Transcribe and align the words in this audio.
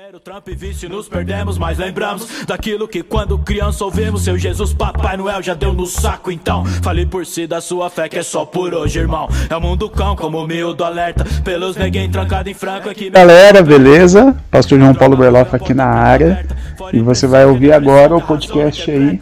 Dinheiro, 0.00 0.18
Trump 0.18 0.48
e 0.48 0.54
vice, 0.54 0.88
nos 0.88 1.10
perdemos, 1.10 1.58
mas 1.58 1.76
lembramos 1.76 2.46
daquilo 2.46 2.88
que 2.88 3.02
quando 3.02 3.36
criança 3.36 3.84
ouvimos. 3.84 4.24
Seu 4.24 4.38
Jesus, 4.38 4.72
Papai 4.72 5.14
Noel 5.18 5.42
já 5.42 5.52
deu 5.52 5.74
no 5.74 5.84
saco, 5.84 6.30
então. 6.32 6.64
Fale 6.64 7.04
por 7.04 7.26
si 7.26 7.46
da 7.46 7.60
sua 7.60 7.90
fé, 7.90 8.08
que 8.08 8.16
é 8.16 8.22
só 8.22 8.46
por 8.46 8.72
hoje, 8.72 8.98
irmão. 8.98 9.28
É 9.50 9.54
o 9.54 9.60
mundo 9.60 9.90
cão, 9.90 10.16
como 10.16 10.46
miúdo 10.46 10.84
alerta. 10.84 11.26
Pelos 11.44 11.76
neguinhos 11.76 12.12
trancado 12.12 12.48
em 12.48 12.54
franco 12.54 12.88
aqui. 12.88 13.10
Galera, 13.10 13.62
beleza? 13.62 14.34
Pastor 14.50 14.78
João 14.78 14.94
Paulo 14.94 15.18
Berloff 15.18 15.54
aqui 15.54 15.74
na 15.74 15.84
área. 15.84 16.46
E 16.94 17.00
você 17.00 17.26
vai 17.26 17.44
ouvir 17.44 17.70
agora 17.70 18.16
o 18.16 18.22
podcast 18.22 18.90
aí 18.90 19.20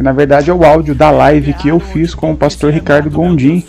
que 0.00 0.04
na 0.04 0.12
verdade 0.12 0.48
é 0.48 0.54
o 0.54 0.64
áudio 0.64 0.94
da 0.94 1.10
live 1.10 1.52
que 1.52 1.68
eu 1.68 1.78
fiz 1.78 2.14
com 2.14 2.32
o 2.32 2.36
pastor 2.36 2.72
Ricardo 2.72 3.10
Gondim, 3.10 3.62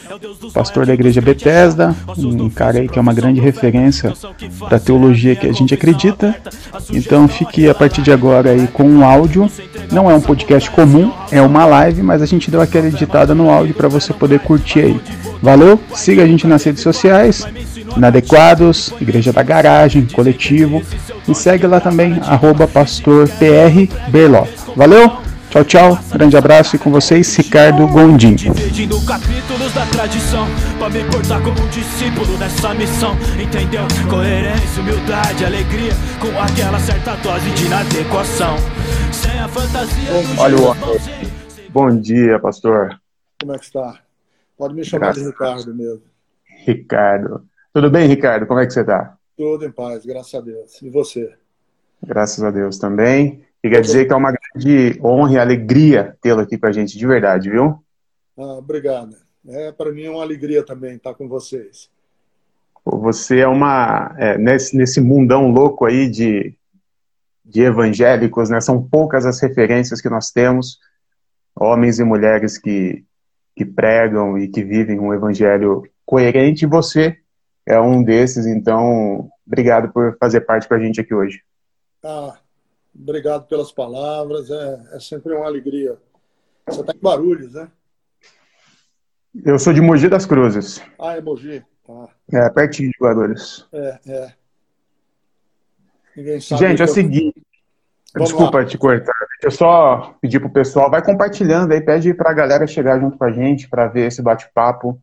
pastor 0.54 0.86
da 0.86 0.94
igreja 0.94 1.20
Bethesda, 1.20 1.94
um 2.18 2.50
cara 2.50 2.80
aí 2.80 2.88
que 2.88 2.98
é 2.98 3.02
uma 3.02 3.14
grande 3.14 3.42
referência 3.42 4.14
da 4.70 4.80
teologia 4.80 5.36
que 5.36 5.46
a 5.46 5.52
gente 5.52 5.74
acredita. 5.74 6.34
Então 6.90 7.28
fique 7.28 7.70
a 7.70 7.76
partir 7.76 8.02
de 8.02 8.14
agora 8.14 8.52
aí 8.52 8.66
com 8.68 8.86
um 8.86 9.04
áudio. 9.04 9.52
Não 9.92 10.10
é 10.10 10.16
um 10.16 10.22
podcast 10.22 10.72
comum, 10.72 11.12
é 11.34 11.42
uma 11.42 11.66
live, 11.66 12.02
mas 12.02 12.22
a 12.22 12.26
gente 12.26 12.50
deu 12.50 12.62
aquela 12.62 12.88
editada 12.88 13.36
no 13.36 13.50
áudio 13.50 13.76
para 13.76 13.90
você 13.90 14.14
poder 14.14 14.40
curtir 14.40 14.80
aí. 14.80 15.02
Valeu? 15.42 15.78
Siga 15.94 16.24
a 16.24 16.28
gente 16.28 16.48
nas 16.48 16.64
redes 16.64 16.82
sociais, 16.82 17.46
Inadequados, 17.98 18.94
Igreja 19.02 19.34
da 19.34 19.44
Garagem, 19.44 20.06
Coletivo. 20.06 20.82
E 21.28 21.36
segue 21.36 21.68
lá 21.68 21.82
também, 21.82 22.22
arroba 22.26 22.70
pastor 22.70 23.28
PR. 23.28 23.92
Valeu? 24.78 25.31
Tchau, 25.52 25.66
tchau. 25.66 26.00
Grande 26.14 26.38
abraço 26.38 26.78
e 26.78 26.80
com 26.80 26.90
vocês, 26.90 27.36
Ricardo 27.36 27.86
Gondim. 27.86 28.36
Dividindo 28.36 28.96
capítulos 29.06 29.74
da 29.74 29.86
tradição, 29.88 30.48
pra 30.80 30.90
me 30.90 31.04
portar 31.12 31.44
como 31.44 31.62
um 31.62 31.68
discípulo 31.68 32.38
nessa 32.38 32.74
missão. 32.74 33.18
Entendeu? 33.38 33.82
Coerência, 34.10 34.82
humildade, 34.82 35.44
alegria, 35.44 35.92
com 36.22 36.40
aquela 36.40 36.80
certa 36.80 37.18
dose 37.18 37.52
de 37.52 37.66
inadequação. 37.66 38.56
Sem 39.12 39.38
a 39.42 39.50
fantasia. 39.50 40.10
Olha 40.38 40.56
o 40.56 41.70
Bom 41.70 42.00
dia, 42.00 42.40
pastor. 42.40 42.98
Como 43.42 43.54
é 43.54 43.60
que 43.60 43.66
está? 43.66 44.00
Pode 44.58 44.74
me 44.74 44.86
chamar 44.86 45.08
graças 45.08 45.24
de 45.24 45.30
Ricardo 45.32 45.76
mesmo. 45.76 46.04
Ricardo. 46.66 47.44
Tudo 47.74 47.92
bem, 47.92 48.08
Ricardo? 48.08 48.48
Como 48.48 48.62
é 48.62 48.66
que 48.66 48.72
você 48.72 48.82
está? 48.82 49.18
Tudo 49.36 49.66
em 49.66 49.72
paz, 49.72 50.06
graças 50.06 50.34
a 50.34 50.40
Deus. 50.40 50.82
E 50.82 50.90
você? 50.90 51.30
Graças 52.02 52.42
a 52.42 52.52
Deus 52.52 52.78
também. 52.78 53.44
E 53.64 53.70
quer 53.70 53.82
dizer 53.82 54.06
que 54.06 54.14
é 54.14 54.16
uma 54.16 54.32
grande 54.32 55.00
honra 55.04 55.34
e 55.34 55.38
alegria 55.38 56.18
tê-lo 56.22 56.42
aqui 56.42 56.58
com 56.58 56.66
a 56.66 56.72
gente, 56.72 56.98
de 56.98 57.06
verdade, 57.06 57.50
viu? 57.50 57.84
Ah, 58.38 58.58
obrigado. 58.58 59.16
É, 59.48 59.72
para 59.72 59.92
mim 59.92 60.04
é 60.04 60.10
uma 60.10 60.24
alegria 60.24 60.64
também 60.64 60.96
estar 60.96 61.14
com 61.14 61.28
vocês. 61.28 61.90
Você 62.84 63.40
é 63.40 63.48
uma. 63.48 64.16
É, 64.18 64.38
nesse, 64.38 64.76
nesse 64.76 65.00
mundão 65.00 65.52
louco 65.52 65.86
aí 65.86 66.10
de, 66.10 66.56
de 67.46 67.62
evangélicos, 67.62 68.50
né? 68.50 68.60
São 68.60 68.82
poucas 68.82 69.26
as 69.26 69.40
referências 69.40 70.02
que 70.02 70.10
nós 70.10 70.32
temos, 70.32 70.80
homens 71.56 72.00
e 72.00 72.04
mulheres 72.04 72.58
que, 72.58 73.06
que 73.56 73.64
pregam 73.64 74.38
e 74.38 74.48
que 74.48 74.64
vivem 74.64 75.00
um 75.00 75.14
evangelho 75.14 75.84
coerente, 76.04 76.66
e 76.66 76.68
você 76.68 77.18
é 77.66 77.80
um 77.80 78.04
desses, 78.04 78.46
então, 78.46 79.30
obrigado 79.46 79.92
por 79.94 80.18
fazer 80.18 80.42
parte 80.42 80.68
com 80.68 80.74
a 80.74 80.80
gente 80.80 81.00
aqui 81.00 81.14
hoje. 81.14 81.42
Ah, 82.04 82.38
Obrigado 82.94 83.48
pelas 83.48 83.72
palavras, 83.72 84.50
é, 84.50 84.82
é 84.94 85.00
sempre 85.00 85.34
uma 85.34 85.46
alegria. 85.46 85.98
Você 86.68 86.82
está 86.82 86.94
em 86.94 87.00
Barulhos, 87.00 87.54
né? 87.54 87.70
Eu 89.46 89.58
sou 89.58 89.74
de 89.74 89.82
Mogi 89.82 90.10
das 90.10 90.26
Cruzes. 90.26 90.82
Ah, 91.00 91.16
é 91.16 91.22
Mogi. 91.22 91.64
Tá. 91.86 92.10
É, 92.34 92.50
pertinho 92.50 92.90
de 92.90 92.98
Guarulhos. 93.02 93.68
É, 93.72 94.00
é. 94.06 94.34
Ninguém 96.16 96.42
sabe. 96.42 96.68
Gente, 96.68 96.82
é 96.82 96.86
o 96.86 96.88
eu... 96.88 96.94
seguinte. 96.94 97.42
Vamos 98.14 98.30
Desculpa 98.30 98.60
lá. 98.60 98.66
te 98.66 98.78
cortar. 98.78 99.16
Deixa 99.42 99.48
eu 99.48 99.52
só 99.52 100.18
pedir 100.22 100.40
pro 100.40 100.50
pessoal, 100.50 100.92
vai 100.92 101.04
compartilhando 101.04 101.72
aí, 101.72 101.80
pede 101.80 102.14
pra 102.14 102.34
galera 102.34 102.68
chegar 102.68 103.00
junto 103.00 103.18
com 103.18 103.24
a 103.24 103.32
gente 103.32 103.70
para 103.70 103.88
ver 103.88 104.08
esse 104.08 104.22
bate-papo 104.22 105.02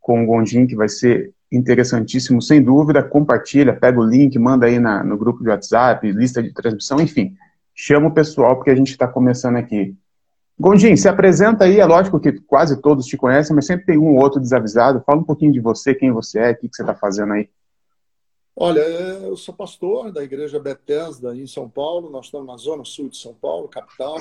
com 0.00 0.22
o 0.22 0.26
Gondim, 0.26 0.66
que 0.66 0.74
vai 0.74 0.88
ser 0.88 1.34
interessantíssimo, 1.50 2.42
sem 2.42 2.62
dúvida. 2.62 3.02
Compartilha, 3.02 3.74
pega 3.74 4.00
o 4.00 4.04
link, 4.04 4.38
manda 4.38 4.66
aí 4.66 4.78
na, 4.78 5.02
no 5.04 5.16
grupo 5.16 5.42
de 5.42 5.48
WhatsApp, 5.48 6.10
lista 6.12 6.42
de 6.42 6.52
transmissão, 6.52 7.00
enfim. 7.00 7.34
Chama 7.74 8.08
o 8.08 8.14
pessoal, 8.14 8.56
porque 8.56 8.70
a 8.70 8.74
gente 8.74 8.90
está 8.90 9.06
começando 9.06 9.56
aqui. 9.56 9.94
Gondim, 10.58 10.96
se 10.96 11.08
apresenta 11.08 11.64
aí, 11.64 11.78
é 11.78 11.84
lógico 11.84 12.18
que 12.18 12.32
quase 12.32 12.80
todos 12.80 13.04
te 13.04 13.16
conhecem, 13.16 13.54
mas 13.54 13.66
sempre 13.66 13.84
tem 13.84 13.98
um 13.98 14.14
ou 14.14 14.22
outro 14.22 14.40
desavisado. 14.40 15.02
Fala 15.04 15.20
um 15.20 15.24
pouquinho 15.24 15.52
de 15.52 15.60
você, 15.60 15.94
quem 15.94 16.10
você 16.10 16.38
é, 16.38 16.50
o 16.52 16.56
que, 16.56 16.68
que 16.68 16.76
você 16.76 16.82
está 16.82 16.94
fazendo 16.94 17.34
aí. 17.34 17.48
Olha, 18.58 18.80
eu 18.80 19.36
sou 19.36 19.52
pastor 19.52 20.10
da 20.10 20.24
Igreja 20.24 20.58
Bethesda 20.58 21.36
em 21.36 21.46
São 21.46 21.68
Paulo, 21.68 22.08
nós 22.08 22.24
estamos 22.24 22.46
na 22.46 22.56
zona 22.56 22.86
sul 22.86 23.10
de 23.10 23.18
São 23.18 23.34
Paulo, 23.34 23.68
capital. 23.68 24.16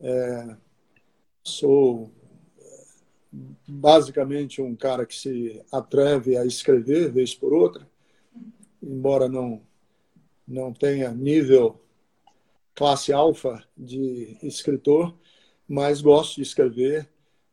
É, 0.00 0.56
sou 1.42 2.10
basicamente 3.66 4.62
um 4.62 4.74
cara 4.74 5.06
que 5.06 5.14
se 5.14 5.62
atreve 5.72 6.36
a 6.36 6.44
escrever 6.44 7.10
vez 7.10 7.34
por 7.34 7.52
outra, 7.52 7.88
embora 8.82 9.28
não 9.28 9.62
não 10.46 10.74
tenha 10.74 11.10
nível 11.10 11.80
classe 12.74 13.12
alfa 13.12 13.66
de 13.76 14.36
escritor, 14.42 15.16
mas 15.66 16.02
gosto 16.02 16.36
de 16.36 16.42
escrever, 16.42 17.08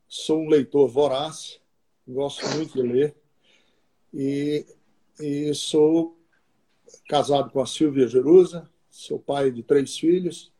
sou 0.09 0.41
um 0.41 0.49
leitor 0.49 0.89
voraz, 0.89 1.59
gosto 2.05 2.45
muito 2.49 2.73
de 2.73 2.81
ler 2.81 3.15
e, 4.13 4.65
e 5.19 5.53
sou 5.53 6.17
casado 7.07 7.49
com 7.51 7.61
a 7.61 7.65
Silvia 7.65 8.07
Jerusa, 8.07 8.69
sou 8.89 9.19
pai 9.19 9.51
de 9.51 9.63
três 9.63 9.97
filhos 9.97 10.51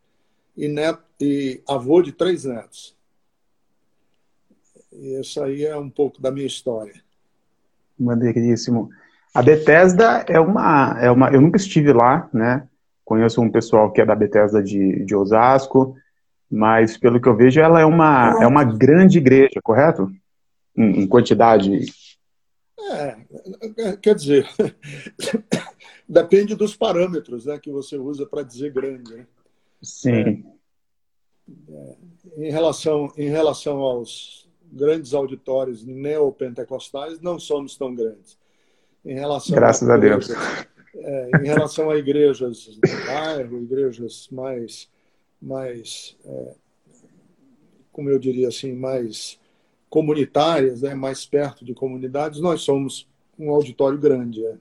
e, 0.55 0.67
neto, 0.67 1.03
e 1.19 1.61
avô 1.67 2.01
de 2.01 2.11
três 2.11 2.45
netos. 2.45 2.95
Isso 4.91 5.41
aí 5.41 5.65
é 5.65 5.77
um 5.77 5.89
pouco 5.89 6.21
da 6.21 6.31
minha 6.31 6.45
história. 6.45 6.93
Maneiríssimo. 7.97 8.89
A 9.33 9.41
Bethesda 9.41 10.25
é 10.27 10.39
uma, 10.39 10.97
é 10.99 11.09
uma. 11.09 11.29
Eu 11.29 11.39
nunca 11.39 11.57
estive 11.57 11.93
lá, 11.93 12.29
né? 12.33 12.67
Conheço 13.05 13.41
um 13.41 13.49
pessoal 13.49 13.91
que 13.91 14.01
é 14.01 14.05
da 14.05 14.15
Bethesda 14.15 14.61
de, 14.61 15.05
de 15.05 15.15
Osasco, 15.15 15.95
mas 16.49 16.97
pelo 16.97 17.19
que 17.21 17.29
eu 17.29 17.35
vejo, 17.35 17.59
ela 17.59 17.79
é 17.79 17.85
uma, 17.85 18.37
é 18.41 18.47
uma 18.47 18.63
grande 18.63 19.19
igreja, 19.19 19.61
correto? 19.63 20.11
Em, 20.75 21.01
em 21.01 21.07
quantidade. 21.07 21.85
É, 22.89 23.17
quer 24.01 24.15
dizer, 24.15 24.47
depende 26.07 26.55
dos 26.55 26.75
parâmetros 26.75 27.45
né, 27.45 27.57
que 27.59 27.71
você 27.71 27.97
usa 27.97 28.25
para 28.25 28.43
dizer 28.43 28.71
grande. 28.71 29.13
Né? 29.13 29.27
Sim. 29.81 30.45
É, 31.69 31.73
é, 31.73 32.47
em, 32.47 32.51
relação, 32.51 33.11
em 33.17 33.29
relação 33.29 33.77
aos 33.79 34.40
grandes 34.71 35.13
auditórios 35.13 35.83
neopentecostais, 35.85 37.19
não 37.19 37.39
somos 37.39 37.75
tão 37.75 37.93
grandes. 37.93 38.37
Em 39.03 39.15
relação 39.15 39.55
Graças 39.55 39.89
a, 39.89 39.97
igrejas, 39.97 40.31
a 40.31 40.33
Deus. 40.33 40.67
É, 40.93 41.31
em 41.41 41.45
relação 41.45 41.89
a 41.89 41.97
igrejas 41.97 42.65
do 42.67 43.05
bairro, 43.07 43.63
igrejas 43.63 44.27
mais, 44.31 44.89
mais 45.41 46.17
é, 46.25 46.53
como 47.91 48.09
eu 48.09 48.19
diria 48.19 48.47
assim, 48.47 48.73
mais 48.73 49.39
comunitárias, 49.89 50.81
né, 50.81 50.95
mais 50.95 51.25
perto 51.25 51.65
de 51.65 51.73
comunidades, 51.73 52.39
nós 52.39 52.61
somos 52.61 53.07
um 53.37 53.51
auditório 53.51 53.97
grande. 53.97 54.45
É. 54.45 54.55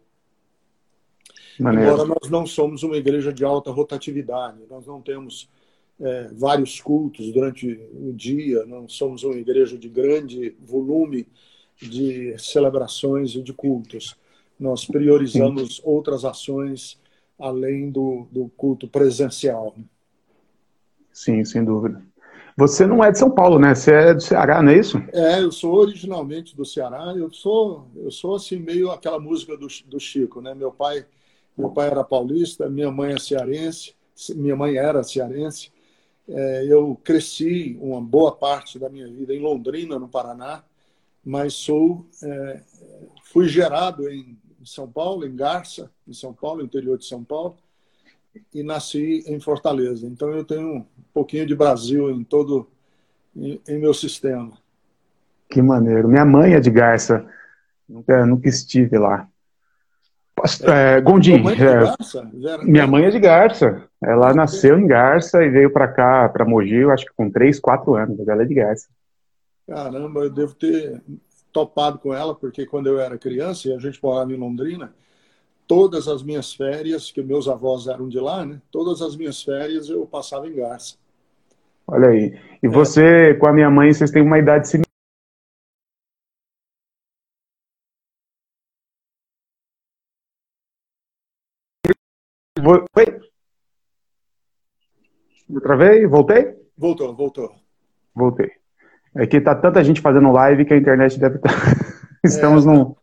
Embora 1.60 2.04
nós 2.04 2.30
não 2.30 2.46
somos 2.46 2.82
uma 2.82 2.96
igreja 2.96 3.32
de 3.32 3.44
alta 3.44 3.70
rotatividade, 3.70 4.58
nós 4.68 4.86
não 4.86 5.00
temos 5.00 5.48
é, 6.00 6.28
vários 6.32 6.80
cultos 6.80 7.32
durante 7.32 7.78
o 7.92 8.12
dia, 8.12 8.64
não 8.66 8.88
somos 8.88 9.22
uma 9.22 9.36
igreja 9.36 9.76
de 9.76 9.88
grande 9.88 10.54
volume 10.60 11.26
de 11.80 12.34
celebrações 12.38 13.34
e 13.34 13.42
de 13.42 13.52
cultos. 13.52 14.16
Nós 14.58 14.84
priorizamos 14.84 15.76
Sim. 15.76 15.82
outras 15.84 16.24
ações 16.24 16.98
além 17.38 17.90
do, 17.90 18.26
do 18.30 18.50
culto 18.56 18.86
presencial. 18.86 19.74
Sim, 21.12 21.44
sem 21.44 21.64
dúvida. 21.64 22.02
Você 22.56 22.86
não 22.86 23.02
é 23.02 23.10
de 23.10 23.18
São 23.18 23.30
Paulo, 23.30 23.58
né? 23.58 23.74
Você 23.74 23.90
é 23.90 24.14
do 24.14 24.20
Ceará, 24.20 24.62
não 24.62 24.72
é 24.72 24.78
isso? 24.78 24.98
É, 25.12 25.42
eu 25.42 25.50
sou 25.50 25.74
originalmente 25.74 26.54
do 26.54 26.64
Ceará. 26.64 27.14
Eu 27.16 27.32
sou, 27.32 27.86
eu 27.96 28.10
sou 28.10 28.34
assim 28.34 28.58
meio 28.58 28.90
aquela 28.90 29.18
música 29.18 29.56
do, 29.56 29.66
do 29.86 29.98
Chico, 29.98 30.42
né? 30.42 30.54
Meu 30.54 30.70
pai, 30.70 31.06
meu 31.56 31.70
pai 31.70 31.86
era 31.86 32.04
paulista, 32.04 32.68
minha 32.68 32.90
mãe 32.90 33.14
é 33.14 33.18
cearense, 33.18 33.94
minha 34.34 34.54
mãe 34.54 34.76
era 34.76 35.02
cearense. 35.02 35.70
É, 36.28 36.64
eu 36.66 36.98
cresci 37.02 37.76
uma 37.80 38.00
boa 38.00 38.34
parte 38.34 38.78
da 38.78 38.88
minha 38.88 39.08
vida 39.08 39.34
em 39.34 39.40
Londrina, 39.40 39.98
no 39.98 40.08
Paraná, 40.08 40.62
mas 41.24 41.54
sou 41.54 42.06
é, 42.22 42.60
fui 43.32 43.48
gerado 43.48 44.08
em 44.08 44.36
São 44.64 44.90
Paulo, 44.90 45.26
em 45.26 45.34
Garça, 45.34 45.90
em 46.06 46.12
São 46.12 46.32
Paulo, 46.32 46.62
interior 46.62 46.98
de 46.98 47.06
São 47.06 47.24
Paulo, 47.24 47.56
e 48.54 48.62
nasci 48.62 49.24
em 49.26 49.40
Fortaleza. 49.40 50.06
Então 50.06 50.30
eu 50.30 50.44
tenho 50.44 50.76
um 50.76 50.86
pouquinho 51.12 51.46
de 51.46 51.54
Brasil 51.54 52.10
em 52.10 52.22
todo 52.22 52.68
em, 53.34 53.60
em 53.68 53.78
meu 53.78 53.94
sistema. 53.94 54.52
Que 55.48 55.60
maneiro. 55.60 56.08
Minha 56.08 56.24
mãe 56.24 56.54
é 56.54 56.60
de 56.60 56.70
Garça. 56.70 57.26
Nunca, 57.88 58.24
nunca 58.24 58.48
estive 58.48 58.98
lá. 58.98 59.28
É, 60.62 61.00
Gondim, 61.00 61.38
mãe 61.42 61.56
é, 61.56 62.64
minha 62.64 62.86
mãe 62.86 63.04
é 63.04 63.10
de 63.10 63.18
Garça. 63.18 63.84
Ela 64.02 64.32
nasceu 64.32 64.78
em 64.78 64.86
Garça 64.86 65.42
e 65.44 65.50
veio 65.50 65.72
para 65.72 65.88
cá, 65.88 66.28
para 66.28 66.44
Mogi, 66.44 66.76
eu 66.76 66.90
acho 66.90 67.04
que 67.06 67.12
com 67.16 67.30
3, 67.30 67.58
4 67.60 67.94
anos. 67.94 68.28
Ela 68.28 68.42
é 68.42 68.46
de 68.46 68.54
Garça. 68.54 68.88
Caramba, 69.66 70.20
eu 70.20 70.30
devo 70.30 70.54
ter 70.54 71.02
topado 71.52 71.98
com 71.98 72.14
ela, 72.14 72.34
porque 72.34 72.66
quando 72.66 72.86
eu 72.86 73.00
era 73.00 73.18
criança 73.18 73.68
e 73.68 73.72
a 73.72 73.78
gente 73.78 74.02
morava 74.02 74.32
em 74.32 74.36
Londrina, 74.36 74.92
todas 75.66 76.08
as 76.08 76.22
minhas 76.22 76.52
férias, 76.52 77.10
que 77.10 77.22
meus 77.22 77.48
avós 77.48 77.86
eram 77.86 78.08
de 78.08 78.18
lá, 78.18 78.44
né? 78.44 78.60
Todas 78.70 79.00
as 79.02 79.16
minhas 79.16 79.42
férias 79.42 79.88
eu 79.88 80.06
passava 80.06 80.48
em 80.48 80.56
Garça. 80.56 80.96
Olha 81.86 82.08
aí. 82.08 82.38
E 82.62 82.66
é. 82.66 82.68
você, 82.68 83.34
com 83.34 83.46
a 83.46 83.52
minha 83.52 83.70
mãe, 83.70 83.92
vocês 83.92 84.10
têm 84.10 84.22
uma 84.22 84.38
idade 84.38 84.68
similar. 84.68 84.89
Oi? 92.66 93.20
Eu 95.48 95.60
travei? 95.60 96.06
Voltei? 96.06 96.54
Voltou, 96.76 97.14
voltou. 97.14 97.54
Voltei. 98.14 98.50
É 99.14 99.26
que 99.26 99.40
tá 99.40 99.54
tanta 99.54 99.82
gente 99.82 100.00
fazendo 100.00 100.30
live 100.30 100.64
que 100.64 100.74
a 100.74 100.76
internet 100.76 101.18
deve 101.18 101.36
estar. 101.36 101.50
Tá... 101.50 101.58
Estamos 102.22 102.64
é, 102.64 102.68
numa 102.68 102.96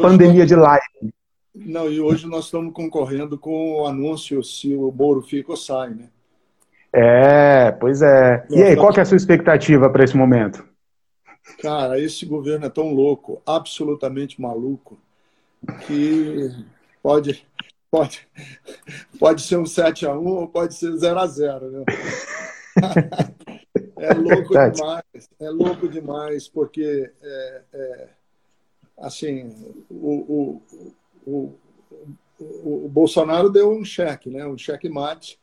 pandemia 0.00 0.40
nós... 0.40 0.48
de 0.48 0.56
live. 0.56 1.14
Não, 1.54 1.88
e 1.88 2.00
hoje 2.00 2.26
nós 2.26 2.46
estamos 2.46 2.74
concorrendo 2.74 3.38
com 3.38 3.82
o 3.82 3.86
anúncio 3.86 4.42
se 4.42 4.74
o 4.74 4.90
Moro 4.90 5.22
fica 5.22 5.52
ou 5.52 5.56
sai, 5.56 5.90
né? 5.90 6.08
É, 6.92 7.70
pois 7.70 8.02
é. 8.02 8.44
E 8.50 8.60
aí, 8.60 8.76
qual 8.76 8.92
que 8.92 8.98
é 8.98 9.02
a 9.02 9.06
sua 9.06 9.16
expectativa 9.16 9.88
para 9.88 10.02
esse 10.02 10.16
momento? 10.16 10.66
Cara, 11.62 12.00
esse 12.00 12.26
governo 12.26 12.66
é 12.66 12.70
tão 12.70 12.92
louco, 12.92 13.40
absolutamente 13.46 14.40
maluco, 14.40 14.98
que 15.86 16.50
pode 17.00 17.46
pode, 17.94 18.28
pode 19.20 19.42
ser 19.42 19.56
um 19.56 19.64
7 19.64 20.04
a 20.04 20.18
1 20.18 20.26
ou 20.26 20.48
pode 20.48 20.74
ser 20.74 20.96
0 20.96 21.16
a 21.20 21.26
0 21.28 21.70
né? 21.70 21.84
É 23.96 24.12
louco 24.12 24.48
demais, 24.48 25.30
é 25.40 25.50
louco 25.50 25.88
demais, 25.88 26.48
porque 26.48 27.12
é, 27.22 27.62
é, 27.72 28.08
assim, 28.98 29.54
o, 29.88 30.60
o, 31.24 31.24
o, 31.24 31.54
o, 32.40 32.88
Bolsonaro 32.88 33.48
deu 33.48 33.70
um 33.70 33.84
cheque, 33.84 34.28
né? 34.28 34.44
um 34.44 34.58
cheque 34.58 34.88
mate 34.88 35.38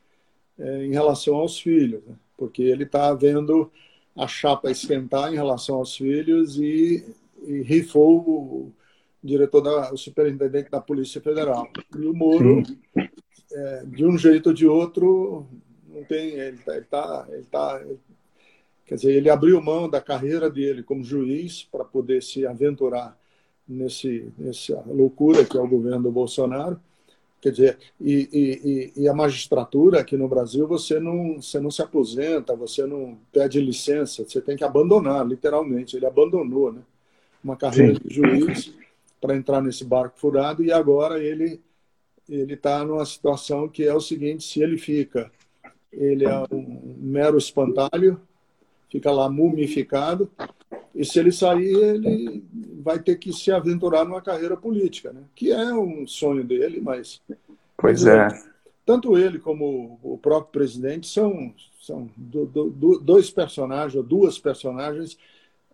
é, 0.59 0.85
em 0.85 0.91
relação 0.91 1.35
aos 1.35 1.57
filhos, 1.57 2.03
né? 2.05 2.15
porque 2.37 2.61
ele 2.61 2.83
está 2.83 3.13
vendo 3.13 3.71
a 4.15 4.27
chapa 4.27 4.69
esquentar 4.69 5.31
em 5.31 5.37
relação 5.37 5.77
aos 5.77 5.95
filhos 5.95 6.57
e, 6.57 7.15
e 7.47 7.61
rifou 7.61 8.19
o, 8.19 8.73
diretor 9.23 9.61
da, 9.61 9.93
o 9.93 9.97
superintendente 9.97 10.69
da 10.69 10.81
Polícia 10.81 11.21
Federal. 11.21 11.69
E 11.97 12.05
o 12.05 12.13
Moro, 12.13 12.63
é, 13.51 13.83
de 13.85 14.05
um 14.05 14.17
jeito 14.17 14.47
ou 14.47 14.53
de 14.53 14.67
outro, 14.67 15.45
não 15.87 16.03
tem, 16.03 16.31
ele 16.31 16.57
está, 16.57 16.75
ele 16.75 16.85
tá, 16.85 17.27
ele 17.29 17.43
tá, 17.43 17.81
quer 18.85 18.95
dizer, 18.95 19.13
ele 19.13 19.29
abriu 19.29 19.61
mão 19.61 19.89
da 19.89 20.01
carreira 20.01 20.49
dele 20.49 20.81
como 20.81 21.03
juiz 21.03 21.63
para 21.63 21.85
poder 21.85 22.23
se 22.23 22.45
aventurar 22.45 23.17
nesse 23.67 24.27
nessa 24.37 24.83
loucura 24.87 25.45
que 25.45 25.57
é 25.57 25.61
o 25.61 25.67
governo 25.67 26.03
do 26.03 26.11
Bolsonaro. 26.11 26.79
Quer 27.39 27.51
dizer, 27.51 27.77
e, 27.99 28.91
e, 28.95 29.01
e, 29.01 29.09
a 29.09 29.13
magistratura 29.15 29.99
aqui 29.99 30.15
no 30.15 30.27
Brasil, 30.27 30.67
você 30.67 30.99
não, 30.99 31.41
você 31.41 31.59
não 31.59 31.71
se 31.71 31.81
aposenta, 31.81 32.55
você 32.55 32.85
não 32.85 33.17
pede 33.33 33.59
licença, 33.59 34.23
você 34.23 34.39
tem 34.39 34.55
que 34.55 34.63
abandonar, 34.63 35.25
literalmente. 35.25 35.97
Ele 35.97 36.05
abandonou 36.05 36.71
né? 36.71 36.81
uma 37.43 37.57
carreira 37.57 37.95
Sim. 37.95 37.99
de 38.07 38.13
juiz 38.13 38.71
para 39.21 39.35
entrar 39.35 39.61
nesse 39.61 39.85
barco 39.85 40.19
furado 40.19 40.63
e 40.63 40.71
agora 40.71 41.23
ele 41.23 41.61
ele 42.29 42.53
está 42.53 42.83
numa 42.85 43.05
situação 43.05 43.67
que 43.67 43.83
é 43.83 43.93
o 43.93 43.99
seguinte: 43.99 44.43
se 44.43 44.61
ele 44.61 44.77
fica, 44.77 45.31
ele 45.91 46.25
é 46.25 46.43
um 46.51 46.95
mero 46.97 47.37
espantalho, 47.37 48.21
fica 48.89 49.11
lá 49.11 49.29
mumificado, 49.29 50.31
e 50.95 51.03
se 51.03 51.19
ele 51.19 51.31
sair, 51.31 51.75
ele 51.75 52.43
vai 52.81 52.99
ter 52.99 53.17
que 53.17 53.33
se 53.33 53.51
aventurar 53.51 54.05
numa 54.05 54.21
carreira 54.21 54.55
política, 54.55 55.11
né? 55.11 55.21
que 55.35 55.51
é 55.51 55.73
um 55.73 56.07
sonho 56.07 56.43
dele, 56.43 56.79
mas. 56.81 57.21
Pois 57.77 58.05
é. 58.05 58.27
Tanto 58.85 59.17
ele 59.17 59.39
como 59.39 59.99
o 60.01 60.17
próprio 60.17 60.51
presidente 60.51 61.07
são, 61.07 61.53
são 61.81 62.09
do, 62.17 62.45
do, 62.45 62.99
dois 62.99 63.29
personagens, 63.29 63.95
ou 63.95 64.03
duas 64.03 64.39
personagens 64.39 65.17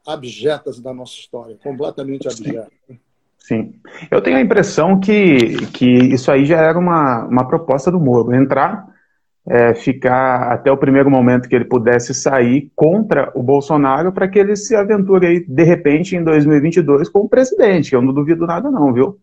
abjetas 0.06 0.80
da 0.80 0.94
nossa 0.94 1.14
história, 1.14 1.58
completamente 1.62 2.28
abjetas. 2.28 2.72
Sim. 3.48 3.76
Eu 4.12 4.22
tenho 4.22 4.36
a 4.36 4.42
impressão 4.42 5.00
que, 5.00 5.68
que 5.68 5.86
isso 5.86 6.30
aí 6.30 6.44
já 6.44 6.58
era 6.58 6.78
uma, 6.78 7.24
uma 7.24 7.48
proposta 7.48 7.90
do 7.90 7.98
Moro. 7.98 8.36
Entrar, 8.36 8.86
é, 9.48 9.74
ficar 9.74 10.52
até 10.52 10.70
o 10.70 10.76
primeiro 10.76 11.10
momento 11.10 11.48
que 11.48 11.56
ele 11.56 11.64
pudesse 11.64 12.14
sair 12.14 12.70
contra 12.76 13.32
o 13.34 13.42
Bolsonaro 13.42 14.12
para 14.12 14.28
que 14.28 14.38
ele 14.38 14.58
se 14.58 14.76
aventure 14.76 15.26
aí, 15.26 15.46
de 15.48 15.64
repente, 15.64 16.14
em 16.14 16.26
2022 16.26 17.08
com 17.08 17.20
o 17.20 17.30
presidente. 17.30 17.94
Eu 17.94 18.02
não 18.02 18.14
duvido 18.14 18.46
nada 18.46 18.70
não, 18.70 18.92
viu? 18.92 19.18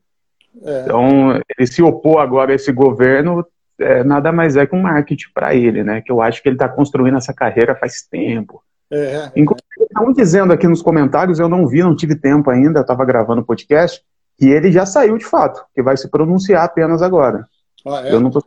É. 0.64 0.84
Então, 0.84 1.38
ele 1.58 1.66
se 1.66 1.82
opor 1.82 2.22
agora 2.22 2.52
a 2.52 2.54
esse 2.54 2.72
governo, 2.72 3.44
é, 3.78 4.02
nada 4.02 4.32
mais 4.32 4.56
é 4.56 4.66
que 4.66 4.74
um 4.74 4.80
marketing 4.80 5.28
para 5.34 5.54
ele, 5.54 5.84
né? 5.84 6.00
Que 6.00 6.10
eu 6.10 6.22
acho 6.22 6.42
que 6.42 6.48
ele 6.48 6.56
está 6.56 6.66
construindo 6.66 7.18
essa 7.18 7.34
carreira 7.34 7.74
faz 7.74 8.00
tempo. 8.10 8.62
É. 8.90 9.30
Inclusive, 9.36 9.66
estão 9.82 10.10
dizendo 10.14 10.54
aqui 10.54 10.66
nos 10.66 10.80
comentários, 10.80 11.38
eu 11.38 11.48
não 11.48 11.66
vi, 11.66 11.82
não 11.82 11.94
tive 11.94 12.14
tempo 12.14 12.48
ainda, 12.48 12.80
estava 12.80 13.04
gravando 13.04 13.42
o 13.42 13.44
podcast, 13.44 14.02
que 14.36 14.46
ele 14.46 14.72
já 14.72 14.84
saiu 14.84 15.16
de 15.18 15.24
fato, 15.24 15.64
que 15.74 15.82
vai 15.82 15.96
se 15.96 16.08
pronunciar 16.08 16.64
apenas 16.64 17.02
agora. 17.02 17.46
Ah, 17.86 18.02
é? 18.06 18.12
Eu 18.12 18.20
não 18.20 18.28
estou 18.28 18.42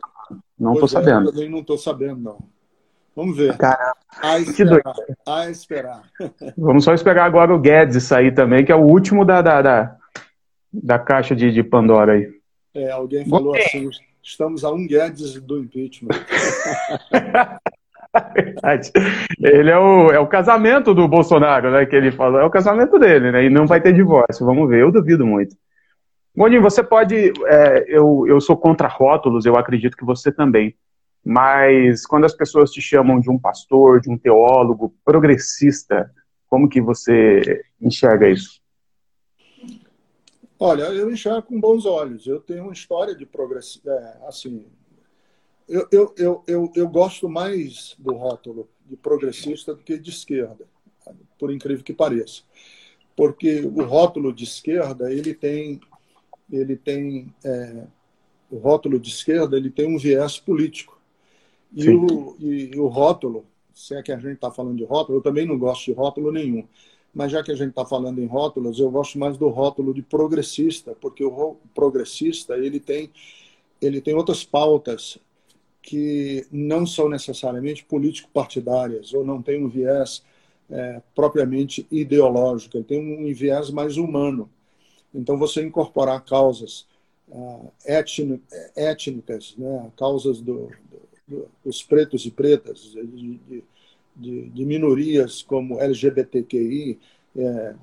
não 0.58 0.74
tô 0.74 0.88
sabendo. 0.88 1.28
Eu 1.28 1.32
também 1.32 1.48
não 1.48 1.60
estou 1.60 1.78
sabendo, 1.78 2.20
não. 2.20 2.38
Vamos 3.14 3.36
ver. 3.36 3.56
Caramba. 3.56 3.96
A 4.22 4.38
esperar. 4.38 4.82
A 5.26 5.50
esperar. 5.50 6.02
Vamos 6.56 6.84
só 6.84 6.94
esperar 6.94 7.24
agora 7.24 7.54
o 7.54 7.58
Guedes 7.58 8.04
sair 8.04 8.34
também, 8.34 8.64
que 8.64 8.72
é 8.72 8.76
o 8.76 8.84
último 8.84 9.24
da, 9.24 9.40
da, 9.40 9.62
da, 9.62 9.96
da 10.72 10.98
caixa 10.98 11.34
de, 11.34 11.52
de 11.52 11.62
Pandora 11.62 12.12
aí. 12.12 12.28
É, 12.74 12.90
alguém 12.90 13.28
falou 13.28 13.52
Bom, 13.52 13.58
assim, 13.58 13.88
estamos 14.22 14.64
a 14.64 14.70
um 14.70 14.86
Guedes 14.86 15.40
do 15.40 15.58
impeachment. 15.58 16.10
Verdade. 18.34 18.90
Ele 19.40 19.70
é 19.70 19.78
o, 19.78 20.10
é 20.10 20.18
o 20.18 20.26
casamento 20.26 20.94
do 20.94 21.06
Bolsonaro, 21.06 21.70
né? 21.70 21.86
Que 21.86 21.96
ele 21.96 22.10
falou, 22.10 22.40
é 22.40 22.44
o 22.44 22.50
casamento 22.50 22.98
dele, 22.98 23.30
né? 23.30 23.44
E 23.44 23.50
não 23.50 23.66
vai 23.66 23.80
ter 23.80 23.92
divórcio. 23.92 24.46
Vamos 24.46 24.68
ver, 24.68 24.82
eu 24.82 24.90
duvido 24.90 25.26
muito. 25.26 25.56
Gondinho, 26.38 26.62
você 26.62 26.84
pode. 26.84 27.32
É, 27.48 27.84
eu, 27.88 28.24
eu 28.28 28.40
sou 28.40 28.56
contra 28.56 28.86
rótulos, 28.86 29.44
eu 29.44 29.56
acredito 29.56 29.96
que 29.96 30.04
você 30.04 30.30
também. 30.30 30.72
Mas 31.24 32.06
quando 32.06 32.26
as 32.26 32.32
pessoas 32.32 32.70
te 32.70 32.80
chamam 32.80 33.18
de 33.18 33.28
um 33.28 33.36
pastor, 33.36 34.00
de 34.00 34.08
um 34.08 34.16
teólogo, 34.16 34.94
progressista, 35.04 36.08
como 36.46 36.68
que 36.68 36.80
você 36.80 37.64
enxerga 37.82 38.30
isso? 38.30 38.60
Olha, 40.60 40.84
eu 40.84 41.10
enxergo 41.10 41.42
com 41.42 41.60
bons 41.60 41.84
olhos. 41.84 42.24
Eu 42.28 42.38
tenho 42.38 42.62
uma 42.62 42.72
história 42.72 43.16
de 43.16 43.26
progressista, 43.26 43.90
é, 43.90 44.28
assim. 44.28 44.64
Eu, 45.68 45.88
eu, 45.90 46.14
eu, 46.16 46.44
eu, 46.46 46.72
eu 46.76 46.88
gosto 46.88 47.28
mais 47.28 47.96
do 47.98 48.14
rótulo 48.14 48.68
de 48.86 48.96
progressista 48.96 49.74
do 49.74 49.82
que 49.82 49.98
de 49.98 50.10
esquerda, 50.10 50.66
por 51.36 51.52
incrível 51.52 51.82
que 51.82 51.92
pareça. 51.92 52.42
Porque 53.16 53.62
o 53.62 53.82
rótulo 53.82 54.32
de 54.32 54.44
esquerda, 54.44 55.12
ele 55.12 55.34
tem 55.34 55.80
ele 56.50 56.76
tem 56.76 57.32
é, 57.44 57.84
o 58.50 58.56
rótulo 58.56 58.98
de 58.98 59.10
esquerda 59.10 59.56
ele 59.56 59.70
tem 59.70 59.86
um 59.86 59.98
viés 59.98 60.38
político. 60.38 60.98
E 61.74 61.88
o, 61.90 62.36
e, 62.40 62.70
e 62.74 62.78
o 62.78 62.86
rótulo 62.86 63.44
se 63.74 63.94
é 63.94 64.02
que 64.02 64.10
a 64.10 64.18
gente 64.18 64.34
está 64.34 64.50
falando 64.50 64.76
de 64.76 64.84
rótulo 64.84 65.18
eu 65.18 65.22
também 65.22 65.46
não 65.46 65.58
gosto 65.58 65.84
de 65.84 65.92
rótulo 65.92 66.32
nenhum. 66.32 66.66
Mas 67.14 67.32
já 67.32 67.42
que 67.42 67.50
a 67.50 67.54
gente 67.54 67.70
está 67.70 67.84
falando 67.84 68.20
em 68.20 68.26
rótulos 68.26 68.78
eu 68.78 68.90
gosto 68.90 69.18
mais 69.18 69.36
do 69.36 69.48
rótulo 69.48 69.94
de 69.94 70.02
progressista 70.02 70.96
porque 71.00 71.24
o 71.24 71.56
progressista 71.74 72.56
ele 72.56 72.80
tem 72.80 73.10
ele 73.80 74.00
tem 74.00 74.14
outras 74.14 74.44
pautas 74.44 75.18
que 75.80 76.46
não 76.50 76.84
são 76.84 77.08
necessariamente 77.08 77.84
político-partidárias 77.84 79.14
ou 79.14 79.24
não 79.24 79.40
tem 79.40 79.64
um 79.64 79.68
viés 79.68 80.22
é, 80.70 81.00
propriamente 81.14 81.86
ideológico, 81.90 82.76
ele 82.76 82.84
tem 82.84 82.98
um 82.98 83.32
viés 83.32 83.70
mais 83.70 83.96
humano. 83.96 84.50
Então, 85.14 85.38
você 85.38 85.62
incorporar 85.62 86.24
causas 86.24 86.86
uh, 87.28 87.72
étnicas, 88.76 89.54
né, 89.56 89.90
causas 89.96 90.40
do, 90.40 90.70
do, 91.26 91.48
dos 91.64 91.82
pretos 91.82 92.24
e 92.26 92.30
pretas, 92.30 92.92
de, 92.92 93.40
de, 94.16 94.48
de 94.50 94.64
minorias 94.64 95.42
como 95.42 95.80
LGBTQI, 95.80 96.98
é, 97.36 97.74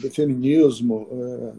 do 0.00 0.10
feminismo, 0.10 1.08
é, 1.10 1.52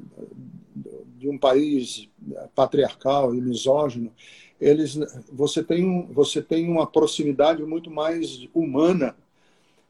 de 1.17 1.29
um 1.29 1.37
país 1.37 2.07
patriarcal 2.53 3.33
e 3.33 3.41
misógino, 3.41 4.11
eles, 4.59 4.97
você, 5.31 5.63
tem 5.63 5.85
um, 5.85 6.07
você 6.13 6.41
tem 6.41 6.69
uma 6.69 6.85
proximidade 6.85 7.63
muito 7.63 7.89
mais 7.89 8.47
humana 8.53 9.15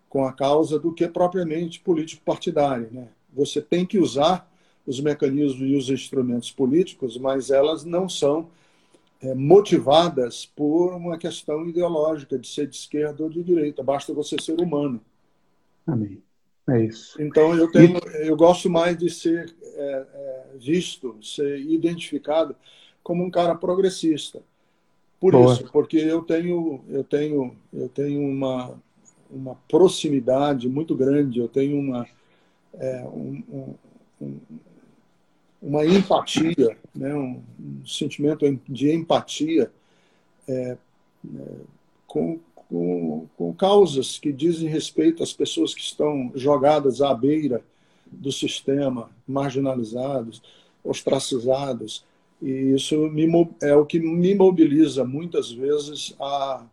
com 0.09 0.25
a 0.25 0.33
causa 0.33 0.79
do 0.79 0.93
que 0.93 1.07
propriamente 1.07 1.79
político-partidária. 1.79 2.89
Né? 2.91 3.07
Você 3.33 3.62
tem 3.62 3.85
que 3.85 4.00
usar 4.00 4.50
os 4.86 5.00
mecanismos 5.00 5.70
e 5.70 5.75
os 5.75 5.89
instrumentos 5.89 6.51
políticos, 6.51 7.18
mas 7.18 7.50
elas 7.50 7.84
não 7.84 8.08
são 8.08 8.50
é, 9.22 9.34
motivadas 9.34 10.46
por 10.46 10.94
uma 10.94 11.18
questão 11.18 11.68
ideológica 11.68 12.38
de 12.38 12.48
ser 12.48 12.68
de 12.68 12.75
esquerda 12.75 13.24
ou 13.24 13.30
de 13.30 13.44
direita. 13.44 13.84
Basta 13.84 14.13
você 14.13 14.36
ser 14.39 14.60
humano. 14.60 15.01
Amém. 15.88 16.22
É 16.70 16.84
isso. 16.84 17.22
Então 17.22 17.56
eu 17.56 17.72
tenho, 17.72 18.00
eu 18.15 18.36
gosto 18.36 18.70
mais 18.70 18.98
de 18.98 19.10
ser 19.10 19.54
é, 19.62 20.08
é, 20.13 20.46
visto, 20.60 21.18
ser 21.22 21.60
identificado 21.60 22.56
como 23.04 23.24
um 23.24 23.30
cara 23.30 23.54
progressista. 23.54 24.42
Por 25.20 25.34
Boa. 25.34 25.54
isso, 25.54 25.72
porque 25.72 25.98
eu 25.98 26.24
tenho, 26.24 26.84
eu 26.89 27.04
tenho, 27.04 27.56
eu 27.72 27.88
tenho 27.88 28.22
uma, 28.22 28.80
uma 29.30 29.56
proximidade 29.68 30.68
muito 30.68 30.96
grande, 30.96 31.39
eu 31.39 31.48
tenho 31.48 31.80
uma, 31.80 32.08
é, 32.74 33.04
um, 33.06 33.44
um, 34.20 34.39
uma 35.65 35.84
empatia, 35.84 36.77
né, 36.93 37.15
um, 37.15 37.41
um, 37.60 37.86
sentimento 37.86 38.45
de 38.69 38.91
empatia 38.91 39.72
é, 40.48 40.53
é, 40.53 40.77
com, 42.05 42.39
com, 42.53 43.27
com 43.36 43.53
causas 43.55 44.19
que 44.19 44.31
dizem 44.31 44.69
respeito 44.69 45.24
às 45.24 45.34
pessoas 45.34 45.74
que 45.74 45.81
estão 45.81 46.31
jogadas 46.36 47.01
à 47.01 47.12
beira 47.15 47.63
do 48.05 48.31
sistema, 48.31 49.10
marginalizados, 49.27 50.39
ostracizados. 50.84 52.05
E 52.39 52.75
isso 52.75 53.10
me, 53.10 53.27
é 53.60 53.75
o 53.75 53.88
que 53.88 54.00
me 54.00 54.36
mobiliza 54.36 55.03
muitas 55.03 55.51
vezes 55.51 56.15
a, 56.22 56.63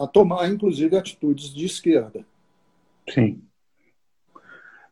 a 0.00 0.06
tomar, 0.08 0.50
inclusive, 0.50 0.96
atitudes 0.96 1.54
de 1.54 1.66
esquerda. 1.66 2.26
Sim. 3.08 3.40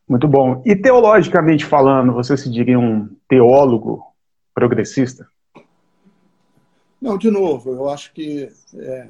Muito 0.07 0.27
bom. 0.27 0.61
E 0.65 0.75
teologicamente 0.75 1.65
falando, 1.65 2.13
você 2.13 2.37
se 2.37 2.49
diria 2.49 2.79
um 2.79 3.09
teólogo 3.33 4.05
progressista? 4.53 5.27
Não, 7.01 7.17
de 7.17 7.31
novo, 7.31 7.71
eu 7.71 7.89
acho 7.89 8.13
que 8.13 8.49
é, 8.75 9.09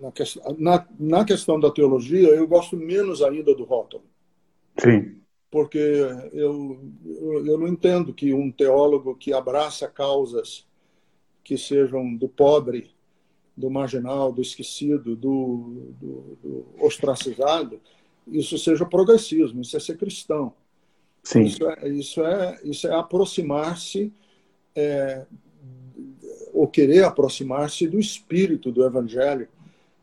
na, 0.00 0.12
questão, 0.12 0.56
na, 0.58 0.86
na 0.98 1.24
questão 1.24 1.58
da 1.58 1.70
teologia, 1.70 2.28
eu 2.28 2.46
gosto 2.46 2.76
menos 2.76 3.22
ainda 3.22 3.54
do 3.54 3.64
rótulo. 3.64 4.04
Sim. 4.78 5.16
Porque 5.50 5.78
eu, 6.32 6.78
eu, 7.04 7.46
eu 7.46 7.58
não 7.58 7.68
entendo 7.68 8.12
que 8.12 8.34
um 8.34 8.52
teólogo 8.52 9.14
que 9.14 9.32
abraça 9.32 9.88
causas 9.88 10.66
que 11.42 11.56
sejam 11.56 12.14
do 12.14 12.28
pobre, 12.28 12.90
do 13.56 13.70
marginal, 13.70 14.32
do 14.32 14.42
esquecido, 14.42 15.16
do, 15.16 15.94
do, 16.00 16.38
do 16.42 16.66
ostracizado, 16.84 17.80
isso 18.26 18.58
seja 18.58 18.84
progressismo, 18.84 19.60
isso 19.60 19.76
é 19.76 19.80
ser 19.80 19.96
cristão. 19.96 20.54
Sim. 21.24 21.44
Isso 21.44 21.66
é, 21.66 21.88
isso 21.88 22.24
é, 22.24 22.60
isso 22.62 22.86
é 22.86 22.94
aproximar-se, 22.94 24.12
é, 24.76 25.24
ou 26.52 26.68
querer 26.68 27.04
aproximar-se 27.04 27.88
do 27.88 27.98
espírito 27.98 28.70
do 28.70 28.84
Evangelho, 28.84 29.48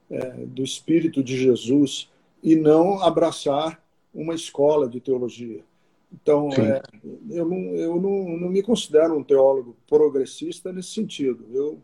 é, 0.09 0.31
do 0.47 0.63
espírito 0.63 1.23
de 1.23 1.37
Jesus, 1.37 2.09
e 2.43 2.55
não 2.55 3.01
abraçar 3.01 3.81
uma 4.13 4.33
escola 4.33 4.89
de 4.89 4.99
teologia. 4.99 5.63
Então, 6.11 6.49
é, 6.51 6.81
eu, 7.29 7.47
não, 7.47 7.57
eu 7.75 8.01
não, 8.01 8.37
não 8.37 8.49
me 8.49 8.61
considero 8.61 9.17
um 9.17 9.23
teólogo 9.23 9.77
progressista 9.87 10.73
nesse 10.73 10.89
sentido. 10.89 11.45
Eu, 11.53 11.79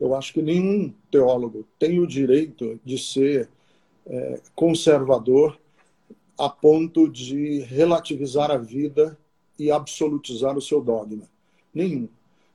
eu 0.00 0.14
acho 0.14 0.32
que 0.32 0.40
nenhum 0.40 0.94
teólogo 1.10 1.66
tem 1.78 2.00
o 2.00 2.06
direito 2.06 2.80
de 2.84 2.98
ser 2.98 3.50
é, 4.06 4.40
conservador 4.54 5.58
a 6.38 6.48
ponto 6.48 7.08
de 7.08 7.60
relativizar 7.60 8.50
a 8.50 8.58
vida 8.58 9.18
e 9.58 9.70
absolutizar 9.70 10.56
o 10.56 10.62
seu 10.62 10.80
dogma. 10.80 11.28
Nenhum. 11.72 12.08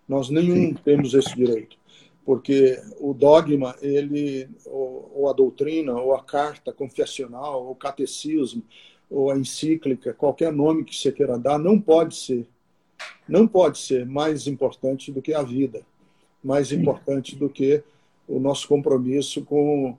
Nós 0.07 0.29
nenhum 0.29 0.69
Sim. 0.69 0.73
temos 0.83 1.13
esse 1.13 1.35
direito, 1.35 1.77
porque 2.25 2.81
o 2.99 3.13
dogma, 3.13 3.75
ele, 3.81 4.49
ou, 4.65 5.11
ou, 5.15 5.29
a 5.29 5.33
doutrina, 5.33 5.93
ou 5.93 6.15
a 6.15 6.23
carta 6.23 6.73
confessional, 6.73 7.65
ou 7.65 7.71
o 7.71 7.75
catecismo, 7.75 8.63
ou 9.09 9.29
a 9.31 9.37
encíclica, 9.37 10.13
qualquer 10.13 10.51
nome 10.51 10.83
que 10.83 10.95
você 10.95 11.11
queira 11.11 11.37
dar, 11.37 11.57
não 11.57 11.79
pode 11.79 12.15
ser, 12.15 12.47
não 13.27 13.47
pode 13.47 13.77
ser 13.77 14.05
mais 14.05 14.47
importante 14.47 15.11
do 15.11 15.21
que 15.21 15.33
a 15.33 15.41
vida, 15.41 15.81
mais 16.43 16.69
Sim. 16.69 16.77
importante 16.77 17.35
do 17.35 17.49
que 17.49 17.83
o 18.27 18.39
nosso 18.39 18.67
compromisso 18.67 19.43
com 19.43 19.97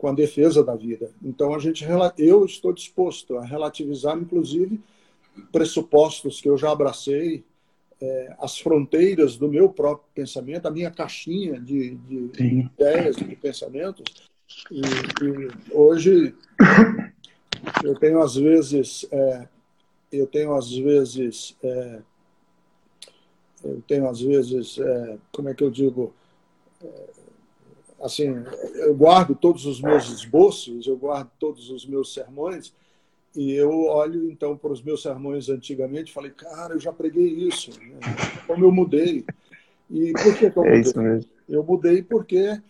com 0.00 0.08
a 0.08 0.14
defesa 0.14 0.64
da 0.64 0.74
vida. 0.74 1.10
Então 1.22 1.54
a 1.54 1.58
gente 1.58 1.84
eu 2.16 2.46
estou 2.46 2.72
disposto 2.72 3.36
a 3.36 3.44
relativizar 3.44 4.16
inclusive 4.16 4.80
pressupostos 5.52 6.40
que 6.40 6.48
eu 6.48 6.56
já 6.56 6.72
abracei, 6.72 7.44
é, 8.00 8.34
as 8.38 8.58
fronteiras 8.58 9.36
do 9.36 9.46
meu 9.46 9.68
próprio 9.68 10.08
pensamento, 10.14 10.66
a 10.66 10.70
minha 10.70 10.90
caixinha 10.90 11.60
de, 11.60 11.96
de 11.96 12.30
ideias 12.40 13.18
e 13.18 13.24
de 13.24 13.36
pensamentos. 13.36 14.26
E, 14.70 14.80
e, 14.80 15.50
hoje 15.70 16.34
eu 17.84 17.94
tenho 17.96 18.22
às 18.22 18.36
vezes 18.36 19.06
é, 19.12 19.48
eu 20.10 20.26
tenho 20.26 20.54
às 20.54 20.72
vezes 20.72 21.54
é, 21.62 22.00
eu 23.64 23.82
tenho 23.86 24.08
às 24.08 24.18
vezes 24.22 24.78
como 25.30 25.50
é 25.50 25.54
que 25.54 25.62
eu 25.62 25.70
digo 25.70 26.14
assim, 28.00 28.34
eu 28.74 28.94
guardo 28.94 29.34
todos 29.34 29.66
os 29.66 29.80
meus 29.80 30.08
esboços, 30.08 30.86
eu 30.86 30.96
guardo 30.96 31.30
todos 31.38 31.70
os 31.70 31.86
meus 31.86 32.12
sermões, 32.14 32.72
e 33.36 33.52
eu 33.52 33.84
olho 33.84 34.30
então 34.30 34.56
para 34.56 34.72
os 34.72 34.82
meus 34.82 35.02
sermões 35.02 35.48
antigamente 35.48 36.10
e 36.10 36.14
falei, 36.14 36.30
cara, 36.30 36.74
eu 36.74 36.80
já 36.80 36.92
preguei 36.92 37.26
isso, 37.26 37.70
né? 37.70 38.00
como 38.46 38.64
eu 38.64 38.72
mudei. 38.72 39.24
E 39.88 40.12
por 40.12 40.36
que, 40.36 40.50
que 40.50 40.58
eu 40.58 40.64
é 40.64 40.66
mudei? 40.66 40.72
É 40.72 40.80
isso 40.80 41.00
mesmo. 41.00 41.30
Eu 41.48 41.62
mudei 41.62 42.02
porque 42.02 42.60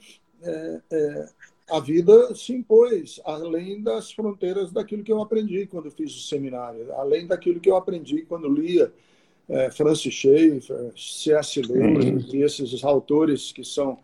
é, 0.42 0.80
é, 0.90 1.28
a 1.70 1.80
vida 1.80 2.34
se 2.34 2.52
impôs 2.52 3.20
além 3.24 3.82
das 3.82 4.12
fronteiras 4.12 4.70
daquilo 4.70 5.02
que 5.02 5.12
eu 5.12 5.22
aprendi 5.22 5.66
quando 5.66 5.90
fiz 5.90 6.14
o 6.14 6.20
seminário, 6.20 6.92
além 6.94 7.26
daquilo 7.26 7.60
que 7.60 7.70
eu 7.70 7.76
aprendi 7.76 8.22
quando 8.22 8.48
lia 8.48 8.92
é, 9.48 9.70
Francis 9.70 10.12
Schaeffer, 10.12 10.92
C.S. 10.96 11.60
Lewis 11.62 12.32
e 12.32 12.42
esses 12.42 12.84
autores 12.84 13.50
que 13.52 13.64
são 13.64 13.98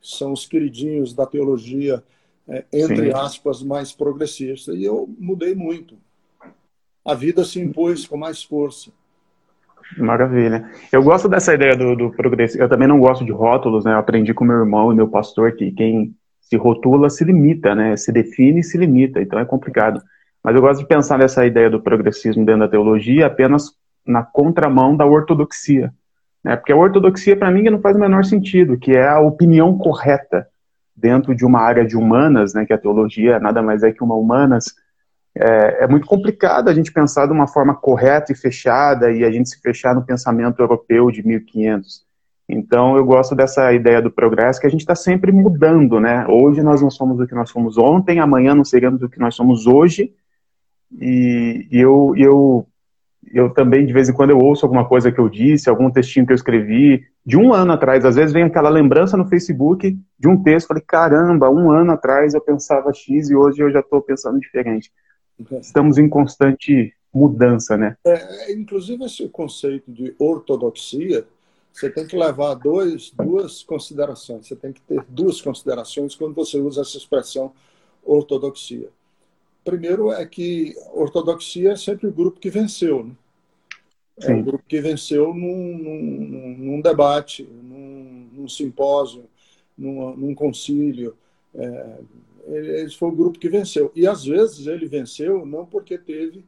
são 0.00 0.32
os 0.32 0.46
queridinhos 0.46 1.14
da 1.14 1.26
teologia, 1.26 2.02
é, 2.48 2.64
entre 2.72 3.10
Sim. 3.10 3.12
aspas, 3.12 3.62
mais 3.62 3.92
progressista. 3.92 4.72
E 4.72 4.84
eu 4.84 5.08
mudei 5.18 5.54
muito. 5.54 5.96
A 7.04 7.14
vida 7.14 7.44
se 7.44 7.60
impôs 7.60 8.06
com 8.06 8.16
mais 8.16 8.42
força. 8.42 8.90
Maravilha. 9.96 10.70
Eu 10.92 11.02
gosto 11.02 11.28
dessa 11.28 11.54
ideia 11.54 11.76
do, 11.76 11.96
do 11.96 12.10
progressivo. 12.10 12.62
Eu 12.62 12.68
também 12.68 12.86
não 12.86 13.00
gosto 13.00 13.24
de 13.24 13.32
rótulos, 13.32 13.84
né? 13.84 13.92
Eu 13.92 13.98
aprendi 13.98 14.32
com 14.32 14.44
meu 14.44 14.58
irmão 14.58 14.92
e 14.92 14.96
meu 14.96 15.08
pastor 15.08 15.52
que 15.52 15.72
quem 15.72 16.14
se 16.40 16.56
rotula 16.56 17.10
se 17.10 17.24
limita, 17.24 17.74
né? 17.74 17.96
Se 17.96 18.12
define 18.12 18.60
e 18.60 18.64
se 18.64 18.78
limita. 18.78 19.20
Então 19.20 19.38
é 19.38 19.44
complicado. 19.44 20.00
Mas 20.42 20.54
eu 20.54 20.60
gosto 20.60 20.80
de 20.80 20.86
pensar 20.86 21.18
nessa 21.18 21.44
ideia 21.44 21.68
do 21.68 21.80
progressismo 21.80 22.44
dentro 22.44 22.60
da 22.60 22.68
teologia 22.68 23.26
apenas 23.26 23.72
na 24.06 24.22
contramão 24.22 24.96
da 24.96 25.04
ortodoxia. 25.04 25.92
Né? 26.44 26.56
Porque 26.56 26.72
a 26.72 26.76
ortodoxia, 26.76 27.36
para 27.36 27.50
mim, 27.50 27.62
não 27.64 27.80
faz 27.80 27.96
o 27.96 28.00
menor 28.00 28.24
sentido, 28.24 28.78
que 28.78 28.92
é 28.92 29.08
a 29.08 29.20
opinião 29.20 29.76
correta 29.76 30.46
dentro 30.96 31.34
de 31.34 31.44
uma 31.44 31.60
área 31.60 31.84
de 31.84 31.96
humanas, 31.96 32.52
né, 32.52 32.66
que 32.66 32.72
a 32.72 32.78
teologia 32.78 33.38
nada 33.38 33.62
mais 33.62 33.82
é 33.82 33.90
que 33.90 34.04
uma 34.04 34.14
humanas, 34.14 34.74
é, 35.34 35.84
é, 35.84 35.86
muito 35.86 36.06
complicado 36.06 36.68
a 36.68 36.74
gente 36.74 36.92
pensar 36.92 37.26
de 37.26 37.32
uma 37.32 37.46
forma 37.46 37.74
correta 37.74 38.32
e 38.32 38.34
fechada 38.34 39.10
e 39.10 39.24
a 39.24 39.30
gente 39.30 39.48
se 39.48 39.60
fechar 39.60 39.94
no 39.94 40.04
pensamento 40.04 40.60
europeu 40.60 41.10
de 41.10 41.26
1500. 41.26 42.04
Então, 42.48 42.96
eu 42.96 43.04
gosto 43.04 43.34
dessa 43.34 43.72
ideia 43.72 44.02
do 44.02 44.10
progresso, 44.10 44.60
que 44.60 44.66
a 44.66 44.70
gente 44.70 44.80
está 44.80 44.96
sempre 44.96 45.30
mudando, 45.30 46.00
né? 46.00 46.26
Hoje 46.28 46.62
nós 46.62 46.82
não 46.82 46.90
somos 46.90 47.20
o 47.20 47.26
que 47.26 47.34
nós 47.34 47.48
fomos 47.50 47.78
ontem, 47.78 48.18
amanhã 48.18 48.56
não 48.56 48.64
seremos 48.64 49.00
o 49.02 49.08
que 49.08 49.20
nós 49.20 49.36
somos 49.36 49.68
hoje. 49.68 50.12
E, 51.00 51.68
e 51.70 51.78
eu, 51.78 52.12
eu 52.16 52.66
eu 53.32 53.50
também, 53.50 53.86
de 53.86 53.92
vez 53.92 54.08
em 54.08 54.12
quando, 54.12 54.30
eu 54.30 54.38
ouço 54.38 54.64
alguma 54.64 54.86
coisa 54.88 55.12
que 55.12 55.20
eu 55.20 55.28
disse, 55.28 55.68
algum 55.68 55.90
textinho 55.90 56.26
que 56.26 56.32
eu 56.32 56.36
escrevi, 56.36 57.04
de 57.24 57.36
um 57.36 57.52
ano 57.52 57.72
atrás. 57.72 58.04
Às 58.04 58.16
vezes 58.16 58.32
vem 58.32 58.44
aquela 58.44 58.68
lembrança 58.68 59.16
no 59.16 59.28
Facebook 59.28 59.98
de 60.18 60.28
um 60.28 60.42
texto, 60.42 60.68
falei, 60.68 60.82
caramba, 60.86 61.50
um 61.50 61.70
ano 61.70 61.92
atrás 61.92 62.34
eu 62.34 62.40
pensava 62.40 62.92
X 62.92 63.30
e 63.30 63.36
hoje 63.36 63.62
eu 63.62 63.70
já 63.70 63.80
estou 63.80 64.00
pensando 64.00 64.40
diferente. 64.40 64.90
Estamos 65.60 65.98
em 65.98 66.08
constante 66.08 66.92
mudança, 67.12 67.76
né? 67.76 67.96
É, 68.04 68.52
inclusive, 68.52 69.04
esse 69.04 69.28
conceito 69.28 69.90
de 69.90 70.14
ortodoxia, 70.18 71.26
você 71.72 71.90
tem 71.90 72.06
que 72.06 72.16
levar 72.16 72.54
dois, 72.54 73.10
duas 73.10 73.62
considerações. 73.62 74.46
Você 74.46 74.56
tem 74.56 74.72
que 74.72 74.80
ter 74.82 75.04
duas 75.08 75.40
considerações 75.40 76.14
quando 76.14 76.34
você 76.34 76.58
usa 76.58 76.82
essa 76.82 76.96
expressão 76.96 77.52
ortodoxia. 78.04 78.88
Primeiro 79.64 80.12
é 80.12 80.24
que 80.24 80.74
ortodoxia 80.92 81.72
é 81.72 81.76
sempre 81.76 82.06
o 82.06 82.12
grupo 82.12 82.40
que 82.40 82.50
venceu. 82.50 83.04
Né? 83.04 83.12
É 84.22 84.32
o 84.34 84.42
grupo 84.42 84.64
que 84.66 84.80
venceu 84.80 85.32
num, 85.32 85.78
num, 85.78 86.56
num 86.58 86.80
debate, 86.80 87.42
num, 87.42 88.28
num 88.32 88.48
simpósio, 88.48 89.24
num, 89.76 90.16
num 90.16 90.34
concílio. 90.34 91.16
É, 91.54 91.98
ele 92.46 92.90
foi 92.90 93.08
o 93.08 93.16
grupo 93.16 93.38
que 93.38 93.48
venceu. 93.48 93.92
E 93.94 94.06
às 94.06 94.24
vezes 94.24 94.66
ele 94.66 94.86
venceu 94.86 95.44
não 95.46 95.64
porque 95.64 95.96
teve 95.96 96.44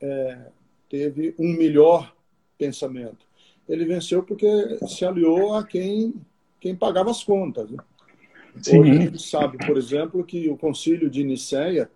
é, 0.00 0.46
teve 0.88 1.34
um 1.38 1.52
melhor 1.52 2.14
pensamento. 2.58 3.26
Ele 3.68 3.84
venceu 3.84 4.22
porque 4.22 4.78
se 4.86 5.04
aliou 5.04 5.54
a 5.54 5.64
quem, 5.64 6.14
quem 6.60 6.74
pagava 6.74 7.10
as 7.10 7.24
contas. 7.24 7.70
Né? 7.70 7.78
Hoje 8.56 8.90
a 8.90 8.94
gente 8.94 9.22
sabe, 9.22 9.58
por 9.66 9.76
exemplo, 9.76 10.24
que 10.24 10.48
o 10.48 10.56
concílio 10.56 11.10
de 11.10 11.24
Nicéia, 11.24 11.90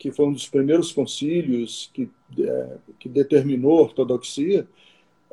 que 0.00 0.10
foi 0.10 0.24
um 0.24 0.32
dos 0.32 0.48
primeiros 0.48 0.92
concílios 0.92 1.90
que, 1.92 2.10
é, 2.38 2.78
que 2.98 3.06
determinou 3.06 3.78
a 3.78 3.82
ortodoxia, 3.82 4.66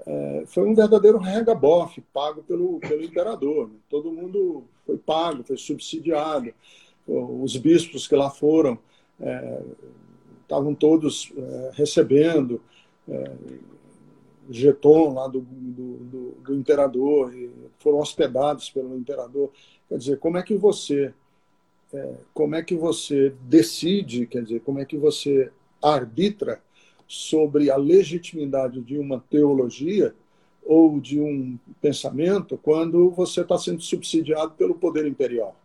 é, 0.06 0.44
foi 0.46 0.68
um 0.68 0.76
verdadeiro 0.76 1.18
regabof 1.18 2.02
pago 2.14 2.44
pelo, 2.44 2.78
pelo 2.82 3.02
imperador. 3.02 3.70
Né? 3.70 3.76
Todo 3.90 4.12
mundo 4.12 4.66
foi 4.86 4.98
pago, 4.98 5.42
foi 5.42 5.56
subsidiado. 5.56 6.54
Os 7.08 7.56
bispos 7.56 8.10
que 8.10 8.16
lá 8.16 8.30
foram 8.30 8.78
é, 9.22 9.62
estavam 10.42 10.76
todos 10.76 11.32
é, 11.38 11.72
recebendo 11.74 12.62
é, 13.08 13.32
jeton 14.50 15.14
lá 15.14 15.30
do, 15.30 15.40
do, 15.40 15.98
do, 15.98 16.32
do 16.42 16.56
imperador 16.56 17.34
foram 17.80 18.00
hospedados 18.00 18.70
pelo 18.70 18.98
imperador. 18.98 19.50
Quer 19.88 19.98
dizer, 19.98 20.20
como 20.20 20.38
é 20.38 20.44
que 20.44 20.56
você 20.56 21.14
é, 21.94 22.14
como 22.34 22.56
é 22.56 22.64
que 22.64 22.76
você 22.76 23.34
decide, 23.42 24.28
quer 24.28 24.44
dizer, 24.44 24.62
como 24.62 24.80
é 24.80 24.86
que 24.86 24.98
você 24.98 25.52
arbitra 25.82 26.62
sobre 27.08 27.72
a 27.72 27.78
legitimidade 27.78 28.82
de 28.82 28.98
uma 28.98 29.24
teologia 29.30 30.14
ou 30.66 31.00
de 31.00 31.20
um 31.20 31.58
pensamento 31.82 32.60
quando 32.62 33.10
você 33.12 33.42
está 33.42 33.58
sendo 33.58 33.82
subsidiado 33.82 34.52
pelo 34.52 34.76
poder 34.76 35.08
imperial. 35.08 35.56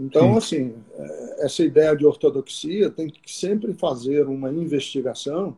Então, 0.00 0.40
Sim. 0.40 0.72
assim, 0.72 0.74
é, 0.94 1.44
essa 1.44 1.62
ideia 1.62 1.94
de 1.94 2.06
ortodoxia 2.06 2.88
tem 2.88 3.10
que 3.10 3.30
sempre 3.30 3.74
fazer 3.74 4.26
uma 4.26 4.50
investigação 4.50 5.54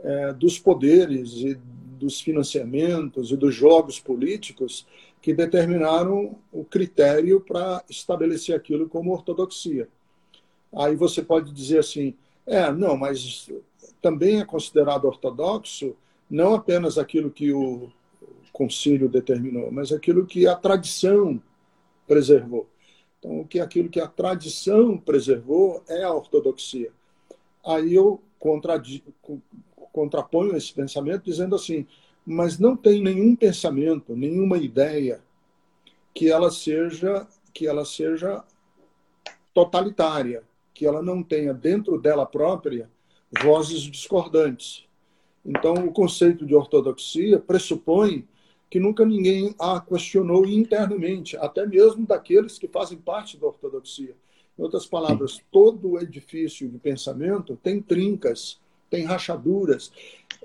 é, 0.00 0.32
dos 0.32 0.58
poderes 0.58 1.34
e 1.34 1.54
dos 1.54 2.20
financiamentos 2.20 3.30
e 3.30 3.36
dos 3.36 3.54
jogos 3.54 4.00
políticos 4.00 4.84
que 5.22 5.32
determinaram 5.32 6.36
o 6.52 6.64
critério 6.64 7.40
para 7.40 7.82
estabelecer 7.88 8.56
aquilo 8.56 8.88
como 8.88 9.12
ortodoxia. 9.12 9.88
Aí 10.74 10.96
você 10.96 11.22
pode 11.22 11.52
dizer 11.52 11.78
assim, 11.78 12.14
é, 12.44 12.72
não, 12.72 12.96
mas 12.96 13.48
também 14.02 14.40
é 14.40 14.44
considerado 14.44 15.04
ortodoxo 15.04 15.94
não 16.28 16.54
apenas 16.54 16.98
aquilo 16.98 17.30
que 17.30 17.52
o 17.52 17.92
concílio 18.52 19.08
determinou, 19.08 19.70
mas 19.70 19.92
aquilo 19.92 20.26
que 20.26 20.46
a 20.46 20.56
tradição 20.56 21.40
preservou. 22.06 22.66
Então, 23.18 23.40
o 23.40 23.46
que 23.46 23.60
aquilo 23.60 23.88
que 23.88 24.00
a 24.00 24.08
tradição 24.08 24.98
preservou 24.98 25.84
é 25.88 26.02
a 26.02 26.12
ortodoxia. 26.12 26.90
Aí 27.64 27.94
eu 27.94 28.20
contraponho 29.92 30.56
esse 30.56 30.72
pensamento 30.72 31.24
dizendo 31.24 31.54
assim: 31.54 31.86
mas 32.24 32.58
não 32.58 32.76
tem 32.76 33.02
nenhum 33.02 33.34
pensamento, 33.34 34.16
nenhuma 34.16 34.58
ideia 34.58 35.20
que 36.14 36.30
ela 36.30 36.50
seja 36.50 37.26
que 37.54 37.66
ela 37.66 37.84
seja 37.84 38.42
totalitária, 39.52 40.42
que 40.72 40.86
ela 40.86 41.02
não 41.02 41.22
tenha 41.22 41.52
dentro 41.52 42.00
dela 42.00 42.24
própria 42.24 42.88
vozes 43.42 43.82
discordantes. 43.82 44.86
Então, 45.44 45.74
o 45.74 45.92
conceito 45.92 46.46
de 46.46 46.54
ortodoxia 46.54 47.38
pressupõe 47.38 48.26
que 48.70 48.80
nunca 48.80 49.04
ninguém 49.04 49.54
a 49.58 49.80
questionou 49.80 50.46
internamente, 50.46 51.36
até 51.36 51.66
mesmo 51.66 52.06
daqueles 52.06 52.58
que 52.58 52.66
fazem 52.66 52.96
parte 52.96 53.36
da 53.36 53.46
ortodoxia. 53.46 54.16
Em 54.58 54.62
outras 54.62 54.86
palavras, 54.86 55.40
todo 55.50 56.00
edifício 56.00 56.66
de 56.68 56.78
pensamento 56.78 57.58
tem 57.62 57.82
trincas, 57.82 58.58
tem 58.88 59.04
rachaduras, 59.04 59.92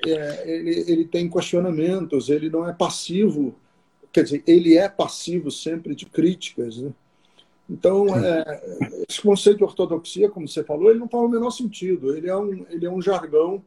é, 0.05 0.43
ele, 0.49 0.91
ele 0.91 1.05
tem 1.05 1.29
questionamentos, 1.29 2.29
ele 2.29 2.49
não 2.49 2.67
é 2.67 2.73
passivo, 2.73 3.55
quer 4.11 4.23
dizer, 4.23 4.43
ele 4.45 4.77
é 4.77 4.87
passivo 4.87 5.49
sempre 5.51 5.95
de 5.95 6.05
críticas. 6.05 6.77
Né? 6.77 6.91
Então, 7.69 8.07
é, 8.17 8.61
esse 9.07 9.21
conceito 9.21 9.57
de 9.57 9.63
ortodoxia, 9.63 10.29
como 10.29 10.47
você 10.47 10.63
falou, 10.63 10.89
ele 10.89 10.99
não 10.99 11.10
faz 11.10 11.23
o 11.23 11.29
menor 11.29 11.51
sentido. 11.51 12.15
Ele 12.15 12.29
é 12.29 12.38
um, 12.38 12.65
ele 12.69 12.86
é 12.86 12.89
um 12.89 13.01
jargão 13.01 13.62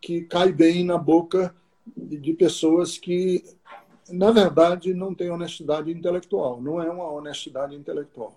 que 0.00 0.22
cai 0.22 0.52
bem 0.52 0.84
na 0.84 0.98
boca 0.98 1.54
de 1.96 2.32
pessoas 2.32 2.98
que 2.98 3.44
na 4.10 4.30
verdade, 4.30 4.92
não 4.94 5.14
tem 5.14 5.30
honestidade 5.30 5.90
intelectual. 5.90 6.60
Não 6.60 6.80
é 6.80 6.90
uma 6.90 7.10
honestidade 7.10 7.74
intelectual. 7.74 8.34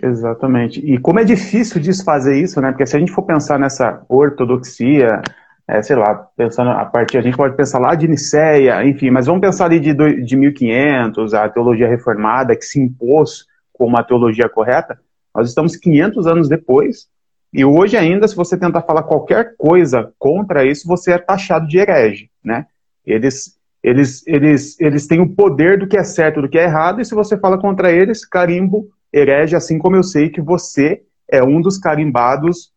Exatamente. 0.00 0.80
E 0.80 0.98
como 0.98 1.18
é 1.18 1.24
difícil 1.24 1.80
desfazer 1.80 2.40
isso, 2.40 2.60
né? 2.60 2.70
Porque 2.70 2.86
se 2.86 2.96
a 2.96 3.00
gente 3.00 3.12
for 3.12 3.22
pensar 3.22 3.58
nessa 3.58 4.04
ortodoxia, 4.08 5.20
é, 5.68 5.82
sei 5.82 5.96
lá, 5.96 6.14
pensando 6.34 6.70
a 6.70 6.84
partir, 6.86 7.18
a 7.18 7.20
gente 7.20 7.36
pode 7.36 7.54
pensar 7.54 7.78
lá 7.78 7.94
de 7.94 8.08
Nicéia, 8.08 8.82
enfim, 8.86 9.10
mas 9.10 9.26
vamos 9.26 9.42
pensar 9.42 9.66
ali 9.66 9.78
de, 9.78 9.92
de 10.24 10.36
1500, 10.36 11.34
a 11.34 11.48
teologia 11.48 11.86
reformada 11.86 12.56
que 12.56 12.64
se 12.64 12.80
impôs 12.80 13.46
como 13.72 13.98
a 13.98 14.02
teologia 14.02 14.48
correta. 14.48 14.98
Nós 15.34 15.48
estamos 15.48 15.76
500 15.76 16.26
anos 16.26 16.48
depois, 16.48 17.06
e 17.52 17.64
hoje 17.64 17.98
ainda, 17.98 18.26
se 18.26 18.34
você 18.34 18.56
tentar 18.56 18.82
falar 18.82 19.02
qualquer 19.02 19.56
coisa 19.58 20.10
contra 20.18 20.64
isso, 20.64 20.88
você 20.88 21.12
é 21.12 21.18
taxado 21.18 21.68
de 21.68 21.78
herege, 21.78 22.30
né? 22.42 22.66
Eles 23.06 23.58
eles, 23.80 24.26
eles, 24.26 24.78
eles 24.80 25.06
têm 25.06 25.20
o 25.20 25.34
poder 25.34 25.78
do 25.78 25.86
que 25.86 25.96
é 25.96 26.02
certo 26.02 26.42
do 26.42 26.48
que 26.48 26.58
é 26.58 26.64
errado, 26.64 27.00
e 27.00 27.04
se 27.04 27.14
você 27.14 27.38
fala 27.38 27.56
contra 27.56 27.92
eles, 27.92 28.24
carimbo 28.24 28.88
herege, 29.12 29.54
assim 29.54 29.78
como 29.78 29.94
eu 29.94 30.02
sei 30.02 30.28
que 30.28 30.40
você 30.40 31.02
é 31.30 31.42
um 31.42 31.60
dos 31.60 31.78
carimbados 31.78 32.72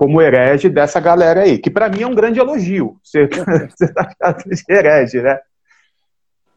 como 0.00 0.22
herege 0.22 0.70
dessa 0.70 0.98
galera 0.98 1.42
aí, 1.42 1.58
que 1.58 1.68
para 1.68 1.90
mim 1.90 2.00
é 2.00 2.06
um 2.06 2.14
grande 2.14 2.40
elogio. 2.40 2.98
Você 3.04 3.24
está 3.24 4.10
achando 4.18 4.48
de 4.48 4.64
herege, 4.66 5.20
né? 5.20 5.38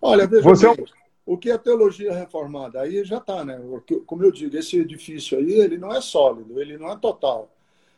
Olha, 0.02 0.26
veja 0.26 0.44
você... 0.44 0.66
É 0.66 0.76
bem, 0.78 0.86
o 1.26 1.38
que 1.38 1.52
é 1.52 1.58
teologia 1.58 2.14
reformada? 2.14 2.80
Aí 2.80 3.04
já 3.04 3.18
está, 3.18 3.44
né? 3.44 3.60
Como 4.06 4.24
eu 4.24 4.32
digo, 4.32 4.56
esse 4.56 4.80
edifício 4.80 5.38
aí, 5.38 5.60
ele 5.60 5.78
não 5.78 5.94
é 5.94 6.00
sólido, 6.00 6.58
ele 6.62 6.78
não 6.78 6.90
é 6.90 6.96
total. 6.96 7.52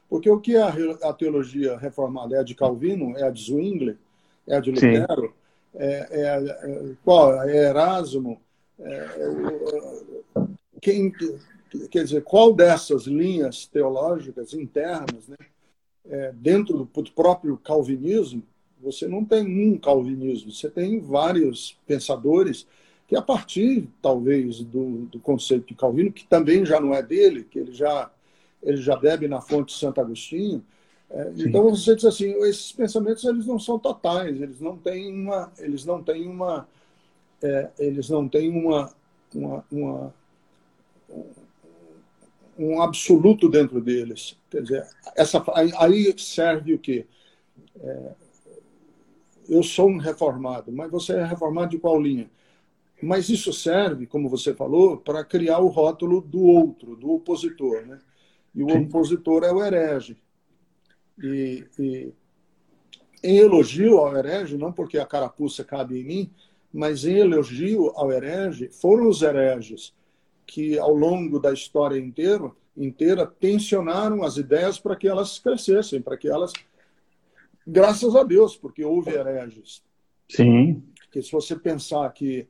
Porque 0.10 0.27
o 0.27 0.39
que 0.39 0.55
é 0.55 0.63
a 0.63 1.13
teologia 1.13 1.77
reformada? 1.77 2.38
É 2.38 2.39
a 2.39 2.43
de 2.43 2.55
Calvino? 2.55 3.15
É 3.15 3.21
a 3.25 3.29
de 3.29 3.43
Zwingli? 3.43 3.99
É 4.47 4.55
a 4.55 4.60
de 4.60 4.71
Lutero? 4.71 5.31
É, 5.75 6.08
é, 6.10 6.23
é, 6.23 6.91
qual? 7.03 7.47
É 7.47 7.67
Erasmo? 7.67 8.41
É, 8.79 8.95
é 8.95 10.41
quem, 10.81 11.13
quer 11.90 12.04
dizer, 12.04 12.24
qual 12.24 12.54
dessas 12.54 13.06
linhas 13.06 13.66
teológicas 13.66 14.54
internas, 14.54 15.28
né, 15.28 15.38
é, 16.10 16.32
dentro 16.34 16.78
do 16.80 17.12
próprio 17.12 17.58
calvinismo, 17.58 18.44
você 18.82 19.08
não 19.08 19.26
tem 19.26 19.44
um 19.44 19.78
calvinismo, 19.78 20.52
você 20.52 20.70
tem 20.70 21.00
vários 21.00 21.78
pensadores 21.88 22.68
que 23.08 23.16
a 23.16 23.22
partir, 23.22 23.88
talvez, 24.02 24.60
do, 24.62 25.06
do 25.06 25.20
conceito 25.20 25.68
de 25.68 25.76
Calvino, 25.76 26.12
que 26.12 26.26
também 26.26 26.66
já 26.66 26.80
não 26.80 26.94
é 26.94 27.02
dele, 27.02 27.44
que 27.44 27.60
ele 27.60 27.72
já, 27.72 28.12
ele 28.62 28.78
já 28.78 28.96
bebe 28.96 29.28
na 29.28 29.42
fonte 29.42 29.74
de 29.74 29.80
Santo 29.80 30.02
Agostinho, 30.02 30.64
é, 31.10 31.32
então 31.38 31.70
você 31.70 31.96
diz 31.96 32.06
assim, 32.06 32.32
esses 32.44 32.72
pensamentos 32.72 33.24
eles 33.24 33.46
não 33.46 33.60
são 33.60 33.78
totais, 33.78 34.42
eles 34.42 34.60
não 34.60 34.76
têm 34.76 35.14
uma, 35.14 35.52
eles 35.60 35.86
não 35.86 36.02
têm 36.02 36.28
uma, 36.28 36.68
é, 37.42 37.70
eles 37.78 38.10
não 38.10 38.28
têm 38.28 38.50
uma, 38.50 38.92
uma, 39.34 39.66
uma, 39.72 40.14
um 42.58 42.82
absoluto 42.82 43.50
dentro 43.50 43.82
deles. 43.82 44.38
Quer 44.50 44.62
dizer, 44.62 44.88
essa, 45.15 45.44
aí 45.78 46.13
serve 46.18 46.74
o 46.74 46.80
quê? 46.80 47.06
É, 47.80 48.12
eu 49.50 49.62
sou 49.62 49.89
um 49.89 49.98
reformado, 49.98 50.72
mas 50.72 50.89
você 50.89 51.13
é 51.13 51.26
reformado 51.26 51.72
de 51.72 51.78
qual 51.78 52.02
linha? 52.02 52.30
Mas 53.02 53.30
isso 53.30 53.52
serve, 53.52 54.08
como 54.08 54.30
você 54.30 54.54
falou, 54.54 54.98
para 54.98 55.24
criar 55.24 55.60
o 55.60 55.68
rótulo 55.68 56.22
do 56.22 56.44
outro, 56.44 56.96
do 56.96 57.12
opositor, 57.12 57.86
né? 57.86 58.00
E 58.54 58.63
o 58.63 58.70
Sim. 58.70 58.86
opositor 58.86 59.44
é 59.44 59.52
o 59.52 59.63
herege. 59.63 60.18
E, 61.22 61.65
e, 61.78 62.13
em 63.22 63.38
elogio 63.38 63.98
ao 63.98 64.15
herege, 64.15 64.58
não 64.58 64.72
porque 64.72 64.98
a 64.98 65.06
carapuça 65.06 65.63
cabe 65.63 66.00
em 66.00 66.04
mim, 66.04 66.32
mas 66.72 67.06
em 67.06 67.18
elogio 67.18 67.91
ao 67.96 68.12
herege, 68.12 68.70
foram 68.70 69.08
os 69.10 69.22
hereges 69.22 69.94
que, 70.45 70.77
ao 70.77 70.93
longo 70.93 71.39
da 71.39 71.51
história 71.51 71.97
inteira, 71.97 72.51
inteira 72.75 73.25
tensionaram 73.25 74.23
as 74.23 74.38
ideias 74.38 74.79
para 74.79 74.95
que 74.95 75.08
elas 75.08 75.39
crescessem, 75.39 76.01
para 76.01 76.17
que 76.17 76.27
elas. 76.27 76.51
Graças 77.65 78.15
a 78.15 78.23
Deus, 78.23 78.55
porque 78.55 78.84
houve 78.84 79.12
hereges. 79.12 79.84
Sim. 80.29 80.84
Que 81.12 81.21
se 81.21 81.31
você 81.31 81.55
pensar 81.55 82.12
que, 82.13 82.47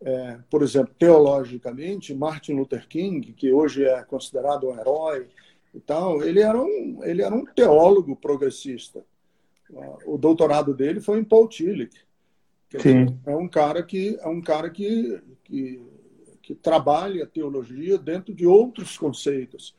é, 0.00 0.38
por 0.50 0.62
exemplo, 0.62 0.94
teologicamente, 0.98 2.14
Martin 2.14 2.52
Luther 2.52 2.86
King, 2.86 3.32
que 3.32 3.52
hoje 3.52 3.84
é 3.84 4.02
considerado 4.04 4.68
um 4.68 4.78
herói, 4.78 5.28
e 5.74 5.80
tal. 5.80 6.22
Ele 6.22 6.40
era 6.40 6.60
um, 6.60 7.00
ele 7.02 7.22
era 7.22 7.34
um 7.34 7.44
teólogo 7.44 8.14
progressista. 8.14 9.04
O 10.04 10.18
doutorado 10.18 10.74
dele 10.74 11.00
foi 11.00 11.18
em 11.18 11.24
Paul 11.24 11.48
Tillich. 11.48 12.04
Sim. 12.78 13.18
É 13.26 13.34
um 13.34 13.48
cara 13.48 13.82
que 13.82 14.18
é 14.20 14.28
um 14.28 14.40
cara 14.40 14.68
que, 14.70 15.20
que, 15.44 15.80
que 16.42 16.54
trabalha 16.54 17.26
teologia 17.26 17.96
dentro 17.96 18.34
de 18.34 18.46
outros 18.46 18.98
conceitos. 18.98 19.74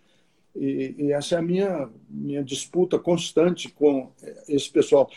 E, 0.56 0.96
e, 0.98 1.12
essa 1.12 1.36
é 1.36 1.40
a 1.40 1.42
minha, 1.42 1.90
minha 2.10 2.44
disputa 2.44 2.98
constante 2.98 3.70
com 3.70 4.12
esse 4.48 4.70
pessoal 4.70 5.10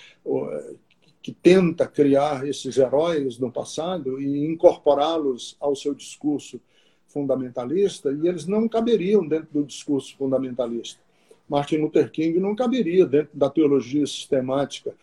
que 1.22 1.32
tenta 1.32 1.87
criar 1.87 2.46
esses 2.46 2.78
heróis 2.78 3.38
no 3.38 3.50
passado 3.50 4.20
e 4.20 4.46
incorporá-los 4.46 5.56
ao 5.61 5.74
seu 5.74 5.94
discurso 5.94 6.61
fundamentalista, 7.09 8.12
e 8.12 8.28
eles 8.28 8.46
não 8.46 8.68
caberiam 8.68 9.26
dentro 9.26 9.48
do 9.52 9.64
discurso 9.64 10.16
fundamentalista. 10.16 11.00
Martin 11.48 11.78
Luther 11.78 12.11
King 12.11 12.38
não 12.38 12.54
caberia 12.54 13.06
dentro 13.06 13.37
da 13.37 13.48
teologia 13.48 14.06
sistemática 14.06 14.94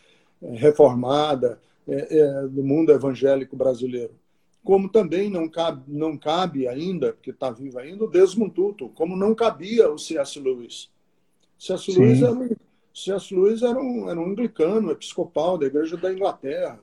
eh, 0.42 0.56
reformada 0.56 1.60
é, 1.88 2.18
é, 2.18 2.48
do 2.48 2.64
mundo 2.64 2.92
evangélico 2.92 3.56
brasileiro. 3.56 4.12
Como 4.64 4.88
também 4.88 5.30
não 5.30 5.50
cabe, 5.50 5.84
não 5.88 6.18
cabe 6.18 6.68
ainda, 6.68 7.14
porque 7.14 7.32
está 7.32 7.52
vivo 7.52 7.80
ainda, 7.80 8.06
o 8.06 8.10
Desmond 8.10 8.52
Tutu, 8.54 8.90
como 8.90 9.16
não 9.16 9.36
cabia 9.36 9.92
o 9.92 9.98
C.S. 9.98 10.40
Lewis. 10.40 10.90
C.S. 11.60 11.92
Lewis 11.92 12.22
era 12.22 12.32
um 12.32 12.50
C.S. 12.94 13.34
Lewis 13.34 13.64
era 13.64 13.80
um, 13.80 14.10
era 14.10 14.20
um 14.20 14.26
anglicano, 14.28 14.92
episcopal 14.92 15.58
da 15.58 15.66
Igreja 15.66 15.98
da 15.98 16.14
Inglaterra. 16.14 16.80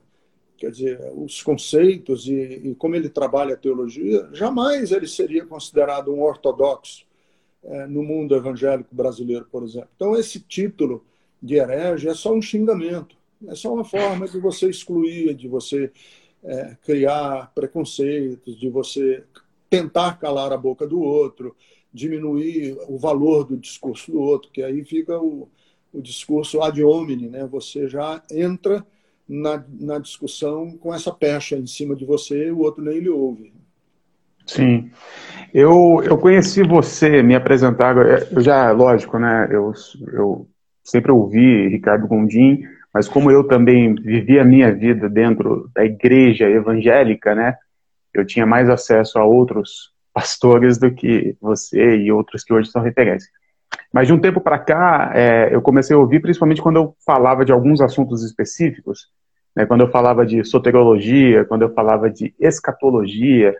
Quer 0.57 0.69
dizer, 0.71 1.11
os 1.15 1.41
conceitos 1.41 2.27
e, 2.27 2.33
e 2.33 2.75
como 2.75 2.95
ele 2.95 3.09
trabalha 3.09 3.55
a 3.55 3.57
teologia, 3.57 4.29
jamais 4.33 4.91
ele 4.91 5.07
seria 5.07 5.45
considerado 5.45 6.13
um 6.13 6.21
ortodoxo 6.21 7.05
é, 7.63 7.87
no 7.87 8.03
mundo 8.03 8.35
evangélico 8.35 8.93
brasileiro, 8.93 9.47
por 9.51 9.63
exemplo. 9.63 9.89
Então, 9.95 10.15
esse 10.15 10.39
título 10.39 11.03
de 11.41 11.55
herege 11.55 12.07
é 12.07 12.13
só 12.13 12.33
um 12.33 12.41
xingamento, 12.41 13.15
é 13.47 13.55
só 13.55 13.73
uma 13.73 13.83
forma 13.83 14.27
de 14.27 14.39
você 14.39 14.69
excluir, 14.69 15.33
de 15.33 15.47
você 15.47 15.91
é, 16.43 16.75
criar 16.83 17.51
preconceitos, 17.53 18.59
de 18.59 18.69
você 18.69 19.23
tentar 19.69 20.19
calar 20.19 20.51
a 20.51 20.57
boca 20.57 20.87
do 20.87 21.01
outro, 21.01 21.55
diminuir 21.93 22.77
o 22.87 22.97
valor 22.97 23.45
do 23.45 23.57
discurso 23.57 24.11
do 24.11 24.19
outro, 24.19 24.49
que 24.51 24.63
aí 24.63 24.83
fica 24.83 25.17
o, 25.19 25.47
o 25.93 26.01
discurso 26.01 26.61
ad 26.61 26.81
hominem, 26.83 27.29
né? 27.29 27.47
Você 27.47 27.87
já 27.87 28.21
entra 28.31 28.85
na, 29.27 29.63
na 29.79 29.99
discussão 29.99 30.77
com 30.77 30.93
essa 30.93 31.11
pecha 31.11 31.55
em 31.55 31.67
cima 31.67 31.95
de 31.95 32.05
você 32.05 32.51
o 32.51 32.59
outro 32.59 32.83
nem 32.83 32.99
lhe 32.99 33.09
ouve. 33.09 33.53
Sim. 34.45 34.91
Eu, 35.53 36.01
eu 36.03 36.17
conheci 36.17 36.63
você, 36.63 37.21
me 37.21 37.35
apresentar, 37.35 37.95
eu 38.31 38.41
já, 38.41 38.71
lógico, 38.71 39.17
né? 39.19 39.47
Eu, 39.51 39.73
eu 40.11 40.47
sempre 40.83 41.11
ouvi 41.11 41.67
Ricardo 41.69 42.07
Gondim, 42.07 42.63
mas 42.93 43.07
como 43.07 43.31
eu 43.31 43.43
também 43.43 43.95
vivi 43.95 44.39
a 44.39 44.43
minha 44.43 44.73
vida 44.73 45.09
dentro 45.09 45.69
da 45.73 45.85
igreja 45.85 46.49
evangélica, 46.49 47.33
né? 47.33 47.55
Eu 48.13 48.25
tinha 48.25 48.45
mais 48.45 48.69
acesso 48.69 49.17
a 49.17 49.25
outros 49.25 49.91
pastores 50.13 50.77
do 50.77 50.91
que 50.93 51.35
você 51.39 51.97
e 51.97 52.11
outros 52.11 52.43
que 52.43 52.53
hoje 52.53 52.69
são 52.69 52.81
referência. 52.81 53.29
Mas 53.93 54.07
de 54.07 54.13
um 54.13 54.19
tempo 54.19 54.41
para 54.41 54.59
cá, 54.59 55.11
é, 55.13 55.53
eu 55.53 55.61
comecei 55.61 55.95
a 55.95 55.99
ouvir, 55.99 56.19
principalmente 56.19 56.61
quando 56.61 56.77
eu 56.77 56.95
falava 57.05 57.45
de 57.45 57.51
alguns 57.51 57.79
assuntos 57.81 58.23
específicos, 58.23 59.07
né, 59.55 59.65
quando 59.65 59.81
eu 59.81 59.91
falava 59.91 60.25
de 60.25 60.43
soteriologia, 60.43 61.45
quando 61.45 61.61
eu 61.61 61.73
falava 61.73 62.09
de 62.09 62.33
escatologia, 62.39 63.55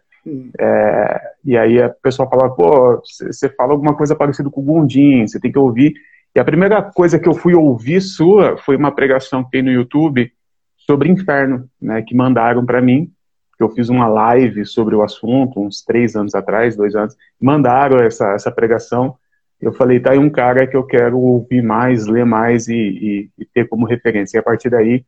é, 0.60 1.22
e 1.44 1.58
aí 1.58 1.82
a 1.82 1.90
pessoa 1.90 2.30
falava, 2.30 2.54
pô, 2.54 3.02
você 3.02 3.50
fala 3.50 3.72
alguma 3.72 3.96
coisa 3.96 4.16
parecida 4.16 4.50
com 4.50 4.62
o 4.62 4.64
Gondim, 4.64 5.26
você 5.26 5.40
tem 5.40 5.52
que 5.52 5.60
ouvir. 5.60 5.94
E 6.36 6.40
a 6.40 6.46
primeira 6.46 6.82
coisa 6.82 7.20
que 7.20 7.28
eu 7.28 7.34
fui 7.34 7.54
ouvir 7.54 8.02
sua 8.02 8.58
foi 8.58 8.76
uma 8.76 8.92
pregação 8.92 9.44
que 9.44 9.52
tem 9.52 9.62
no 9.62 9.72
YouTube 9.72 10.32
sobre 10.78 11.10
inferno, 11.10 11.70
né, 11.82 12.02
que 12.02 12.16
mandaram 12.16 12.66
para 12.66 12.82
mim, 12.82 13.12
que 13.58 13.64
eu 13.64 13.70
fiz 13.70 13.90
uma 13.90 14.08
live 14.08 14.66
sobre 14.66 14.96
o 14.96 15.04
assunto, 15.04 15.62
uns 15.62 15.84
três 15.84 16.16
anos 16.16 16.34
atrás, 16.34 16.76
dois 16.76 16.96
anos, 16.96 17.16
mandaram 17.40 18.00
essa, 18.00 18.34
essa 18.34 18.52
pregação, 18.52 19.16
eu 19.62 19.72
falei, 19.72 20.00
tá 20.00 20.12
aí 20.12 20.18
um 20.18 20.30
cara 20.30 20.66
que 20.66 20.76
eu 20.76 20.84
quero 20.84 21.20
ouvir 21.20 21.62
mais, 21.62 22.08
ler 22.08 22.26
mais 22.26 22.68
e, 22.68 22.74
e, 22.76 23.30
e 23.38 23.46
ter 23.46 23.68
como 23.68 23.86
referência. 23.86 24.38
E 24.38 24.40
a 24.40 24.44
partir 24.44 24.72
daí, 24.72 25.06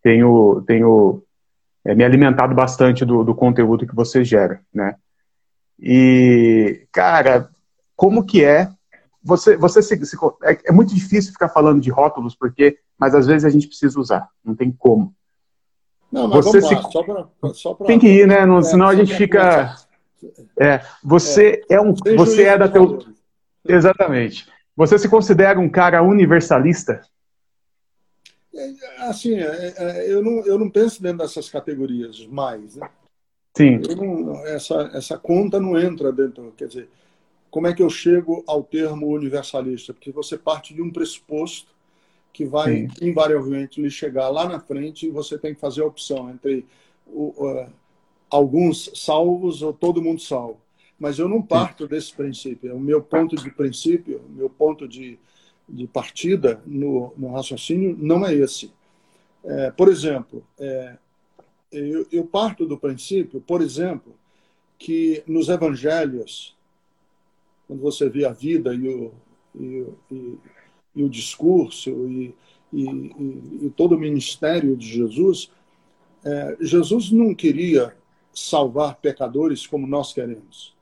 tenho, 0.00 0.62
tenho 0.64 1.24
é, 1.84 1.92
me 1.94 2.04
alimentado 2.04 2.54
bastante 2.54 3.04
do, 3.04 3.24
do 3.24 3.34
conteúdo 3.34 3.86
que 3.86 3.94
você 3.94 4.22
gera, 4.22 4.60
né? 4.72 4.94
E, 5.76 6.86
cara, 6.92 7.50
como 7.96 8.24
que 8.24 8.44
é? 8.44 8.68
Você, 9.22 9.56
você 9.56 9.82
se, 9.82 10.06
se, 10.06 10.16
é, 10.42 10.58
é, 10.66 10.72
muito 10.72 10.94
difícil 10.94 11.32
ficar 11.32 11.48
falando 11.48 11.80
de 11.80 11.90
rótulos, 11.90 12.34
porque, 12.34 12.78
mas 12.98 13.14
às 13.14 13.26
vezes 13.26 13.44
a 13.44 13.50
gente 13.50 13.66
precisa 13.66 14.00
usar, 14.00 14.28
não 14.44 14.54
tem 14.54 14.72
como. 14.72 15.14
Não, 16.10 16.26
mas 16.26 16.44
você 16.44 16.60
vamos 16.60 16.76
lá, 16.76 16.82
se, 16.82 16.92
só 16.92 17.02
pra, 17.02 17.54
só 17.54 17.74
pra, 17.74 17.86
tem 17.86 17.98
que 17.98 18.08
ir, 18.08 18.26
né? 18.26 18.46
Não, 18.46 18.58
é, 18.58 18.62
senão 18.62 18.88
a 18.88 18.94
gente 18.94 19.14
fica. 19.14 19.76
É, 20.58 20.80
você 21.04 21.62
é, 21.70 21.74
é 21.74 21.80
um, 21.80 21.94
você 22.16 22.44
é 22.44 22.58
da 22.58 22.68
teu, 22.68 22.98
Exatamente. 23.66 24.48
Você 24.76 24.98
se 24.98 25.08
considera 25.08 25.60
um 25.60 25.68
cara 25.68 26.02
universalista? 26.02 27.02
É, 28.54 28.74
assim, 29.08 29.34
é, 29.34 29.74
é, 29.76 30.12
eu 30.12 30.22
não, 30.22 30.44
eu 30.46 30.58
não 30.58 30.70
penso 30.70 31.02
dentro 31.02 31.18
dessas 31.18 31.48
categorias 31.48 32.26
mais. 32.26 32.76
Né? 32.76 32.88
Sim. 33.56 33.78
Não, 33.78 34.46
essa, 34.46 34.90
essa 34.94 35.18
conta 35.18 35.60
não 35.60 35.78
entra 35.78 36.12
dentro. 36.12 36.52
Quer 36.56 36.68
dizer, 36.68 36.88
como 37.50 37.66
é 37.66 37.74
que 37.74 37.82
eu 37.82 37.90
chego 37.90 38.44
ao 38.46 38.62
termo 38.62 39.08
universalista? 39.08 39.92
Porque 39.92 40.12
você 40.12 40.38
parte 40.38 40.72
de 40.72 40.80
um 40.80 40.90
pressuposto 40.90 41.74
que 42.32 42.44
vai 42.44 42.86
Sim. 42.86 43.08
invariavelmente 43.08 43.80
lhe 43.80 43.90
chegar 43.90 44.28
lá 44.28 44.48
na 44.48 44.60
frente 44.60 45.06
e 45.06 45.10
você 45.10 45.36
tem 45.36 45.54
que 45.54 45.60
fazer 45.60 45.82
a 45.82 45.86
opção 45.86 46.30
entre 46.30 46.64
o, 47.06 47.34
uh, 47.44 47.66
alguns 48.30 48.90
salvos 48.94 49.62
ou 49.62 49.72
todo 49.72 50.02
mundo 50.02 50.20
salvo. 50.20 50.58
Mas 50.98 51.18
eu 51.18 51.28
não 51.28 51.42
parto 51.42 51.88
desse 51.88 52.14
princípio. 52.14 52.76
O 52.76 52.80
meu 52.80 53.02
ponto 53.02 53.34
de 53.34 53.50
princípio, 53.50 54.20
o 54.28 54.32
meu 54.32 54.50
ponto 54.50 54.86
de, 54.86 55.18
de 55.68 55.86
partida 55.86 56.62
no, 56.66 57.12
no 57.16 57.32
raciocínio 57.32 57.96
não 57.98 58.24
é 58.24 58.34
esse. 58.34 58.70
É, 59.42 59.70
por 59.70 59.88
exemplo, 59.88 60.44
é, 60.58 60.96
eu, 61.72 62.06
eu, 62.12 62.24
parto 62.24 62.66
do 62.66 62.76
princípio, 62.76 63.40
por 63.40 63.62
exemplo, 63.62 64.14
que 64.78 65.22
nos 65.26 65.48
evangelhos, 65.48 66.54
quando 67.70 67.82
você 67.82 68.08
vê 68.08 68.24
a 68.24 68.32
vida 68.32 68.74
e 68.74 68.88
o, 68.88 69.12
e, 69.54 69.86
e, 70.10 70.38
e 70.96 71.04
o 71.04 71.08
discurso 71.08 71.88
e, 72.08 72.34
e, 72.72 73.70
todo 73.76 73.94
o 73.94 73.98
ministério 73.98 74.76
de 74.76 74.88
Jesus, 74.88 75.52
é, 76.24 76.56
Jesus 76.60 77.12
não 77.12 77.32
queria 77.32 77.96
salvar 78.34 78.96
pecadores 78.96 79.68
como 79.68 79.86
nós 79.86 80.12
queremos. 80.12 80.74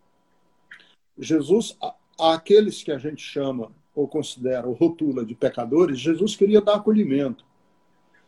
Jesus, 1.18 1.76
aqueles 2.18 2.82
que 2.82 2.90
a 2.90 2.96
gente 2.96 3.20
chama 3.20 3.70
ou 3.94 4.08
considera 4.08 4.66
ou 4.66 4.72
rotula 4.72 5.26
de 5.26 5.34
pecadores, 5.34 6.00
Jesus 6.00 6.36
queria 6.36 6.62
dar 6.62 6.76
acolhimento. 6.76 7.44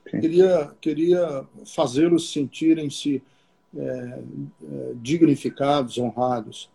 Queria, 0.04 0.70
queria 0.82 1.46
fazê-los 1.64 2.30
sentirem-se 2.30 3.22
é, 3.74 3.80
é, 3.80 4.22
dignificados, 4.96 5.96
honrados. 5.96 6.68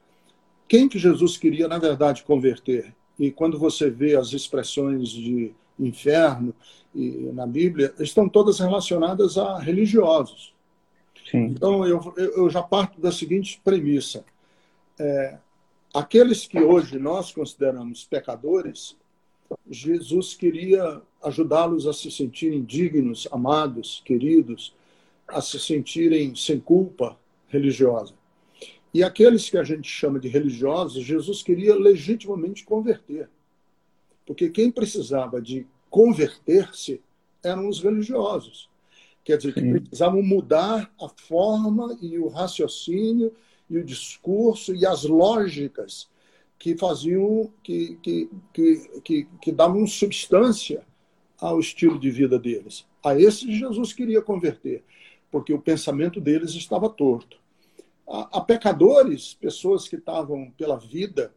Quem 0.67 0.87
que 0.89 0.99
Jesus 0.99 1.37
queria, 1.37 1.67
na 1.67 1.77
verdade, 1.77 2.23
converter? 2.23 2.93
E 3.17 3.31
quando 3.31 3.57
você 3.57 3.89
vê 3.89 4.15
as 4.15 4.33
expressões 4.33 5.09
de 5.09 5.53
inferno 5.79 6.53
e, 6.93 7.29
na 7.33 7.45
Bíblia, 7.45 7.93
estão 7.99 8.27
todas 8.27 8.59
relacionadas 8.59 9.37
a 9.37 9.59
religiosos. 9.59 10.53
Sim. 11.29 11.45
Então, 11.45 11.85
eu, 11.85 12.13
eu 12.17 12.49
já 12.49 12.61
parto 12.61 12.99
da 12.99 13.11
seguinte 13.11 13.59
premissa. 13.63 14.25
É, 14.99 15.37
Aqueles 15.95 16.45
que 16.45 16.59
hoje 16.59 16.99
nós 16.99 17.31
consideramos 17.31 18.03
pecadores, 18.03 18.97
Jesus 19.71 20.33
queria 20.33 21.01
ajudá-los 21.23 21.87
a 21.87 21.93
se 21.93 22.11
sentirem 22.11 22.61
dignos, 22.65 23.25
amados, 23.31 24.01
queridos, 24.03 24.75
a 25.25 25.39
se 25.39 25.57
sentirem 25.57 26.35
sem 26.35 26.59
culpa 26.59 27.17
religiosa. 27.47 28.13
E 28.95 29.03
aqueles 29.03 29.49
que 29.49 29.57
a 29.57 29.63
gente 29.65 29.89
chama 29.89 30.17
de 30.21 30.29
religiosos, 30.29 31.03
Jesus 31.03 31.43
queria 31.43 31.75
legitimamente 31.75 32.63
converter. 32.63 33.29
Porque 34.25 34.49
quem 34.49 34.71
precisava 34.71 35.41
de 35.41 35.67
converter-se 35.89 37.01
eram 37.43 37.67
os 37.67 37.81
religiosos. 37.81 38.69
Quer 39.21 39.35
dizer, 39.35 39.53
que 39.53 39.79
precisavam 39.81 40.23
mudar 40.23 40.89
a 40.97 41.09
forma 41.09 41.97
e 42.01 42.17
o 42.17 42.29
raciocínio 42.29 43.33
e 43.69 43.77
o 43.77 43.83
discurso 43.83 44.73
e 44.73 44.85
as 44.85 45.03
lógicas 45.03 46.07
que 46.57 46.77
faziam, 46.77 47.51
que, 47.61 47.97
que, 48.01 48.29
que, 48.53 49.01
que, 49.03 49.27
que 49.41 49.51
davam 49.51 49.85
substância 49.85 50.85
ao 51.37 51.59
estilo 51.59 51.99
de 51.99 52.09
vida 52.09 52.39
deles. 52.39 52.85
A 53.03 53.19
esses 53.19 53.59
Jesus 53.59 53.91
queria 53.91 54.21
converter, 54.21 54.85
porque 55.29 55.51
o 55.51 55.59
pensamento 55.59 56.21
deles 56.21 56.51
estava 56.51 56.87
torto. 56.87 57.43
A, 58.07 58.37
a 58.37 58.41
pecadores, 58.41 59.33
pessoas 59.33 59.87
que 59.87 59.95
estavam 59.95 60.51
pela 60.57 60.77
vida 60.77 61.33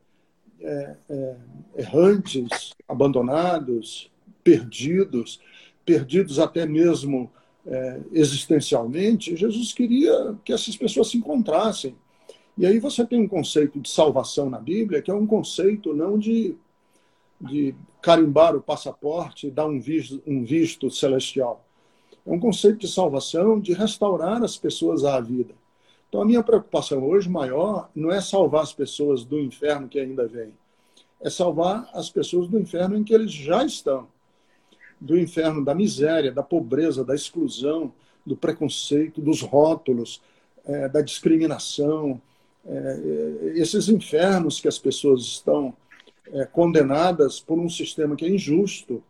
é, 0.60 0.96
é, 1.08 1.36
errantes, 1.76 2.72
abandonados, 2.86 4.10
perdidos, 4.42 5.40
perdidos 5.84 6.38
até 6.38 6.66
mesmo 6.66 7.30
é, 7.66 8.00
existencialmente, 8.12 9.36
Jesus 9.36 9.72
queria 9.72 10.36
que 10.44 10.52
essas 10.52 10.76
pessoas 10.76 11.08
se 11.08 11.18
encontrassem 11.18 11.94
e 12.58 12.66
aí 12.66 12.80
você 12.80 13.06
tem 13.06 13.20
um 13.20 13.28
conceito 13.28 13.78
de 13.78 13.88
salvação 13.88 14.50
na 14.50 14.58
Bíblia 14.58 15.00
que 15.00 15.12
é 15.12 15.14
um 15.14 15.26
conceito 15.26 15.94
não 15.94 16.18
de, 16.18 16.56
de 17.40 17.72
carimbar 18.02 18.56
o 18.56 18.60
passaporte 18.60 19.46
e 19.46 19.50
dar 19.50 19.66
um 19.66 19.78
visto, 19.78 20.20
um 20.26 20.44
visto 20.44 20.90
celestial. 20.90 21.64
É 22.26 22.30
um 22.32 22.40
conceito 22.40 22.78
de 22.78 22.88
salvação, 22.88 23.60
de 23.60 23.72
restaurar 23.72 24.42
as 24.42 24.56
pessoas 24.56 25.04
à 25.04 25.20
vida. 25.20 25.54
Então, 26.08 26.22
a 26.22 26.24
minha 26.24 26.42
preocupação 26.42 27.04
hoje 27.04 27.28
maior 27.28 27.90
não 27.94 28.10
é 28.10 28.20
salvar 28.20 28.62
as 28.62 28.72
pessoas 28.72 29.24
do 29.24 29.38
inferno 29.38 29.88
que 29.88 30.00
ainda 30.00 30.26
vem, 30.26 30.52
é 31.20 31.28
salvar 31.28 31.88
as 31.92 32.08
pessoas 32.08 32.48
do 32.48 32.58
inferno 32.58 32.96
em 32.96 33.04
que 33.04 33.12
eles 33.12 33.32
já 33.32 33.64
estão. 33.64 34.08
Do 35.00 35.18
inferno 35.18 35.64
da 35.64 35.74
miséria, 35.74 36.32
da 36.32 36.42
pobreza, 36.42 37.04
da 37.04 37.14
exclusão, 37.14 37.92
do 38.24 38.36
preconceito, 38.36 39.20
dos 39.20 39.42
rótulos, 39.42 40.20
é, 40.64 40.88
da 40.88 41.00
discriminação, 41.00 42.20
é, 42.66 43.52
esses 43.54 43.88
infernos 43.88 44.60
que 44.60 44.68
as 44.68 44.78
pessoas 44.78 45.22
estão 45.22 45.74
é, 46.32 46.44
condenadas 46.44 47.40
por 47.40 47.58
um 47.58 47.68
sistema 47.68 48.16
que 48.16 48.24
é 48.24 48.28
injusto, 48.28 49.02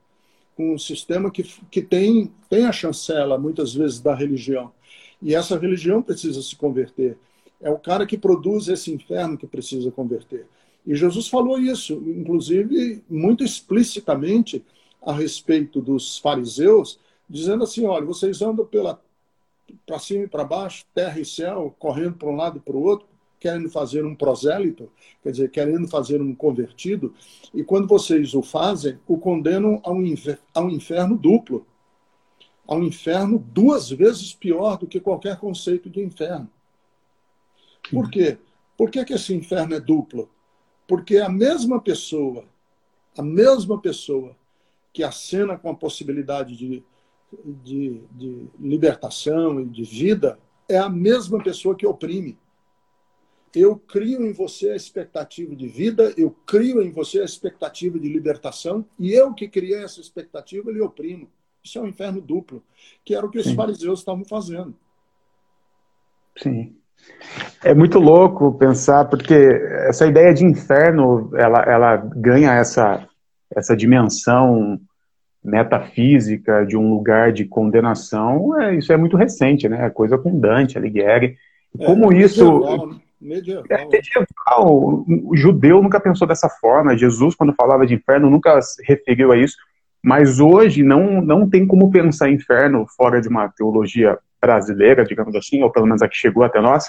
um 0.59 0.79
sistema 0.79 1.31
que, 1.31 1.43
que 1.71 1.81
tem, 1.81 2.33
tem 2.49 2.67
a 2.67 2.73
chancela, 2.73 3.39
muitas 3.39 3.75
vezes, 3.75 4.01
da 4.01 4.15
religião. 4.15 4.73
E 5.21 5.35
essa 5.35 5.59
religião 5.59 6.03
precisa 6.03 6.41
se 6.43 6.55
converter. 6.57 7.17
É 7.61 7.71
o 7.71 7.79
cara 7.79 8.07
que 8.07 8.17
produz 8.17 8.69
esse 8.69 8.93
inferno 8.93 9.37
que 9.37 9.47
precisa 9.47 9.91
converter. 9.91 10.47
E 10.87 10.95
Jesus 10.95 11.29
falou 11.29 11.59
isso, 11.59 11.95
inclusive, 12.07 13.03
muito 13.11 13.43
explicitamente 13.43 14.65
a 15.03 15.13
respeito 15.13 15.81
dos 15.81 16.19
fariseus, 16.19 16.99
dizendo 17.29 17.65
assim: 17.65 17.85
olha, 17.85 18.05
vocês 18.05 18.41
andam 18.43 18.65
pela 18.65 19.01
para 19.85 19.99
cima 19.99 20.25
e 20.25 20.29
para 20.29 20.45
baixo, 20.45 20.85
terra 20.95 21.21
e 21.21 21.25
céu, 21.25 21.75
correndo 21.79 22.15
para 22.15 22.29
um 22.29 22.37
lado 22.37 22.57
e 22.57 22.61
para 22.61 22.77
o 22.77 22.83
outro, 22.83 23.07
querendo 23.39 23.69
fazer 23.71 24.05
um 24.05 24.15
prosélito, 24.15 24.91
quer 25.23 25.31
dizer, 25.31 25.51
querendo 25.51 25.87
fazer 25.89 26.21
um 26.21 26.35
convertido, 26.35 27.15
e 27.55 27.63
quando 27.63 27.87
vocês 27.87 28.35
o 28.35 28.43
fazem, 28.43 28.99
o 29.07 29.19
condenam 29.19 29.81
a 29.85 29.93
um 29.93 30.05
inferno, 30.05 30.41
a 30.55 30.61
um 30.63 30.71
inferno 30.71 31.17
duplo, 31.17 31.67
a 32.69 32.75
um 32.75 32.85
inferno 32.85 33.39
duas 33.39 33.89
vezes 33.89 34.35
pior 34.35 34.77
do 34.77 34.87
que 34.87 35.01
qualquer 35.01 35.39
conceito 35.39 35.89
de 35.89 36.01
inferno. 36.05 36.51
Por 37.91 38.11
quê? 38.11 38.37
Por 38.77 38.91
que, 38.91 39.03
que 39.07 39.15
esse 39.15 39.35
inferno 39.35 39.75
é 39.75 39.81
duplo? 39.81 40.31
Porque 40.87 41.17
a 41.17 41.31
mesma 41.31 41.81
pessoa, 41.81 42.45
a 43.17 43.23
mesma 43.23 43.81
pessoa 43.81 44.37
que 44.93 45.03
acena 45.03 45.57
com 45.57 45.71
a 45.71 45.75
possibilidade 45.75 46.55
de, 46.55 46.85
de, 47.65 48.03
de 48.13 48.47
libertação 48.61 49.61
e 49.61 49.65
de 49.65 49.85
vida, 49.85 50.39
é 50.69 50.77
a 50.77 50.91
mesma 50.91 51.43
pessoa 51.43 51.75
que 51.75 51.87
oprime. 51.87 52.39
Eu 53.55 53.77
crio 53.77 54.27
em 54.27 54.33
você 54.33 54.71
a 54.71 54.77
expectativa 54.77 55.57
de 55.57 55.67
vida, 55.67 56.13
eu 56.19 56.31
crio 56.45 56.83
em 56.83 56.91
você 56.91 57.21
a 57.21 57.25
expectativa 57.25 57.99
de 57.99 58.09
libertação, 58.09 58.85
e 58.99 59.13
eu 59.13 59.33
que 59.33 59.49
criei 59.49 59.83
essa 59.83 60.01
expectativa, 60.01 60.71
lhe 60.71 60.83
oprimo. 60.83 61.31
Isso 61.63 61.79
é 61.79 61.83
um 61.83 61.89
inferno 61.89 62.21
duplo, 62.21 62.63
que 63.05 63.15
era 63.15 63.27
o 63.27 63.31
que 63.31 63.43
Sim. 63.43 63.51
os 63.51 63.57
fariseus 63.57 63.99
estavam 64.01 64.25
fazendo. 64.25 64.75
Sim. 66.37 66.75
É 67.63 67.75
muito 67.75 67.99
louco 67.99 68.55
pensar, 68.55 69.05
porque 69.07 69.35
essa 69.89 70.07
ideia 70.07 70.33
de 70.33 70.45
inferno, 70.45 71.31
ela, 71.35 71.63
ela 71.63 71.97
ganha 71.97 72.53
essa, 72.53 73.07
essa 73.55 73.77
dimensão 73.77 74.81
metafísica 75.43 76.65
de 76.65 76.77
um 76.77 76.91
lugar 76.91 77.33
de 77.33 77.45
condenação, 77.45 78.61
é, 78.61 78.75
isso 78.77 78.93
é 78.93 78.97
muito 78.97 79.17
recente, 79.17 79.69
né? 79.69 79.87
É 79.87 79.91
coisa 79.91 80.19
com 80.19 80.39
Dante, 80.39 80.77
Alighieri. 80.77 81.37
É, 81.79 81.85
Como 81.85 82.13
é, 82.13 82.19
isso... 82.19 82.61
Né? 82.61 82.99
Medieval. 83.21 83.65
É 83.69 83.85
medieval. 83.85 85.05
O 85.09 85.37
judeu 85.37 85.83
nunca 85.83 85.99
pensou 85.99 86.27
dessa 86.27 86.49
forma. 86.49 86.97
Jesus, 86.97 87.35
quando 87.35 87.53
falava 87.55 87.85
de 87.85 87.95
inferno, 87.95 88.31
nunca 88.31 88.63
se 88.63 88.81
referiu 88.85 89.33
a 89.33 89.37
isso. 89.37 89.57
Mas 90.03 90.39
hoje 90.41 90.83
não, 90.83 91.21
não 91.21 91.49
tem 91.49 91.67
como 91.67 91.91
pensar 91.91 92.31
inferno 92.31 92.87
fora 92.97 93.21
de 93.21 93.29
uma 93.29 93.49
teologia 93.49 94.19
brasileira, 94.41 95.05
digamos 95.05 95.35
assim, 95.35 95.63
ou 95.63 95.71
pelo 95.71 95.87
menos 95.87 96.03
a 96.03 96.09
que 96.09 96.17
chegou 96.17 96.45
até 96.45 96.61
nós, 96.61 96.89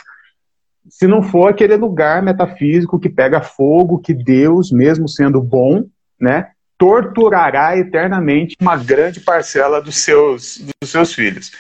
se 0.87 1.07
não 1.07 1.21
for 1.21 1.49
aquele 1.49 1.75
lugar 1.75 2.21
metafísico 2.21 2.99
que 2.99 3.09
pega 3.09 3.41
fogo, 3.41 3.99
que 3.99 4.13
Deus, 4.13 4.71
mesmo 4.71 5.07
sendo 5.07 5.41
bom, 5.41 5.85
né, 6.19 6.51
torturará 6.77 7.77
eternamente 7.77 8.55
uma 8.59 8.77
grande 8.77 9.19
parcela 9.19 9.81
dos 9.81 9.97
seus, 9.97 10.59
dos 10.81 10.89
seus 10.89 11.13
filhos. 11.13 11.51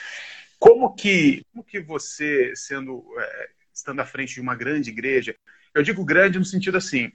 Como 0.57 0.93
que, 0.93 1.41
como 1.51 1.63
que 1.63 1.79
você, 1.79 2.53
sendo 2.55 3.03
é, 3.17 3.49
estando 3.73 3.99
à 3.99 4.05
frente 4.05 4.35
de 4.35 4.41
uma 4.41 4.55
grande 4.55 4.89
igreja, 4.89 5.35
eu 5.73 5.83
digo 5.83 6.03
grande 6.05 6.39
no 6.39 6.45
sentido 6.45 6.77
assim, 6.77 7.11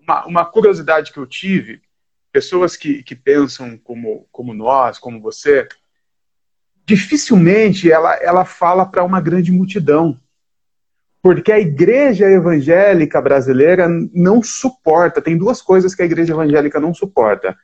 uma, 0.00 0.26
uma 0.26 0.44
curiosidade 0.44 1.12
que 1.12 1.18
eu 1.18 1.26
tive, 1.26 1.80
pessoas 2.34 2.76
que, 2.76 3.00
que 3.04 3.14
pensam 3.14 3.78
como, 3.78 4.26
como 4.32 4.52
nós, 4.52 4.98
como 4.98 5.20
você, 5.20 5.68
dificilmente 6.84 7.92
ela, 7.92 8.16
ela 8.16 8.44
fala 8.44 8.84
para 8.84 9.04
uma 9.04 9.20
grande 9.20 9.52
multidão. 9.52 10.18
Porque 11.22 11.52
a 11.52 11.60
igreja 11.60 12.26
evangélica 12.26 13.22
brasileira 13.22 13.88
não 14.12 14.42
suporta. 14.42 15.22
Tem 15.22 15.38
duas 15.38 15.62
coisas 15.62 15.94
que 15.94 16.02
a 16.02 16.04
igreja 16.04 16.32
evangélica 16.32 16.80
não 16.80 16.92
suporta. 16.92 17.56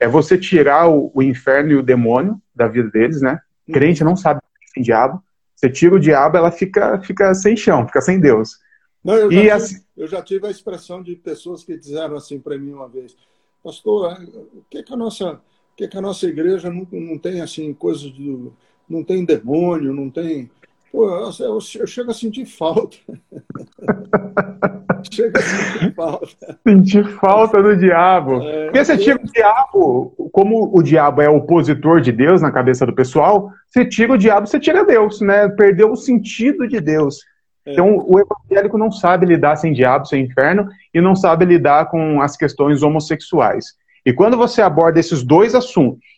É 0.00 0.08
você 0.08 0.38
tirar 0.38 0.88
o, 0.88 1.12
o 1.14 1.22
inferno 1.22 1.72
e 1.72 1.76
o 1.76 1.82
demônio 1.82 2.40
da 2.54 2.66
vida 2.66 2.90
deles, 2.90 3.20
né? 3.20 3.38
O 3.68 3.72
crente 3.72 4.02
não 4.02 4.16
sabe 4.16 4.40
que 4.40 4.72
tem 4.72 4.82
diabo. 4.82 5.22
Você 5.54 5.68
tira 5.68 5.96
o 5.96 6.00
diabo, 6.00 6.38
ela 6.38 6.50
fica, 6.50 6.98
fica 7.02 7.34
sem 7.34 7.54
chão, 7.54 7.86
fica 7.86 8.00
sem 8.00 8.18
Deus. 8.18 8.58
Não, 9.04 9.14
eu, 9.16 9.30
já 9.30 9.38
tive, 9.38 9.50
assim... 9.50 9.84
eu 9.98 10.08
já 10.08 10.22
tive 10.22 10.46
a 10.46 10.50
expressão 10.50 11.02
de 11.02 11.14
pessoas 11.14 11.62
que 11.62 11.76
disseram 11.76 12.16
assim 12.16 12.40
para 12.40 12.56
mim 12.56 12.72
uma 12.72 12.88
vez, 12.88 13.14
pastor, 13.64 14.18
o 14.54 14.62
que, 14.68 14.82
que 14.82 14.92
a 14.92 14.96
nossa, 14.96 15.32
o 15.32 15.76
que, 15.76 15.88
que 15.88 15.96
a 15.96 16.02
nossa 16.02 16.26
igreja 16.26 16.70
não, 16.70 16.86
não 16.92 17.18
tem 17.18 17.40
assim 17.40 17.72
coisas 17.72 18.10
do, 18.10 18.52
não 18.88 19.02
tem 19.02 19.24
demônio, 19.24 19.94
não 19.94 20.10
tem 20.10 20.50
Pô, 20.94 21.10
eu, 21.10 21.28
eu, 21.40 21.58
eu 21.80 21.86
chego 21.88 22.12
a 22.12 22.14
sentir 22.14 22.46
falta. 22.46 22.96
chega 25.10 25.40
a 25.40 25.42
sentir 25.42 25.92
falta. 25.92 26.58
Sentir 26.64 27.04
falta 27.18 27.60
do 27.60 27.76
diabo. 27.76 28.40
É, 28.40 28.66
Porque 28.66 28.84
você 28.84 28.96
tira 28.96 29.20
o 29.20 29.32
diabo, 29.32 30.30
como 30.30 30.70
o 30.72 30.80
diabo 30.84 31.20
é 31.20 31.28
opositor 31.28 32.00
de 32.00 32.12
Deus 32.12 32.40
na 32.40 32.52
cabeça 32.52 32.86
do 32.86 32.94
pessoal, 32.94 33.50
você 33.68 33.84
tira 33.84 34.12
o 34.12 34.16
diabo, 34.16 34.46
você 34.46 34.60
tira 34.60 34.84
Deus, 34.84 35.20
né? 35.20 35.48
Perdeu 35.48 35.90
o 35.90 35.96
sentido 35.96 36.68
de 36.68 36.80
Deus. 36.80 37.18
É. 37.66 37.72
Então, 37.72 38.04
o 38.06 38.18
evangélico 38.18 38.76
não 38.76 38.90
sabe 38.90 39.26
lidar 39.26 39.56
sem 39.56 39.72
diabo, 39.72 40.06
sem 40.06 40.24
inferno, 40.24 40.68
e 40.92 41.00
não 41.00 41.14
sabe 41.14 41.44
lidar 41.44 41.86
com 41.86 42.20
as 42.20 42.36
questões 42.36 42.82
homossexuais. 42.82 43.74
E 44.04 44.12
quando 44.12 44.36
você 44.36 44.60
aborda 44.60 45.00
esses 45.00 45.22
dois 45.22 45.54
assuntos, 45.54 46.14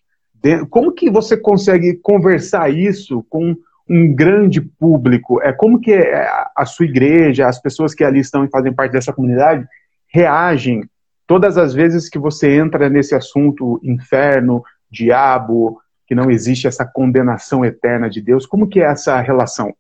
como 0.71 0.93
que 0.93 1.11
você 1.11 1.37
consegue 1.37 1.95
conversar 1.95 2.71
isso 2.71 3.25
com 3.29 3.57
um 3.89 4.13
grande 4.13 4.61
público, 4.61 5.41
é 5.41 5.53
como 5.53 5.81
que 5.81 5.93
é, 5.93 6.29
a 6.57 6.65
sua 6.67 6.87
igreja, 6.87 7.47
as 7.47 7.61
pessoas 7.61 7.95
que 7.95 8.03
ali 8.03 8.19
estão 8.19 8.45
e 8.45 8.51
fazem 8.51 8.73
parte 8.73 8.93
dessa 8.93 9.13
comunidade 9.13 9.67
reagem 10.09 10.89
todas 11.27 11.59
as 11.59 11.75
vezes 11.75 12.09
que 12.09 12.19
você 12.19 12.57
entra 12.57 12.89
nesse 12.89 13.15
assunto 13.15 13.81
inferno, 13.83 14.63
diabo, 14.91 15.81
que 16.07 16.15
não 16.15 16.31
existe 16.31 16.67
essa 16.67 16.85
condenação 16.85 17.65
eterna 17.65 18.09
de 18.09 18.21
Deus. 18.21 18.47
Como 18.47 18.69
que 18.69 18.81
é 18.81 18.85
essa 18.85 19.21
relação? 19.21 19.75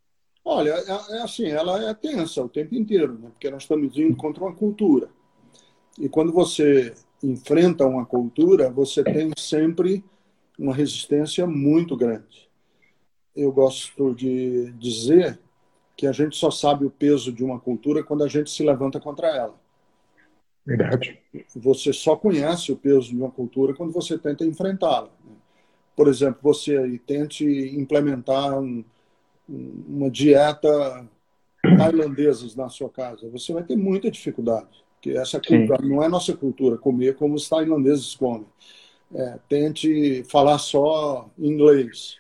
Olha, 0.48 0.70
é, 0.70 1.16
é 1.16 1.22
assim, 1.22 1.48
ela 1.48 1.90
é 1.90 1.92
tensa 1.92 2.42
o 2.42 2.48
tempo 2.48 2.74
inteiro, 2.74 3.18
né? 3.18 3.28
porque 3.30 3.50
nós 3.50 3.64
estamos 3.64 3.98
indo 3.98 4.16
contra 4.16 4.44
uma 4.44 4.54
cultura. 4.54 5.10
E 5.98 6.08
quando 6.08 6.32
você 6.32 6.94
enfrenta 7.22 7.86
uma 7.86 8.06
cultura, 8.06 8.70
você 8.70 9.02
tem 9.02 9.32
sempre 9.36 10.04
uma 10.58 10.74
resistência 10.74 11.46
muito 11.46 11.96
grande 11.96 12.46
eu 13.36 13.52
gosto 13.52 14.14
de 14.14 14.72
dizer 14.72 15.38
que 15.94 16.06
a 16.06 16.12
gente 16.12 16.36
só 16.36 16.50
sabe 16.50 16.86
o 16.86 16.90
peso 16.90 17.30
de 17.30 17.44
uma 17.44 17.60
cultura 17.60 18.02
quando 18.02 18.24
a 18.24 18.28
gente 18.28 18.50
se 18.50 18.64
levanta 18.64 18.98
contra 18.98 19.28
ela. 19.28 19.54
Verdade. 20.64 21.18
Você 21.54 21.92
só 21.92 22.16
conhece 22.16 22.72
o 22.72 22.76
peso 22.76 23.10
de 23.10 23.16
uma 23.16 23.30
cultura 23.30 23.74
quando 23.74 23.92
você 23.92 24.18
tenta 24.18 24.44
enfrentá-la. 24.44 25.10
Por 25.94 26.08
exemplo, 26.08 26.40
você 26.42 27.00
tente 27.06 27.44
implementar 27.44 28.58
um, 28.58 28.84
uma 29.48 30.10
dieta 30.10 30.68
tailandesa 31.76 32.46
na 32.56 32.68
sua 32.68 32.88
casa. 32.88 33.28
Você 33.30 33.52
vai 33.52 33.62
ter 33.62 33.76
muita 33.76 34.10
dificuldade, 34.10 34.84
porque 34.94 35.10
essa 35.10 35.40
cultura 35.40 35.82
Sim. 35.82 35.88
não 35.88 36.02
é 36.02 36.08
nossa 36.08 36.36
cultura 36.36 36.76
comer 36.78 37.16
como 37.16 37.34
os 37.34 37.48
tailandeses 37.48 38.14
comem. 38.14 38.46
É, 39.14 39.38
tente 39.48 40.24
falar 40.24 40.58
só 40.58 41.30
inglês 41.38 42.16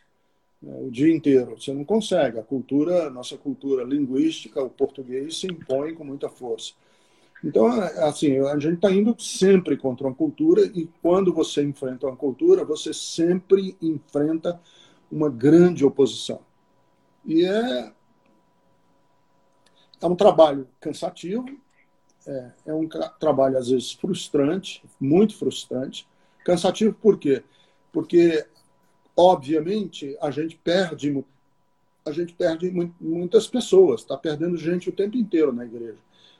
né, 0.62 0.78
o 0.80 0.90
dia 0.90 1.14
inteiro. 1.14 1.58
Você 1.58 1.72
não 1.72 1.84
consegue. 1.84 2.38
A 2.38 2.42
cultura, 2.42 3.10
nossa 3.10 3.36
cultura 3.36 3.84
linguística, 3.84 4.62
o 4.62 4.70
português 4.70 5.38
se 5.38 5.46
impõe 5.46 5.94
com 5.94 6.04
muita 6.04 6.28
força. 6.28 6.72
Então, 7.44 7.70
é, 7.82 8.04
assim, 8.04 8.38
a 8.38 8.58
gente 8.58 8.76
está 8.76 8.90
indo 8.90 9.14
sempre 9.18 9.76
contra 9.76 10.06
uma 10.06 10.14
cultura 10.14 10.62
e 10.62 10.88
quando 11.02 11.32
você 11.32 11.62
enfrenta 11.62 12.06
uma 12.06 12.16
cultura, 12.16 12.64
você 12.64 12.94
sempre 12.94 13.76
enfrenta 13.82 14.60
uma 15.10 15.28
grande 15.28 15.84
oposição. 15.84 16.40
E 17.26 17.44
é, 17.44 17.92
é 20.00 20.06
um 20.06 20.14
trabalho 20.14 20.68
cansativo, 20.80 21.44
é, 22.26 22.52
é 22.66 22.74
um 22.74 22.88
trabalho, 23.18 23.58
às 23.58 23.68
vezes, 23.68 23.92
frustrante, 23.92 24.82
muito 25.00 25.36
frustrante. 25.36 26.06
Cansativo 26.44 26.94
por 26.94 27.18
quê? 27.18 27.42
Porque, 27.92 28.46
obviamente, 29.16 30.16
a 30.20 30.30
gente 30.30 30.56
perde, 30.56 31.24
a 32.04 32.12
gente 32.12 32.32
perde 32.34 32.70
muitas 33.00 33.48
pessoas, 33.48 34.02
está 34.02 34.16
perdendo 34.16 34.56
gente 34.56 34.88
o 34.88 34.92
tempo 34.92 35.16
inteiro 35.16 35.52
na 35.52 35.64
igreja. 35.64 35.98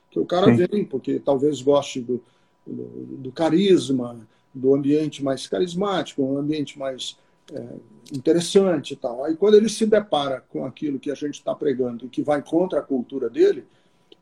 Que 0.09 0.19
o 0.19 0.25
cara 0.25 0.45
Sim. 0.55 0.65
vem 0.67 0.85
porque 0.85 1.19
talvez 1.19 1.61
goste 1.61 1.99
do, 1.99 2.23
do, 2.65 2.83
do, 3.17 3.31
carisma, 3.31 4.25
do 4.53 4.73
ambiente 4.73 5.21
mais 5.21 5.47
carismático, 5.47 6.23
um 6.23 6.37
ambiente 6.37 6.79
mais 6.79 7.17
é, 7.53 8.15
interessante 8.15 8.93
e 8.93 8.95
tal. 8.95 9.23
Aí 9.23 9.35
quando 9.35 9.55
ele 9.55 9.69
se 9.69 9.85
depara 9.85 10.41
com 10.49 10.65
aquilo 10.65 10.99
que 10.99 11.11
a 11.11 11.15
gente 11.15 11.35
está 11.35 11.53
pregando 11.53 12.05
e 12.05 12.09
que 12.09 12.21
vai 12.21 12.41
contra 12.41 12.79
a 12.79 12.83
cultura 12.83 13.29
dele, 13.29 13.65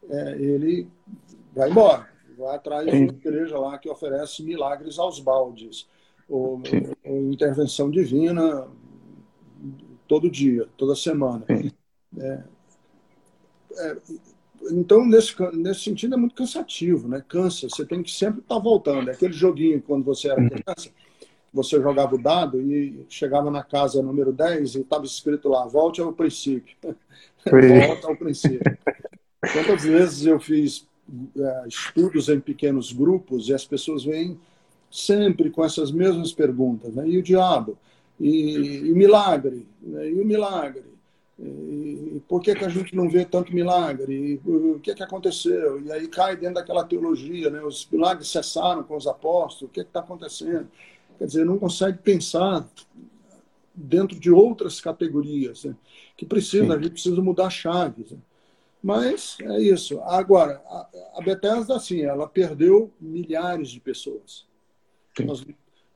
é, 0.10 0.32
ele 0.40 0.88
vai 1.54 1.70
embora, 1.70 2.08
vai 2.38 2.56
atrás 2.56 2.90
Sim. 2.90 3.08
de 3.08 3.12
uma 3.12 3.20
igreja 3.20 3.58
lá 3.58 3.78
que 3.78 3.90
oferece 3.90 4.44
milagres 4.44 5.00
aos 5.00 5.20
baldes, 5.20 5.88
ou, 6.28 6.62
ou 7.04 7.32
intervenção 7.32 7.90
divina 7.90 8.68
todo 10.08 10.30
dia, 10.30 10.68
toda 10.78 10.96
semana. 10.96 11.46
É, 12.18 12.44
é, 13.78 13.98
então, 14.72 15.06
nesse, 15.06 15.36
nesse 15.54 15.82
sentido, 15.82 16.16
é 16.16 16.18
muito 16.18 16.36
cansativo, 16.36 17.08
né? 17.08 17.24
Cansa, 17.28 17.68
você 17.70 17.86
tem 17.86 18.02
que 18.02 18.12
sempre 18.12 18.40
estar 18.40 18.56
tá 18.56 18.62
voltando. 18.62 19.10
É 19.10 19.14
aquele 19.14 19.34
joguinho, 19.34 19.82
quando 19.82 20.04
você 20.04 20.30
era 20.30 20.50
criança, 20.50 20.90
você 21.56 21.82
jogava 21.82 22.16
o 22.16 22.22
dado 22.22 22.62
e 22.62 23.06
chegava 23.08 23.50
na 23.50 23.64
casa 23.64 24.04
número 24.04 24.34
10 24.34 24.76
e 24.76 24.82
estava 24.82 25.06
escrito 25.06 25.48
lá, 25.48 25.66
volte 25.66 26.02
ao 26.02 26.12
princípio. 26.12 26.76
Volta 27.88 28.08
ao 28.08 28.16
princípio. 28.16 28.78
Quantas 29.40 29.84
vezes 29.84 30.26
eu 30.26 30.40
fiz 30.40 30.88
é, 31.38 31.68
estudos 31.68 32.28
em 32.28 32.40
pequenos 32.40 32.92
grupos 32.92 33.48
e 33.48 33.54
as 33.54 33.64
pessoas 33.64 34.04
vêm 34.04 34.40
sempre 34.90 35.52
com 35.52 35.64
essas 35.64 35.92
mesmas 35.92 36.34
perguntas, 36.34 36.92
né? 36.96 37.08
E 37.08 37.20
o 37.20 37.22
diabo? 37.22 37.78
E, 38.20 38.88
e 38.88 38.92
o 38.92 38.96
milagre? 38.96 39.68
Né? 39.80 40.10
E 40.10 40.20
o 40.20 40.26
milagre? 40.26 40.86
E, 41.38 42.20
por 42.28 42.42
que, 42.42 42.56
que 42.56 42.66
a 42.66 42.70
gente 42.70 42.96
não 42.96 43.08
vê 43.08 43.26
tanto 43.26 43.54
milagre? 43.54 44.42
E, 44.44 44.50
o 44.50 44.80
que, 44.80 44.96
que 44.96 45.04
aconteceu? 45.04 45.80
E 45.82 45.92
aí 45.92 46.08
cai 46.08 46.36
dentro 46.36 46.56
daquela 46.56 46.84
teologia, 46.84 47.52
né? 47.52 47.62
Os 47.62 47.88
milagres 47.92 48.28
cessaram 48.30 48.84
com 48.84 48.96
os 48.96 49.06
apóstolos, 49.06 49.70
o 49.70 49.74
que 49.74 49.82
está 49.82 50.00
acontecendo? 50.00 50.68
Quer 51.18 51.26
dizer, 51.26 51.46
não 51.46 51.58
consegue 51.58 51.98
pensar 52.00 52.68
dentro 53.74 54.18
de 54.20 54.32
outras 54.32 54.80
categorias, 54.80 55.66
né? 55.66 55.76
que 56.16 56.26
precisa, 56.26 56.74
a 56.74 56.78
gente 56.78 56.92
precisa 56.92 57.22
mudar 57.22 57.50
chaves. 57.50 58.12
Né? 58.12 58.18
Mas 58.82 59.38
é 59.42 59.60
isso. 59.60 60.00
Agora, 60.02 60.62
a, 61.16 61.22
Bethesda, 61.24 61.76
assim, 61.76 62.04
ela 62.04 62.28
perdeu 62.28 62.92
milhares 63.02 63.70
de 63.70 63.80
pessoas. 63.80 64.46
Nós, 65.26 65.46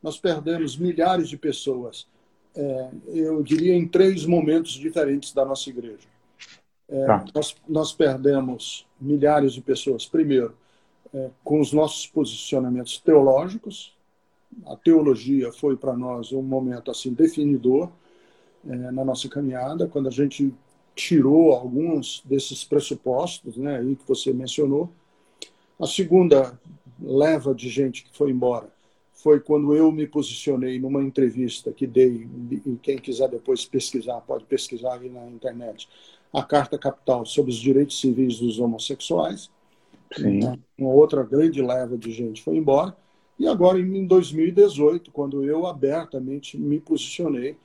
nós, 0.01 0.17
perdemos 0.17 0.77
milhares 0.77 1.29
de 1.29 1.37
pessoas, 1.37 2.07
é, 2.55 2.89
eu 3.07 3.43
diria, 3.43 3.75
em 3.75 3.87
três 3.87 4.25
momentos 4.25 4.71
diferentes 4.71 5.33
da 5.33 5.45
nossa 5.45 5.69
igreja. 5.69 6.07
É, 6.87 7.05
tá. 7.05 7.25
nós, 7.35 7.55
nós, 7.67 7.93
perdemos 7.93 8.87
milhares 8.99 9.53
de 9.53 9.61
pessoas, 9.61 10.07
primeiro, 10.07 10.55
é, 11.13 11.29
com 11.43 11.59
os 11.59 11.71
nossos 11.71 12.07
posicionamentos 12.07 12.97
teológicos. 12.97 13.95
A 14.65 14.75
teologia 14.75 15.51
foi 15.51 15.75
para 15.77 15.95
nós 15.95 16.31
um 16.31 16.41
momento 16.41 16.91
assim 16.91 17.13
definidor 17.13 17.89
é, 18.67 18.75
na 18.91 19.05
nossa 19.05 19.29
caminhada, 19.29 19.87
quando 19.87 20.07
a 20.07 20.11
gente 20.11 20.53
tirou 20.95 21.53
alguns 21.53 22.21
desses 22.25 22.63
pressupostos, 22.63 23.55
né, 23.55 23.77
aí 23.77 23.95
que 23.95 24.07
você 24.07 24.33
mencionou. 24.33 24.89
A 25.79 25.87
segunda 25.87 26.59
leva 27.01 27.55
de 27.55 27.69
gente 27.69 28.03
que 28.03 28.17
foi 28.17 28.31
embora 28.31 28.69
foi 29.13 29.39
quando 29.39 29.75
eu 29.75 29.91
me 29.91 30.07
posicionei 30.07 30.79
numa 30.79 31.03
entrevista 31.03 31.71
que 31.71 31.85
dei, 31.85 32.27
e 32.65 32.77
quem 32.81 32.97
quiser 32.97 33.29
depois 33.29 33.65
pesquisar, 33.65 34.21
pode 34.21 34.45
pesquisar 34.45 34.93
aí 34.93 35.09
na 35.09 35.27
internet, 35.27 35.89
a 36.33 36.41
Carta 36.43 36.77
Capital 36.77 37.25
sobre 37.25 37.51
os 37.51 37.57
direitos 37.57 37.99
civis 37.99 38.39
dos 38.39 38.59
homossexuais. 38.59 39.49
Sim. 40.15 40.39
Né, 40.39 40.59
uma 40.77 40.91
outra 40.91 41.23
grande 41.23 41.61
leva 41.61 41.97
de 41.97 42.11
gente 42.11 42.41
foi 42.41 42.57
embora. 42.57 42.95
E 43.39 43.47
agora, 43.47 43.79
em 43.79 44.05
2018, 44.05 45.11
quando 45.11 45.45
eu 45.45 45.65
abertamente 45.65 46.57
me 46.57 46.79
posicionei 46.79 47.55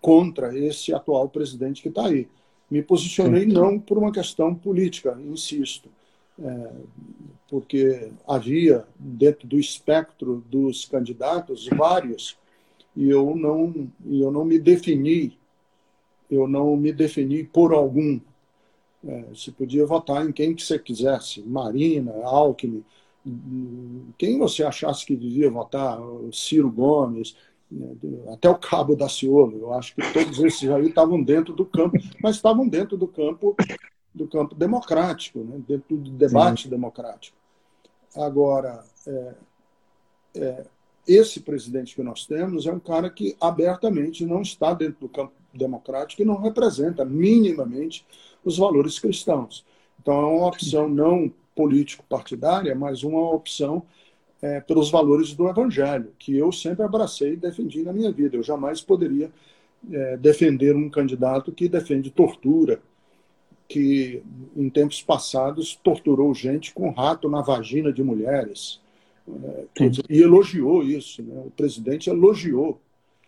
contra 0.00 0.56
esse 0.56 0.94
atual 0.94 1.28
presidente 1.28 1.82
que 1.82 1.88
está 1.88 2.06
aí. 2.06 2.28
Me 2.70 2.82
posicionei 2.82 3.46
não 3.46 3.78
por 3.78 3.98
uma 3.98 4.12
questão 4.12 4.54
política, 4.54 5.18
insisto, 5.26 5.88
é, 6.40 6.70
porque 7.48 8.10
havia 8.26 8.84
dentro 8.98 9.48
do 9.48 9.58
espectro 9.58 10.44
dos 10.50 10.84
candidatos 10.84 11.66
vários 11.68 12.36
e 12.94 13.08
eu 13.08 13.34
não 13.34 13.88
eu 14.06 14.30
não 14.30 14.44
me 14.44 14.58
defini 14.58 15.36
eu 16.30 16.46
não 16.46 16.76
me 16.76 16.92
defini 16.92 17.42
por 17.42 17.72
algum 17.72 18.20
é, 19.04 19.22
você 19.34 19.50
podia 19.50 19.84
votar 19.84 20.28
em 20.28 20.32
quem 20.32 20.54
que 20.54 20.62
você 20.62 20.78
quisesse 20.78 21.42
Marina 21.42 22.12
Alckmin 22.22 22.84
quem 24.16 24.38
você 24.38 24.62
achasse 24.62 25.04
que 25.04 25.16
devia 25.16 25.50
votar 25.50 25.98
Ciro 26.32 26.70
Gomes 26.70 27.36
né, 27.70 27.94
até 28.32 28.48
o 28.48 28.56
Cabo 28.56 28.96
da 28.96 29.08
Ciolo, 29.08 29.58
eu 29.58 29.72
acho 29.74 29.94
que 29.94 30.12
todos 30.12 30.38
esses 30.40 30.68
aí 30.70 30.86
estavam 30.86 31.22
dentro 31.22 31.54
do 31.54 31.66
campo, 31.66 31.98
mas 32.22 32.36
estavam 32.36 32.66
dentro 32.66 32.96
do 32.96 33.06
campo 33.06 33.54
do 34.14 34.26
campo 34.26 34.54
democrático, 34.54 35.40
né? 35.40 35.60
dentro 35.66 35.96
do 35.96 36.10
debate 36.10 36.64
Sim. 36.64 36.70
democrático. 36.70 37.36
Agora, 38.16 38.82
é, 39.06 39.34
é, 40.34 40.66
esse 41.06 41.40
presidente 41.40 41.94
que 41.94 42.02
nós 42.02 42.26
temos 42.26 42.66
é 42.66 42.72
um 42.72 42.80
cara 42.80 43.10
que 43.10 43.36
abertamente 43.40 44.26
não 44.26 44.42
está 44.42 44.74
dentro 44.74 45.00
do 45.00 45.08
campo 45.08 45.32
democrático 45.54 46.22
e 46.22 46.24
não 46.24 46.40
representa 46.40 47.04
minimamente 47.04 48.04
os 48.44 48.58
valores 48.58 48.98
cristãos. 48.98 49.64
Então, 50.00 50.14
é 50.14 50.26
uma 50.26 50.46
opção 50.46 50.88
não 50.88 51.32
político-partidária, 51.58 52.72
mas 52.72 53.02
uma 53.02 53.32
opção 53.32 53.82
é, 54.40 54.60
pelos 54.60 54.92
valores 54.92 55.34
do 55.34 55.48
Evangelho, 55.48 56.12
que 56.16 56.36
eu 56.38 56.52
sempre 56.52 56.84
abracei 56.84 57.32
e 57.32 57.36
defendi 57.36 57.82
na 57.82 57.92
minha 57.92 58.12
vida. 58.12 58.36
Eu 58.36 58.44
jamais 58.44 58.80
poderia 58.80 59.28
é, 59.90 60.16
defender 60.16 60.76
um 60.76 60.88
candidato 60.88 61.50
que 61.50 61.68
defende 61.68 62.12
tortura, 62.12 62.80
que 63.68 64.22
em 64.56 64.70
tempos 64.70 65.02
passados 65.02 65.74
torturou 65.74 66.32
gente 66.32 66.72
com 66.72 66.90
rato 66.90 67.28
na 67.28 67.42
vagina 67.42 67.92
de 67.92 68.04
mulheres. 68.04 68.80
É, 69.80 69.88
dizer, 69.88 70.04
e 70.08 70.22
elogiou 70.22 70.84
isso. 70.84 71.24
Né? 71.24 71.42
O 71.44 71.50
presidente 71.50 72.08
elogiou 72.08 72.80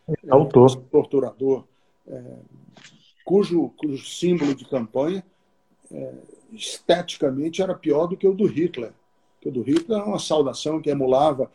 é, 0.08 0.14
Autor. 0.28 0.76
torturador, 0.92 1.64
é, 2.06 2.22
cujo, 3.24 3.70
cujo 3.76 4.06
símbolo 4.06 4.54
de 4.54 4.64
campanha 4.66 5.24
é, 5.90 6.12
esteticamente 6.52 7.62
era 7.62 7.74
pior 7.74 8.06
do 8.06 8.16
que 8.16 8.26
o 8.26 8.34
do 8.34 8.46
Hitler 8.46 8.92
que 9.40 9.48
o 9.48 9.52
do 9.52 9.62
Hitler 9.62 9.98
era 9.98 10.06
uma 10.06 10.18
saudação 10.18 10.80
que 10.80 10.90
emulava 10.90 11.50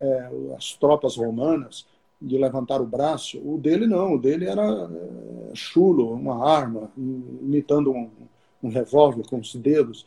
é, 0.00 0.30
as 0.56 0.74
tropas 0.74 1.16
romanas 1.16 1.86
de 2.20 2.36
levantar 2.36 2.80
o 2.80 2.86
braço. 2.86 3.38
O 3.38 3.58
dele 3.58 3.86
não, 3.86 4.14
o 4.14 4.18
dele 4.18 4.44
era 4.44 4.62
é, 4.62 5.54
chulo, 5.54 6.12
uma 6.12 6.46
arma, 6.46 6.92
imitando 6.96 7.90
um, 7.90 8.10
um 8.62 8.68
revólver 8.68 9.26
com 9.26 9.38
os 9.38 9.54
dedos. 9.54 10.06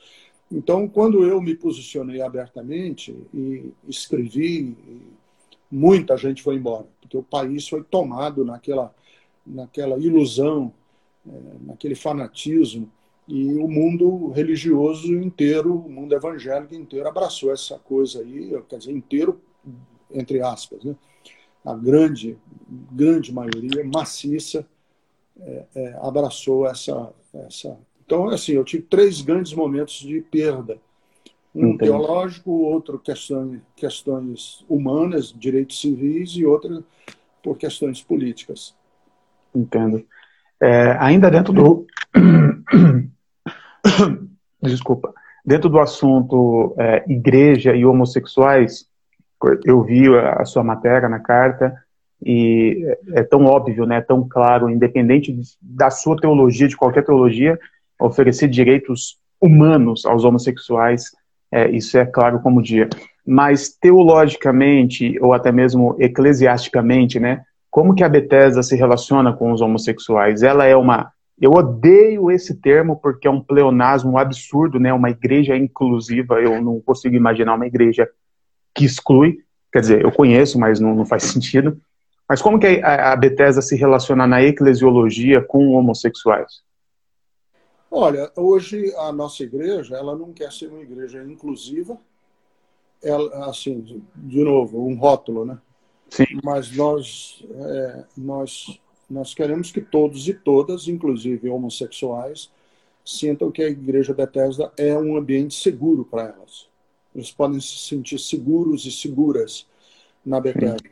Então, 0.51 0.87
quando 0.87 1.25
eu 1.25 1.41
me 1.41 1.55
posicionei 1.55 2.21
abertamente 2.21 3.15
e 3.33 3.71
escrevi, 3.87 4.77
muita 5.69 6.15
gente 6.15 6.43
foi 6.43 6.55
embora, 6.55 6.85
porque 7.01 7.17
o 7.17 7.23
país 7.23 7.67
foi 7.67 7.83
tomado 7.83 8.45
naquela, 8.45 8.93
naquela 9.45 9.97
ilusão, 9.97 10.71
é, 11.27 11.31
naquele 11.65 11.95
fanatismo 11.95 12.89
e 13.27 13.55
o 13.55 13.67
mundo 13.67 14.29
religioso 14.29 15.13
inteiro, 15.13 15.75
o 15.75 15.89
mundo 15.89 16.13
evangélico 16.13 16.75
inteiro 16.75 17.07
abraçou 17.07 17.51
essa 17.51 17.79
coisa 17.79 18.21
aí, 18.21 18.55
quer 18.69 18.77
dizer, 18.77 18.91
inteiro, 18.91 19.41
entre 20.11 20.41
aspas, 20.41 20.83
né? 20.83 20.95
A 21.65 21.73
grande, 21.73 22.37
grande 22.91 23.33
maioria, 23.33 23.83
maciça, 23.83 24.67
é, 25.39 25.65
é, 25.75 25.99
abraçou 25.99 26.67
essa, 26.67 27.11
essa. 27.33 27.75
Então, 28.05 28.29
assim, 28.29 28.53
eu 28.53 28.63
tive 28.63 28.83
três 28.83 29.21
grandes 29.21 29.53
momentos 29.53 29.95
de 29.95 30.21
perda. 30.21 30.77
Um 31.53 31.69
Entendi. 31.69 31.89
teológico, 31.89 32.51
outro 32.51 32.99
questões, 32.99 33.61
questões 33.75 34.63
humanas, 34.69 35.33
direitos 35.35 35.81
civis, 35.81 36.31
e 36.31 36.45
outro 36.45 36.83
por 37.41 37.57
questões 37.57 38.01
políticas. 38.01 38.75
Entendo. 39.53 40.05
É, 40.61 40.95
ainda 40.99 41.31
dentro 41.31 41.51
do 41.51 41.87
desculpa, 44.61 45.13
dentro 45.45 45.69
do 45.69 45.79
assunto 45.79 46.75
é, 46.77 47.03
igreja 47.07 47.75
e 47.75 47.85
homossexuais, 47.85 48.85
eu 49.63 49.83
vi 49.83 50.07
a 50.17 50.43
sua 50.45 50.63
matéria 50.63 51.07
na 51.07 51.19
carta 51.19 51.73
e 52.23 52.83
é, 53.13 53.19
é 53.19 53.23
tão 53.23 53.45
óbvio, 53.45 53.85
né, 53.85 54.01
tão 54.01 54.27
claro, 54.27 54.69
independente 54.69 55.37
da 55.61 55.89
sua 55.89 56.17
teologia, 56.17 56.67
de 56.67 56.77
qualquer 56.77 57.03
teologia, 57.03 57.59
oferecer 57.99 58.47
direitos 58.47 59.17
humanos 59.39 60.05
aos 60.05 60.23
homossexuais 60.23 61.11
é, 61.51 61.69
isso 61.69 61.97
é 61.97 62.05
claro 62.05 62.41
como 62.41 62.61
dia. 62.61 62.89
Mas 63.25 63.69
teologicamente, 63.69 65.17
ou 65.21 65.33
até 65.33 65.51
mesmo 65.51 65.95
eclesiasticamente, 65.99 67.19
né, 67.19 67.43
como 67.71 67.95
que 67.95 68.03
a 68.03 68.09
Bethesda 68.09 68.61
se 68.61 68.75
relaciona 68.75 69.33
com 69.33 69.51
os 69.51 69.61
homossexuais? 69.61 70.43
Ela 70.43 70.65
é 70.65 70.75
uma 70.75 71.11
eu 71.39 71.51
odeio 71.51 72.31
esse 72.31 72.55
termo 72.55 72.95
porque 72.95 73.27
é 73.27 73.31
um 73.31 73.41
pleonasmo 73.41 74.17
absurdo, 74.17 74.79
né? 74.79 74.93
Uma 74.93 75.09
igreja 75.09 75.55
inclusiva. 75.55 76.39
Eu 76.39 76.61
não 76.61 76.79
consigo 76.79 77.15
imaginar 77.15 77.55
uma 77.55 77.67
igreja 77.67 78.09
que 78.73 78.85
exclui. 78.85 79.43
Quer 79.71 79.79
dizer, 79.81 80.01
eu 80.01 80.11
conheço, 80.11 80.57
mas 80.57 80.79
não, 80.79 80.95
não 80.95 81.05
faz 81.05 81.23
sentido. 81.31 81.79
Mas 82.27 82.41
como 82.41 82.59
que 82.59 82.81
a, 82.81 83.11
a 83.11 83.15
Bethesda 83.15 83.61
se 83.61 83.75
relaciona 83.75 84.25
na 84.25 84.41
eclesiologia 84.41 85.41
com 85.41 85.71
homossexuais? 85.71 86.63
Olha, 87.91 88.31
hoje 88.35 88.93
a 88.97 89.11
nossa 89.11 89.43
igreja, 89.43 89.95
ela 89.95 90.17
não 90.17 90.33
quer 90.33 90.51
ser 90.51 90.67
uma 90.67 90.81
igreja 90.81 91.23
inclusiva, 91.23 91.97
ela, 93.03 93.49
assim, 93.49 93.79
de, 93.81 94.03
de 94.15 94.43
novo, 94.43 94.85
um 94.85 94.95
rótulo, 94.95 95.45
né? 95.45 95.57
Sim. 96.09 96.25
Mas 96.43 96.75
nós, 96.75 97.43
é, 97.51 98.03
nós, 98.17 98.81
nós 99.09 99.33
queremos 99.33 99.71
que 99.71 99.81
todos 99.81 100.27
e 100.27 100.33
todas, 100.33 100.87
inclusive 100.87 101.49
homossexuais, 101.49 102.51
sintam 103.03 103.51
que 103.51 103.61
a 103.61 103.69
igreja 103.69 104.13
Bethesda 104.13 104.71
é 104.77 104.97
um 104.97 105.15
ambiente 105.15 105.53
seguro 105.53 106.05
para 106.05 106.23
elas. 106.23 106.67
Eles 107.13 107.31
podem 107.31 107.59
se 107.59 107.77
sentir 107.77 108.19
seguros 108.19 108.85
e 108.85 108.91
seguras 108.91 109.67
na 110.25 110.39
Bethesda. 110.39 110.89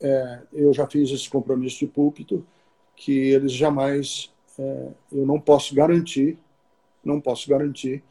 É, 0.00 0.42
eu 0.52 0.72
já 0.72 0.86
fiz 0.86 1.10
esse 1.10 1.28
compromisso 1.28 1.80
de 1.80 1.86
púlpito 1.86 2.44
que 2.96 3.12
eles 3.12 3.52
jamais 3.52 4.32
é, 4.58 4.88
eu 5.12 5.26
não 5.26 5.40
posso 5.40 5.74
garantir, 5.74 6.38
não 7.04 7.20
posso 7.20 7.48
garantir 7.48 8.02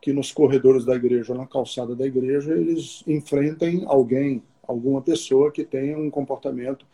que 0.00 0.12
nos 0.12 0.30
corredores 0.32 0.84
da 0.84 0.94
igreja, 0.94 1.34
na 1.34 1.46
calçada 1.46 1.94
da 1.94 2.06
igreja, 2.06 2.52
eles 2.52 3.02
enfrentem 3.06 3.84
alguém, 3.86 4.42
alguma 4.66 5.00
pessoa 5.00 5.50
que 5.50 5.64
tenha 5.64 5.96
um 5.96 6.10
comportamento 6.10 6.84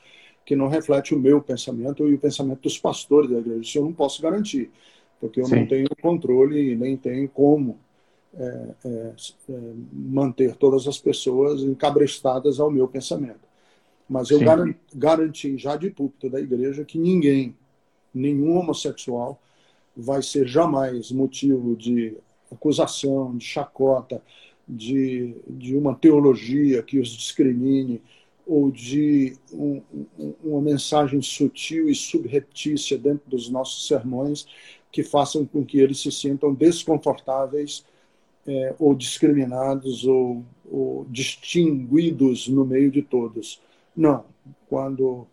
que 0.51 0.57
não 0.57 0.67
reflete 0.67 1.15
o 1.15 1.19
meu 1.21 1.41
pensamento 1.41 2.09
e 2.09 2.15
o 2.15 2.19
pensamento 2.19 2.63
dos 2.63 2.77
pastores 2.77 3.31
da 3.31 3.39
igreja. 3.39 3.61
Isso 3.61 3.79
eu 3.79 3.85
não 3.85 3.93
posso 3.93 4.21
garantir, 4.21 4.69
porque 5.21 5.41
eu 5.41 5.45
Sim. 5.45 5.61
não 5.61 5.67
tenho 5.69 5.87
controle 6.03 6.73
e 6.73 6.75
nem 6.75 6.97
tenho 6.97 7.29
como 7.29 7.79
é, 8.35 8.69
é, 8.85 9.13
é, 9.49 9.61
manter 9.93 10.57
todas 10.57 10.89
as 10.89 10.99
pessoas 10.99 11.63
encabrestadas 11.63 12.59
ao 12.59 12.69
meu 12.69 12.89
pensamento. 12.89 13.49
Mas 14.09 14.33
eu 14.33 14.41
garanti 14.93 15.57
já 15.57 15.77
de 15.77 15.89
púlpito 15.89 16.29
da 16.29 16.41
igreja 16.41 16.85
que 16.85 16.99
ninguém 16.99 17.55
nenhum 18.13 18.57
homossexual 18.57 19.41
vai 19.97 20.21
ser 20.21 20.49
jamais 20.49 21.13
motivo 21.13 21.77
de 21.77 22.17
acusação, 22.51 23.37
de 23.37 23.45
chacota, 23.45 24.21
de, 24.69 25.33
de 25.47 25.77
uma 25.77 25.95
teologia 25.95 26.83
que 26.83 26.99
os 26.99 27.11
discrimine 27.11 28.03
ou 28.51 28.69
de 28.69 29.37
um, 29.53 29.81
uma 30.43 30.61
mensagem 30.61 31.23
sutil 31.23 31.89
e 31.89 31.95
subreptícia 31.95 32.99
dentro 32.99 33.31
dos 33.31 33.49
nossos 33.49 33.87
sermões 33.87 34.45
que 34.91 35.05
façam 35.05 35.47
com 35.47 35.65
que 35.65 35.79
eles 35.79 36.01
se 36.01 36.11
sintam 36.11 36.53
desconfortáveis 36.53 37.85
é, 38.45 38.75
ou 38.77 38.93
discriminados 38.93 40.05
ou, 40.05 40.45
ou 40.69 41.07
distinguidos 41.09 42.49
no 42.49 42.65
meio 42.65 42.91
de 42.91 43.03
todos. 43.03 43.63
Não, 43.97 44.25
quando 44.69 45.29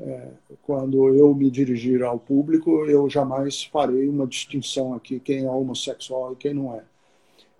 é, 0.00 0.28
quando 0.62 1.08
eu 1.08 1.34
me 1.34 1.50
dirigir 1.50 2.04
ao 2.04 2.16
público, 2.16 2.86
eu 2.86 3.10
jamais 3.10 3.64
farei 3.64 4.08
uma 4.08 4.26
distinção 4.26 4.94
aqui 4.94 5.18
quem 5.18 5.46
é 5.46 5.50
homossexual 5.50 6.32
e 6.32 6.36
quem 6.36 6.54
não 6.54 6.74
é. 6.76 6.84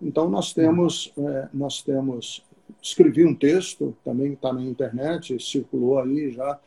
Então 0.01 0.29
nós 0.29 0.53
temos, 0.53 1.13
é, 1.17 1.49
nós 1.53 1.81
temos, 1.81 2.41
escrevi 2.81 3.25
um 3.25 3.35
texto 3.35 3.95
também 4.03 4.33
está 4.33 4.51
na 4.51 4.61
internet, 4.61 5.41
circulou 5.41 5.99
aí 5.99 6.31
já, 6.31 6.59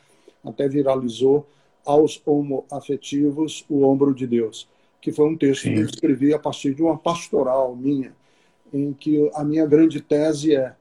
até 0.44 0.68
viralizou 0.68 1.47
aos 1.84 2.20
homoafetivos 2.26 3.64
o 3.68 3.84
ombro 3.84 4.14
de 4.14 4.26
Deus, 4.26 4.68
que 5.01 5.12
foi 5.12 5.28
um 5.28 5.36
texto 5.36 5.62
Sim. 5.62 5.74
que 5.74 5.80
eu 5.80 5.86
escrevi 5.86 6.34
a 6.34 6.38
partir 6.38 6.74
de 6.74 6.82
uma 6.82 6.97
pastoral 6.97 7.76
minha, 7.76 8.14
em 8.72 8.92
que 8.92 9.30
a 9.34 9.44
minha 9.44 9.66
grande 9.66 10.01
tese 10.01 10.57
é 10.57 10.74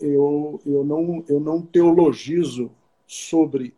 eu, 0.00 0.60
eu, 0.66 0.84
não, 0.84 1.24
eu 1.28 1.40
não 1.40 1.62
teologizo 1.62 2.70
sobre 3.06 3.74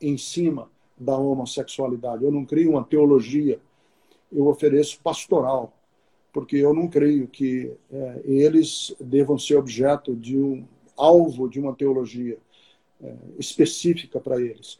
em 0.00 0.16
cima 0.16 0.70
da 0.96 1.16
homossexualidade. 1.16 2.24
Eu 2.24 2.32
não 2.32 2.44
crio 2.44 2.70
uma 2.70 2.84
teologia, 2.84 3.60
eu 4.32 4.46
ofereço 4.46 5.00
pastoral, 5.02 5.72
porque 6.38 6.54
eu 6.54 6.72
não 6.72 6.86
creio 6.86 7.26
que 7.26 7.68
é, 7.92 8.20
eles 8.24 8.94
devam 9.00 9.36
ser 9.36 9.56
objeto 9.56 10.14
de 10.14 10.38
um 10.38 10.64
alvo 10.96 11.48
de 11.48 11.58
uma 11.58 11.74
teologia 11.74 12.38
é, 13.02 13.12
específica 13.40 14.20
para 14.20 14.40
eles. 14.40 14.78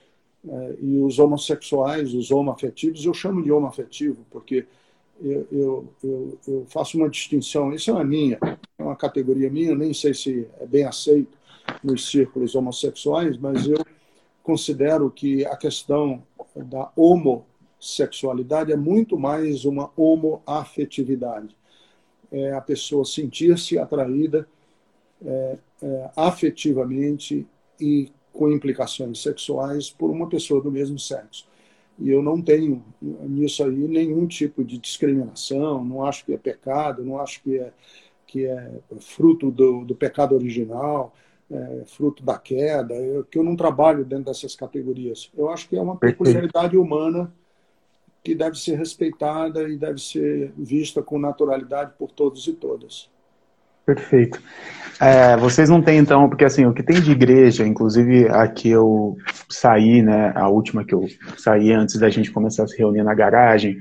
É, 0.48 0.76
e 0.80 0.98
os 1.00 1.18
homossexuais, 1.18 2.14
os 2.14 2.30
homoafetivos, 2.30 3.04
eu 3.04 3.12
chamo 3.12 3.42
de 3.42 3.50
homoafetivo, 3.50 4.24
porque 4.30 4.66
eu, 5.20 5.48
eu, 5.50 5.88
eu, 6.04 6.38
eu, 6.46 6.66
faço 6.68 6.96
uma 6.96 7.08
distinção, 7.08 7.72
isso 7.72 7.90
é 7.90 7.94
uma 7.94 8.04
minha, 8.04 8.38
é 8.78 8.82
uma 8.84 8.94
categoria 8.94 9.50
minha, 9.50 9.74
nem 9.74 9.92
sei 9.92 10.14
se 10.14 10.46
é 10.60 10.66
bem 10.66 10.84
aceito 10.84 11.36
nos 11.82 12.08
círculos 12.08 12.54
homossexuais, 12.54 13.36
mas 13.36 13.66
eu 13.66 13.84
considero 14.44 15.10
que 15.10 15.44
a 15.44 15.56
questão 15.56 16.22
da 16.54 16.92
homossexualidade 17.78 18.72
é 18.72 18.76
muito 18.76 19.18
mais 19.18 19.64
uma 19.64 19.90
homoafetividade. 19.96 21.56
É 22.30 22.52
a 22.52 22.60
pessoa 22.60 23.04
sentir-se 23.04 23.78
atraída 23.78 24.46
é, 25.24 25.58
é, 25.82 26.10
afetivamente 26.16 27.46
e 27.80 28.12
com 28.32 28.50
implicações 28.50 29.22
sexuais 29.22 29.90
por 29.90 30.10
uma 30.10 30.28
pessoa 30.28 30.60
do 30.60 30.70
mesmo 30.70 30.98
sexo. 30.98 31.48
E 31.98 32.10
eu 32.10 32.22
não 32.22 32.40
tenho 32.40 32.84
nisso 33.00 33.64
aí 33.64 33.88
nenhum 33.88 34.26
tipo 34.26 34.62
de 34.62 34.78
discriminação, 34.78 35.82
não 35.84 36.04
acho 36.04 36.24
que 36.24 36.32
é 36.32 36.38
pecado, 36.38 37.04
não 37.04 37.18
acho 37.18 37.42
que 37.42 37.58
é, 37.58 37.72
que 38.26 38.44
é 38.44 38.70
fruto 39.00 39.50
do, 39.50 39.84
do 39.84 39.94
pecado 39.96 40.34
original 40.34 41.12
é, 41.50 41.84
fruto 41.86 42.22
da 42.22 42.38
queda, 42.38 42.94
eu, 42.94 43.24
que 43.24 43.38
eu 43.38 43.42
não 43.42 43.56
trabalho 43.56 44.04
dentro 44.04 44.26
dessas 44.26 44.54
categorias. 44.54 45.30
Eu 45.36 45.48
acho 45.48 45.68
que 45.68 45.76
é 45.76 45.80
uma 45.80 45.96
peculiaridade 45.96 46.76
humana 46.76 47.32
que 48.28 48.34
deve 48.34 48.58
ser 48.58 48.76
respeitada 48.76 49.66
e 49.70 49.78
deve 49.78 49.98
ser 49.98 50.52
vista 50.54 51.02
com 51.02 51.18
naturalidade 51.18 51.92
por 51.98 52.10
todos 52.10 52.46
e 52.46 52.52
todas. 52.52 53.08
Perfeito. 53.86 54.38
É, 55.00 55.34
vocês 55.38 55.70
não 55.70 55.80
têm 55.80 55.96
então, 55.96 56.28
porque 56.28 56.44
assim, 56.44 56.66
o 56.66 56.74
que 56.74 56.82
tem 56.82 57.00
de 57.00 57.10
igreja, 57.10 57.66
inclusive 57.66 58.28
a 58.28 58.46
que 58.46 58.68
eu 58.68 59.16
saí, 59.48 60.02
né, 60.02 60.30
a 60.34 60.46
última 60.46 60.84
que 60.84 60.94
eu 60.94 61.06
saí 61.38 61.72
antes 61.72 61.98
da 61.98 62.10
gente 62.10 62.30
começar 62.30 62.64
a 62.64 62.66
se 62.66 62.76
reunir 62.76 63.02
na 63.02 63.14
garagem, 63.14 63.78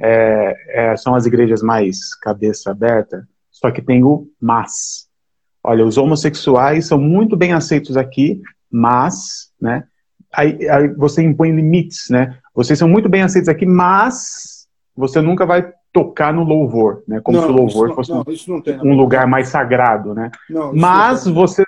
é, 0.00 0.90
é, 0.90 0.96
são 0.96 1.14
as 1.14 1.24
igrejas 1.24 1.62
mais 1.62 2.12
cabeça 2.16 2.72
aberta, 2.72 3.24
só 3.52 3.70
que 3.70 3.80
tem 3.80 4.02
o 4.02 4.26
mas, 4.40 5.06
olha, 5.62 5.84
os 5.84 5.96
homossexuais 5.96 6.86
são 6.86 6.98
muito 6.98 7.36
bem 7.36 7.52
aceitos 7.52 7.96
aqui, 7.96 8.42
mas, 8.68 9.52
né, 9.60 9.84
aí, 10.36 10.68
aí 10.68 10.88
você 10.88 11.22
impõe 11.22 11.50
limites, 11.50 12.10
né? 12.10 12.38
Vocês 12.54 12.78
são 12.78 12.88
muito 12.88 13.08
bem 13.08 13.22
aceitos 13.22 13.48
aqui, 13.48 13.64
mas 13.64 14.68
você 14.94 15.20
nunca 15.20 15.46
vai 15.46 15.72
tocar 15.92 16.32
no 16.32 16.44
louvor, 16.44 17.02
né? 17.08 17.20
Como 17.20 17.38
não, 17.38 17.46
se 17.46 17.50
o 17.50 17.56
louvor 17.56 17.94
fosse 17.94 18.10
não, 18.10 18.22
um, 18.84 18.94
lugar 18.94 19.26
mais 19.26 19.48
sagrado, 19.48 20.14
né? 20.14 20.30
Não, 20.48 20.74
mas 20.74 21.26
você, 21.26 21.64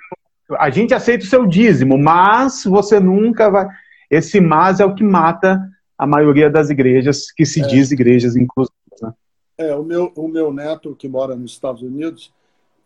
a 0.59 0.69
gente 0.69 0.93
aceita 0.93 1.25
o 1.25 1.27
seu 1.27 1.47
dízimo, 1.47 1.97
mas 1.97 2.63
você 2.63 2.99
nunca 2.99 3.49
vai. 3.49 3.67
Esse 4.09 4.39
mas 4.39 4.79
é 4.79 4.85
o 4.85 4.93
que 4.93 5.03
mata 5.03 5.59
a 5.97 6.05
maioria 6.05 6.49
das 6.49 6.69
igrejas 6.69 7.31
que 7.31 7.45
se 7.45 7.61
é. 7.61 7.67
diz 7.67 7.91
igrejas 7.91 8.35
inclusivas. 8.35 9.01
Né? 9.01 9.13
É, 9.57 9.75
o 9.75 9.83
meu, 9.83 10.11
o 10.15 10.27
meu 10.27 10.53
neto 10.53 10.95
que 10.95 11.09
mora 11.09 11.35
nos 11.35 11.51
Estados 11.51 11.81
Unidos, 11.81 12.31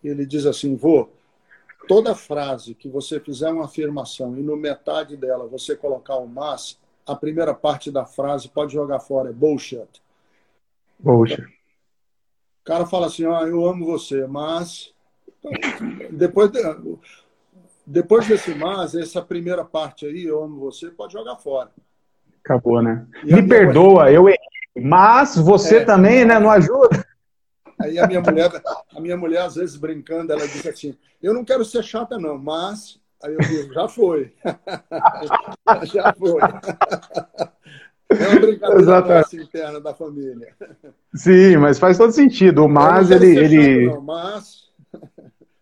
ele 0.03 0.25
diz 0.25 0.45
assim: 0.45 0.75
vô, 0.75 1.09
toda 1.87 2.15
frase 2.15 2.73
que 2.73 2.89
você 2.89 3.19
fizer 3.19 3.51
uma 3.51 3.65
afirmação 3.65 4.37
e 4.37 4.41
no 4.41 4.55
metade 4.55 5.15
dela 5.17 5.47
você 5.47 5.75
colocar 5.75 6.15
o 6.17 6.27
mas, 6.27 6.77
a 7.05 7.15
primeira 7.15 7.53
parte 7.53 7.91
da 7.91 8.05
frase 8.05 8.47
pode 8.47 8.73
jogar 8.73 8.99
fora, 8.99 9.29
é 9.29 9.33
bullshit. 9.33 9.87
Bullshit. 10.99 11.41
O 11.41 12.65
cara 12.65 12.85
fala 12.85 13.07
assim: 13.07 13.25
ó, 13.25 13.45
eu 13.45 13.65
amo 13.65 13.85
você, 13.85 14.25
mas. 14.25 14.93
Depois, 16.09 16.51
depois 17.85 18.25
desse 18.25 18.55
mas, 18.55 18.95
essa 18.95 19.21
primeira 19.21 19.65
parte 19.65 20.05
aí, 20.05 20.23
eu 20.23 20.41
amo 20.41 20.59
você, 20.59 20.89
pode 20.89 21.11
jogar 21.11 21.35
fora. 21.35 21.69
Acabou, 22.43 22.81
né? 22.81 23.05
E 23.25 23.33
Me 23.33 23.45
perdoa, 23.45 24.09
eu 24.09 24.27
errei. 24.29 24.39
Mas 24.75 25.35
você 25.37 25.77
é, 25.77 25.85
também, 25.85 26.25
né? 26.25 26.39
Não 26.39 26.49
ajuda. 26.49 27.02
Aí 27.83 27.99
a 27.99 28.07
minha 28.07 28.21
mulher, 28.21 28.49
a 28.95 29.01
minha 29.01 29.17
mulher 29.17 29.41
às 29.41 29.55
vezes 29.55 29.75
brincando, 29.75 30.31
ela 30.31 30.47
diz 30.47 30.65
assim: 30.65 30.95
"Eu 31.21 31.33
não 31.33 31.43
quero 31.43 31.65
ser 31.65 31.83
chata 31.83 32.17
não, 32.17 32.37
mas 32.37 32.97
aí 33.21 33.33
eu 33.33 33.39
digo: 33.39 33.73
já 33.73 33.89
foi, 33.89 34.33
já 35.93 36.13
foi". 36.13 36.41
É 38.09 38.27
uma 38.29 38.39
brincadeira 38.39 39.25
interna 39.33 39.81
da 39.81 39.93
família. 39.93 40.53
Sim, 41.13 41.57
mas 41.57 41.77
faz 41.77 41.97
todo 41.97 42.13
sentido. 42.13 42.63
O 42.63 42.69
mas 42.69 43.11
ele, 43.11 43.37
ele... 43.37 43.87
Não, 43.87 44.01
mas 44.01 44.69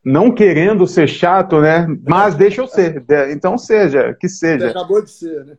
não 0.04 0.32
querendo 0.32 0.86
ser 0.86 1.08
chato, 1.08 1.60
né? 1.60 1.88
Mas 2.08 2.36
deixa 2.36 2.62
eu 2.62 2.68
ser. 2.68 3.04
Então 3.32 3.58
seja, 3.58 4.16
que 4.20 4.30
seja. 4.30 4.70
Acabou 4.70 5.02
de 5.02 5.10
ser, 5.10 5.46
né? 5.46 5.58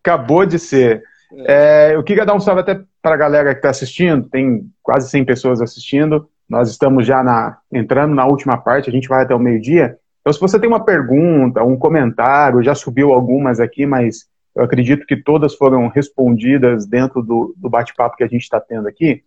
Acabou 0.00 0.46
de 0.46 0.58
ser. 0.58 1.04
É. 1.46 1.94
Eu 1.94 2.02
queria 2.02 2.26
dar 2.26 2.34
um 2.34 2.40
salve 2.40 2.60
até 2.60 2.80
para 3.00 3.14
a 3.14 3.18
galera 3.18 3.52
que 3.52 3.58
está 3.58 3.70
assistindo. 3.70 4.28
Tem 4.28 4.70
quase 4.82 5.08
100 5.08 5.24
pessoas 5.24 5.60
assistindo. 5.60 6.28
Nós 6.48 6.70
estamos 6.70 7.06
já 7.06 7.22
na, 7.22 7.58
entrando 7.72 8.14
na 8.14 8.26
última 8.26 8.58
parte, 8.58 8.90
a 8.90 8.92
gente 8.92 9.08
vai 9.08 9.22
até 9.22 9.34
o 9.34 9.38
meio-dia. 9.38 9.96
Então, 10.20 10.32
se 10.32 10.40
você 10.40 10.58
tem 10.58 10.68
uma 10.68 10.84
pergunta, 10.84 11.64
um 11.64 11.76
comentário, 11.76 12.62
já 12.62 12.74
subiu 12.74 13.12
algumas 13.12 13.58
aqui, 13.58 13.86
mas 13.86 14.26
eu 14.54 14.62
acredito 14.62 15.06
que 15.06 15.16
todas 15.16 15.54
foram 15.54 15.88
respondidas 15.88 16.86
dentro 16.86 17.22
do, 17.22 17.54
do 17.56 17.70
bate-papo 17.70 18.16
que 18.16 18.22
a 18.22 18.28
gente 18.28 18.42
está 18.42 18.60
tendo 18.60 18.86
aqui. 18.86 19.24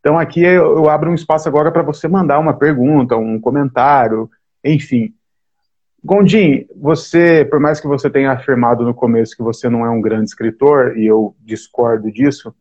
Então, 0.00 0.18
aqui 0.18 0.42
eu, 0.42 0.76
eu 0.76 0.90
abro 0.90 1.10
um 1.10 1.14
espaço 1.14 1.48
agora 1.48 1.72
para 1.72 1.82
você 1.82 2.06
mandar 2.06 2.38
uma 2.38 2.54
pergunta, 2.54 3.16
um 3.16 3.40
comentário, 3.40 4.30
enfim. 4.64 5.14
Gondim, 6.04 6.66
você, 6.76 7.44
por 7.44 7.58
mais 7.58 7.80
que 7.80 7.86
você 7.86 8.08
tenha 8.08 8.32
afirmado 8.32 8.84
no 8.84 8.94
começo 8.94 9.36
que 9.36 9.42
você 9.42 9.68
não 9.68 9.84
é 9.84 9.90
um 9.90 10.00
grande 10.00 10.30
escritor, 10.30 10.96
e 10.96 11.06
eu 11.06 11.34
discordo 11.40 12.10
disso, 12.10 12.54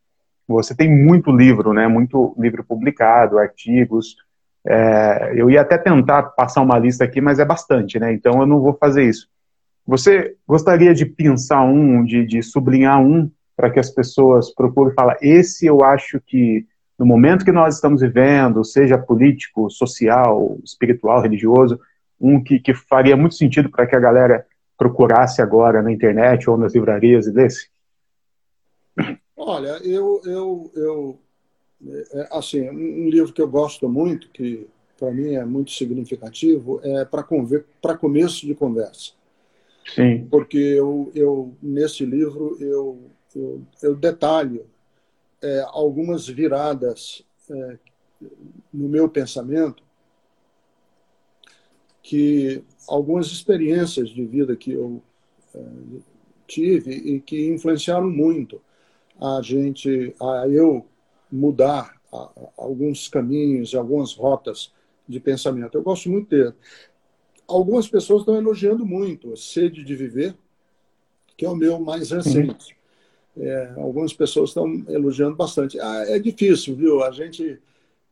você 0.47 0.75
tem 0.75 0.89
muito 0.89 1.31
livro, 1.31 1.73
né? 1.73 1.87
Muito 1.87 2.33
livro 2.37 2.63
publicado, 2.63 3.37
artigos. 3.37 4.15
É, 4.65 5.33
eu 5.35 5.49
ia 5.49 5.61
até 5.61 5.77
tentar 5.77 6.23
passar 6.23 6.61
uma 6.61 6.79
lista 6.79 7.03
aqui, 7.03 7.21
mas 7.21 7.37
é 7.37 7.45
bastante, 7.45 7.99
né? 7.99 8.11
Então 8.13 8.39
eu 8.39 8.45
não 8.45 8.59
vou 8.59 8.73
fazer 8.73 9.03
isso. 9.03 9.27
Você 9.85 10.35
gostaria 10.47 10.93
de 10.93 11.05
pensar 11.05 11.63
um, 11.63 12.03
de, 12.03 12.25
de 12.25 12.41
sublinhar 12.41 12.99
um, 12.99 13.29
para 13.55 13.69
que 13.69 13.79
as 13.79 13.89
pessoas 13.89 14.53
procurem 14.53 14.93
falar, 14.93 15.17
esse 15.21 15.65
eu 15.65 15.83
acho 15.83 16.19
que 16.25 16.65
no 16.97 17.05
momento 17.05 17.45
que 17.45 17.51
nós 17.51 17.75
estamos 17.75 18.01
vivendo, 18.01 18.63
seja 18.63 18.97
político, 18.97 19.69
social, 19.69 20.57
espiritual, 20.63 21.21
religioso, 21.21 21.79
um 22.19 22.43
que, 22.43 22.59
que 22.59 22.73
faria 22.73 23.15
muito 23.15 23.35
sentido 23.35 23.69
para 23.69 23.85
que 23.87 23.95
a 23.95 23.99
galera 23.99 24.45
procurasse 24.77 25.41
agora 25.41 25.81
na 25.81 25.91
internet 25.91 26.49
ou 26.49 26.57
nas 26.57 26.73
livrarias 26.73 27.27
e 27.27 27.31
desse? 27.31 27.69
Olha, 29.35 29.79
eu, 29.83 30.21
eu, 30.25 30.71
eu 30.75 31.19
é, 32.13 32.27
assim, 32.31 32.69
um 32.69 33.09
livro 33.09 33.31
que 33.31 33.41
eu 33.41 33.47
gosto 33.47 33.87
muito, 33.87 34.29
que 34.29 34.67
para 34.97 35.11
mim 35.11 35.35
é 35.35 35.45
muito 35.45 35.71
significativo, 35.71 36.79
é 36.83 37.05
para 37.05 37.97
começo 37.97 38.45
de 38.45 38.55
conversa. 38.55 39.11
Sim. 39.93 40.27
Porque 40.29 40.57
eu, 40.57 41.11
eu 41.15 41.55
nesse 41.61 42.03
livro 42.05 42.57
eu, 42.59 42.99
eu, 43.35 43.61
eu 43.81 43.95
detalho 43.95 44.65
é, 45.41 45.63
algumas 45.67 46.27
viradas 46.27 47.23
é, 47.49 47.77
no 48.73 48.89
meu 48.89 49.07
pensamento 49.07 49.86
que 52.07 52.63
algumas 52.87 53.27
experiências 53.27 54.07
de 54.07 54.23
vida 54.23 54.55
que 54.55 54.71
eu 54.71 55.03
é, 55.53 55.59
tive 56.47 56.93
e 56.93 57.19
que 57.19 57.49
influenciaram 57.49 58.09
muito 58.09 58.61
a 59.19 59.41
gente, 59.43 60.15
a 60.17 60.47
eu 60.47 60.85
mudar 61.29 61.99
a, 62.09 62.17
a, 62.17 62.31
alguns 62.55 63.09
caminhos, 63.09 63.75
algumas 63.75 64.13
rotas 64.13 64.71
de 65.05 65.19
pensamento. 65.19 65.77
Eu 65.77 65.83
gosto 65.83 66.09
muito 66.09 66.29
dele. 66.29 66.53
Algumas 67.45 67.89
pessoas 67.89 68.21
estão 68.21 68.37
elogiando 68.37 68.85
muito 68.85 69.33
a 69.33 69.35
Sede 69.35 69.83
de 69.83 69.93
Viver, 69.93 70.33
que 71.35 71.45
é 71.45 71.49
o 71.49 71.57
meu 71.57 71.77
mais 71.77 72.11
recente. 72.11 72.77
É, 73.35 73.73
algumas 73.75 74.13
pessoas 74.13 74.51
estão 74.51 74.65
elogiando 74.87 75.35
bastante. 75.35 75.77
Ah, 75.77 76.05
é 76.07 76.17
difícil, 76.19 76.73
viu? 76.73 77.03
A 77.03 77.11
gente, 77.11 77.59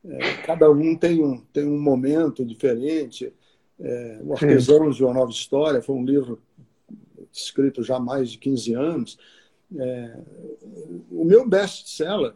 é, 0.04 0.34
cada 0.46 0.70
um 0.70 0.98
tem 0.98 1.24
um, 1.24 1.38
tem 1.54 1.64
um 1.64 1.80
momento 1.80 2.44
diferente. 2.44 3.32
É, 3.80 4.22
o 4.24 4.34
Artesãos 4.34 4.96
de 4.96 5.04
uma 5.04 5.14
Nova 5.14 5.32
História 5.32 5.82
foi 5.82 5.96
um 5.96 6.06
livro 6.06 6.42
escrito 7.32 7.84
já 7.84 7.98
há 7.98 8.00
mais 8.00 8.32
de 8.32 8.38
15 8.38 8.74
anos. 8.74 9.18
É, 9.78 10.20
o 11.12 11.26
meu 11.26 11.48
best-seller, 11.48 12.34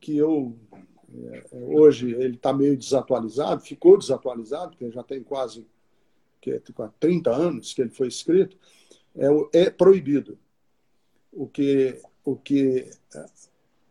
que 0.00 0.16
eu 0.16 0.56
é, 1.10 1.44
hoje 1.52 2.12
ele 2.12 2.36
está 2.36 2.52
meio 2.52 2.76
desatualizado, 2.76 3.62
ficou 3.62 3.98
desatualizado, 3.98 4.70
porque 4.70 4.90
já 4.90 5.02
tem 5.02 5.22
quase 5.22 5.66
que 6.40 6.50
é, 6.50 6.62
30 7.00 7.30
anos 7.30 7.72
que 7.72 7.80
ele 7.80 7.90
foi 7.90 8.08
escrito, 8.08 8.56
é, 9.16 9.30
o, 9.30 9.48
é 9.52 9.70
proibido 9.70 10.38
o 11.32 11.46
que, 11.46 12.00
o 12.24 12.36
que 12.36 12.90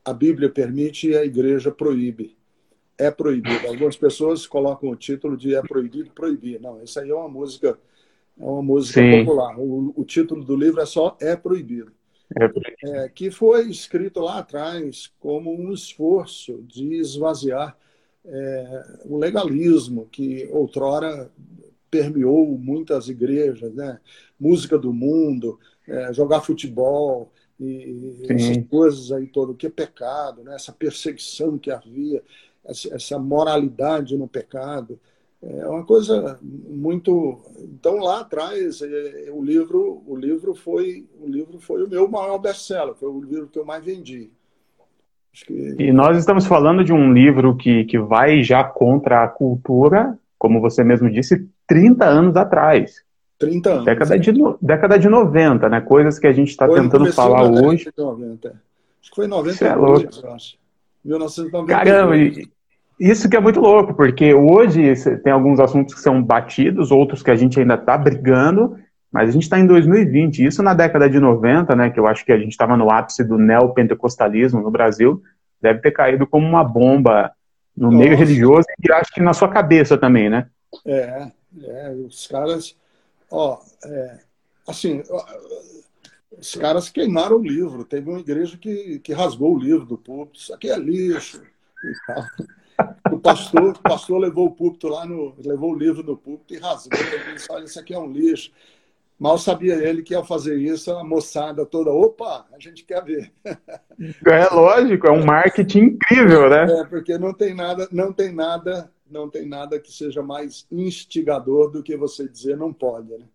a 0.05 0.13
Bíblia 0.13 0.49
permite 0.49 1.09
e 1.09 1.17
a 1.17 1.25
igreja 1.25 1.71
proíbe. 1.71 2.36
É 2.97 3.11
proibido. 3.11 3.67
Algumas 3.67 3.95
pessoas 3.95 4.47
colocam 4.47 4.89
o 4.89 4.95
título 4.95 5.37
de 5.37 5.55
É 5.55 5.61
proibido 5.61 6.09
proibir. 6.11 6.59
Não, 6.59 6.81
isso 6.81 6.99
aí 6.99 7.09
é 7.09 7.15
uma 7.15 7.29
música, 7.29 7.77
é 8.39 8.43
uma 8.43 8.61
música 8.61 9.01
Sim. 9.01 9.19
popular. 9.19 9.59
O, 9.59 9.93
o, 9.95 10.03
título 10.03 10.43
do 10.43 10.55
livro 10.55 10.81
é 10.81 10.85
só 10.85 11.15
É 11.21 11.35
proibido. 11.35 11.91
É 12.35 12.47
proibido. 12.47 12.95
É, 12.95 13.09
que 13.09 13.29
foi 13.29 13.69
escrito 13.69 14.19
lá 14.19 14.39
atrás 14.39 15.11
como 15.19 15.53
um 15.53 15.71
esforço 15.71 16.63
de 16.67 16.95
esvaziar 16.95 17.77
é, 18.27 18.83
o 19.05 19.17
legalismo 19.17 20.07
que 20.11 20.47
outrora 20.51 21.31
permeou 21.89 22.57
muitas 22.57 23.07
igrejas, 23.07 23.73
né? 23.73 23.99
música 24.39 24.77
do 24.77 24.93
mundo, 24.93 25.59
é, 25.87 26.11
jogar 26.13 26.41
futebol 26.41 27.31
e 27.59 28.15
Sim. 28.27 28.33
essas 28.33 28.67
coisas 28.67 29.11
aí 29.11 29.25
todo 29.27 29.55
que 29.55 29.67
é 29.67 29.69
pecado, 29.69 30.43
né? 30.43 30.55
essa 30.55 30.71
perseguição 30.71 31.57
que 31.57 31.71
havia, 31.71 32.21
essa, 32.67 33.17
moralidade 33.17 34.17
no 34.17 34.27
pecado. 34.27 34.99
É 35.41 35.67
uma 35.67 35.85
coisa 35.85 36.39
muito. 36.41 37.39
Então 37.59 37.97
lá 37.97 38.21
atrás 38.21 38.81
é, 38.81 39.29
o 39.31 39.43
livro, 39.43 40.01
o 40.07 40.15
livro 40.15 40.55
foi, 40.55 41.05
o 41.21 41.27
livro 41.27 41.59
foi 41.59 41.83
o 41.83 41.89
meu 41.89 42.07
maior 42.07 42.37
best-seller, 42.39 42.95
foi 42.95 43.09
o 43.09 43.21
livro 43.21 43.47
que 43.47 43.59
eu 43.59 43.65
mais 43.65 43.83
vendi. 43.83 44.29
Que... 45.45 45.75
E 45.77 45.91
nós 45.91 46.17
estamos 46.17 46.47
falando 46.47 46.83
de 46.83 46.91
um 46.91 47.13
livro 47.13 47.55
que, 47.55 47.85
que 47.85 47.99
vai 47.99 48.41
já 48.41 48.63
contra 48.63 49.23
a 49.23 49.27
cultura, 49.27 50.17
como 50.39 50.59
você 50.59 50.83
mesmo 50.83 51.09
disse, 51.11 51.47
30 51.67 52.05
anos 52.05 52.35
atrás. 52.35 53.03
30 53.37 53.69
anos. 53.69 53.85
Década, 53.85 54.15
é. 54.15 54.17
de, 54.17 54.31
década 54.59 54.97
de 54.97 55.07
90, 55.07 55.69
né? 55.69 55.81
Coisas 55.81 56.17
que 56.17 56.25
a 56.25 56.31
gente 56.31 56.49
está 56.49 56.67
tentando 56.67 57.13
falar 57.13 57.43
hoje. 57.43 57.91
90. 57.95 58.49
Acho 58.49 59.09
que 59.11 59.15
foi 59.15 59.27
92, 59.27 60.23
é 60.23 60.25
eu 60.25 60.33
acho. 60.33 60.57
1992. 61.05 61.67
Caramba, 61.67 62.15
isso 62.99 63.29
que 63.29 63.35
é 63.35 63.39
muito 63.39 63.59
louco, 63.59 63.93
porque 63.93 64.33
hoje 64.33 64.93
tem 65.23 65.31
alguns 65.31 65.59
assuntos 65.59 65.93
que 65.93 66.01
são 66.01 66.21
batidos, 66.21 66.91
outros 66.91 67.21
que 67.21 67.31
a 67.31 67.35
gente 67.35 67.59
ainda 67.59 67.75
está 67.75 67.97
brigando, 67.97 68.77
mas 69.11 69.29
a 69.29 69.31
gente 69.31 69.43
está 69.43 69.59
em 69.59 69.65
2020. 69.65 70.45
Isso 70.45 70.63
na 70.63 70.73
década 70.73 71.09
de 71.09 71.19
90, 71.19 71.75
né? 71.75 71.89
Que 71.89 71.99
eu 71.99 72.07
acho 72.07 72.25
que 72.25 72.31
a 72.31 72.37
gente 72.37 72.51
estava 72.51 72.75
no 72.75 72.91
ápice 72.91 73.23
do 73.23 73.37
neopentecostalismo 73.37 74.61
no 74.61 74.71
Brasil, 74.71 75.21
deve 75.61 75.79
ter 75.79 75.91
caído 75.91 76.27
como 76.27 76.47
uma 76.47 76.63
bomba 76.63 77.31
no 77.75 77.91
Nossa. 77.91 77.97
meio 78.03 78.17
religioso 78.17 78.65
e 78.83 78.91
acho 78.91 79.13
que 79.13 79.21
na 79.21 79.33
sua 79.33 79.49
cabeça 79.49 79.97
também, 79.97 80.29
né? 80.29 80.47
É, 80.85 81.27
é 81.63 81.91
os 81.91 82.27
caras 82.27 82.75
Ó, 83.29 83.59
é, 83.85 84.19
assim, 84.67 85.03
os 86.37 86.55
caras 86.55 86.89
queimaram 86.89 87.37
o 87.37 87.43
livro. 87.43 87.83
Teve 87.83 88.09
uma 88.09 88.19
igreja 88.19 88.57
que, 88.57 88.99
que 88.99 89.13
rasgou 89.13 89.55
o 89.55 89.59
livro 89.59 89.85
do 89.85 89.97
púlpito. 89.97 90.39
Isso 90.39 90.53
aqui 90.53 90.69
é 90.69 90.77
lixo. 90.77 91.41
O 93.11 93.19
pastor, 93.19 93.69
o 93.69 93.81
pastor 93.81 94.19
levou 94.19 94.47
o 94.47 94.51
púlpito 94.51 94.89
lá 94.89 95.05
no, 95.05 95.33
levou 95.43 95.71
o 95.71 95.77
livro 95.77 96.03
no 96.03 96.15
púlpito 96.15 96.53
e 96.53 96.57
rasgou. 96.57 96.99
Ele 96.99 97.33
disse, 97.33 97.47
olha, 97.49 97.63
isso 97.63 97.79
aqui 97.79 97.93
é 97.93 97.99
um 97.99 98.11
lixo. 98.11 98.51
Mal 99.17 99.37
sabia 99.37 99.75
ele 99.75 100.03
que 100.03 100.13
ao 100.13 100.25
fazer 100.25 100.57
isso, 100.57 100.91
a 100.91 101.03
moçada 101.03 101.65
toda, 101.65 101.89
opa, 101.89 102.45
a 102.53 102.59
gente 102.59 102.83
quer 102.83 103.03
ver. 103.03 103.31
É 104.27 104.53
lógico, 104.53 105.07
é 105.07 105.11
um 105.11 105.25
marketing 105.25 105.79
incrível, 105.79 106.47
né? 106.51 106.81
É, 106.81 106.83
porque 106.83 107.17
não 107.17 107.33
tem 107.33 107.55
nada, 107.55 107.87
não 107.91 108.13
tem 108.13 108.31
nada 108.31 108.91
não 109.11 109.29
tem 109.29 109.47
nada 109.47 109.79
que 109.79 109.91
seja 109.91 110.21
mais 110.21 110.65
instigador 110.71 111.71
do 111.71 111.83
que 111.83 111.95
você 111.95 112.27
dizer 112.27 112.57
não 112.57 112.73
pode. 112.73 113.09
Né? 113.09 113.25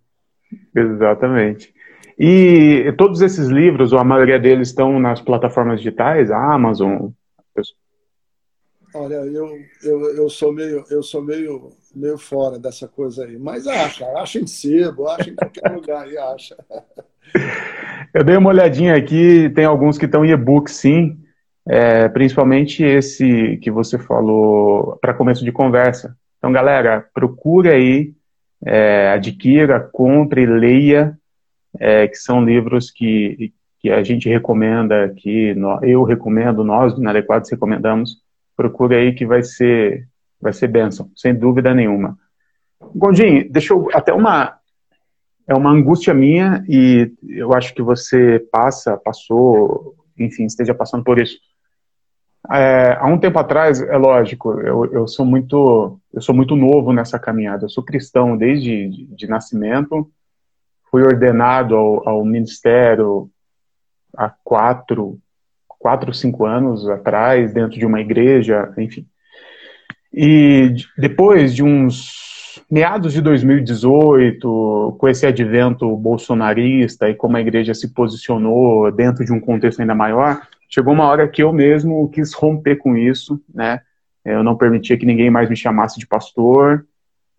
Exatamente. 0.75 1.75
E 2.19 2.93
todos 2.99 3.23
esses 3.23 3.49
livros, 3.49 3.93
ou 3.93 3.99
a 3.99 4.05
maioria 4.05 4.39
deles, 4.39 4.69
estão 4.69 5.01
nas 5.01 5.21
plataformas 5.21 5.79
digitais, 5.79 6.31
a 6.31 6.55
Amazon? 6.55 7.09
Olha, 8.95 9.15
eu, 9.15 9.59
eu, 9.83 10.17
eu 10.17 10.29
sou 10.29 10.53
meio 10.53 10.85
eu 10.91 11.03
sou 11.03 11.23
meio 11.23 11.71
meio 11.95 12.19
fora 12.19 12.59
dessa 12.59 12.87
coisa 12.87 13.25
aí, 13.25 13.39
mas 13.39 13.67
acha, 13.67 14.07
acha 14.19 14.39
em 14.39 14.47
sebo, 14.47 15.09
acha 15.09 15.31
em 15.31 15.35
qualquer 15.35 15.69
lugar 15.73 16.11
e 16.11 16.19
acha. 16.19 16.57
Eu 18.13 18.23
dei 18.25 18.37
uma 18.37 18.51
olhadinha 18.51 18.95
aqui, 18.95 19.51
tem 19.51 19.65
alguns 19.65 19.97
que 19.97 20.05
estão 20.05 20.25
em 20.25 20.31
e-book, 20.31 20.71
sim. 20.71 21.19
É, 21.67 22.09
principalmente 22.09 22.83
esse 22.83 23.57
que 23.59 23.71
você 23.71 23.97
falou 23.97 24.99
para 25.01 25.15
começo 25.15 25.45
de 25.45 25.53
conversa. 25.53 26.17
Então, 26.39 26.53
galera, 26.53 27.07
procure 27.15 27.71
aí, 27.71 28.13
é, 28.67 29.11
adquira, 29.11 29.79
compre, 29.79 30.45
leia, 30.45 31.17
é, 31.79 32.09
que 32.09 32.17
são 32.17 32.45
livros 32.45 32.91
que, 32.91 33.53
que 33.81 33.91
a 33.91 34.03
gente 34.03 34.29
recomenda, 34.29 35.09
que 35.17 35.55
eu 35.83 36.03
recomendo, 36.03 36.65
nós 36.65 36.99
na 36.99 37.11
Adequados 37.11 37.51
recomendamos. 37.51 38.21
Procure 38.63 38.95
aí 38.95 39.13
que 39.13 39.27
vai 39.27 39.43
ser, 39.43 40.07
vai 40.41 40.53
ser 40.53 40.69
bênção, 40.69 41.11
sem 41.17 41.35
dúvida 41.35 41.75
nenhuma. 41.75 42.17
Gondim, 42.95 43.49
deixa 43.51 43.75
eu 43.75 43.89
até 43.93 44.13
uma 44.13 44.57
é 45.49 45.53
uma 45.53 45.71
angústia 45.71 46.15
minha 46.15 46.65
e 46.69 47.13
eu 47.29 47.53
acho 47.53 47.75
que 47.75 47.83
você 47.83 48.39
passa, 48.53 48.97
passou, 48.97 49.97
enfim, 50.17 50.45
esteja 50.45 50.73
passando 50.73 51.03
por 51.03 51.19
isso. 51.19 51.37
É, 52.53 52.97
há 53.01 53.07
um 53.07 53.19
tempo 53.19 53.37
atrás, 53.41 53.81
é 53.81 53.97
lógico, 53.97 54.53
eu, 54.61 54.85
eu 54.93 55.09
sou 55.09 55.27
muito 55.27 55.99
eu 56.13 56.23
sou 56.23 56.33
muito 56.33 56.55
novo 56.55 56.93
nessa 56.93 57.19
caminhada. 57.19 57.65
Eu 57.65 57.69
sou 57.69 57.83
cristão 57.83 58.37
desde 58.37 58.89
de, 58.89 59.07
de 59.07 59.27
nascimento. 59.27 60.09
Fui 60.89 61.03
ordenado 61.03 61.75
ao, 61.75 62.09
ao, 62.09 62.25
ministério 62.25 63.29
há 64.17 64.31
quatro, 64.31 65.19
quatro, 65.83 66.15
cinco 66.15 66.47
anos 66.47 66.89
atrás, 66.89 67.53
dentro 67.53 67.77
de 67.77 67.85
uma 67.85 68.01
igreja, 68.01 68.73
enfim. 68.79 69.05
E 70.15 70.75
depois 70.97 71.53
de 71.53 71.63
uns 71.65 72.63
meados 72.71 73.13
de 73.13 73.21
2018, 73.21 74.97
com 74.99 75.09
esse 75.09 75.27
advento 75.27 75.95
bolsonarista 75.97 77.09
e 77.09 77.15
como 77.15 77.37
a 77.37 77.41
igreja 77.41 77.75
se 77.75 77.93
posicionou 77.93 78.93
dentro 78.93 79.25
de 79.25 79.33
um 79.33 79.41
contexto 79.41 79.81
ainda 79.81 79.95
maior, 79.95 80.41
chegou 80.69 80.95
uma 80.95 81.07
hora 81.07 81.27
que 81.27 81.43
eu 81.43 81.53
mesmo 81.53 82.09
quis 82.11 82.33
romper 82.33 82.77
com 82.77 82.97
isso, 82.97 83.43
né? 83.53 83.81
Eu 84.25 84.45
não 84.45 84.57
permitia 84.57 84.97
que 84.97 85.05
ninguém 85.05 85.31
mais 85.31 85.51
me 85.51 85.57
chamasse 85.57 85.99
de 85.99 86.07
pastor. 86.07 86.87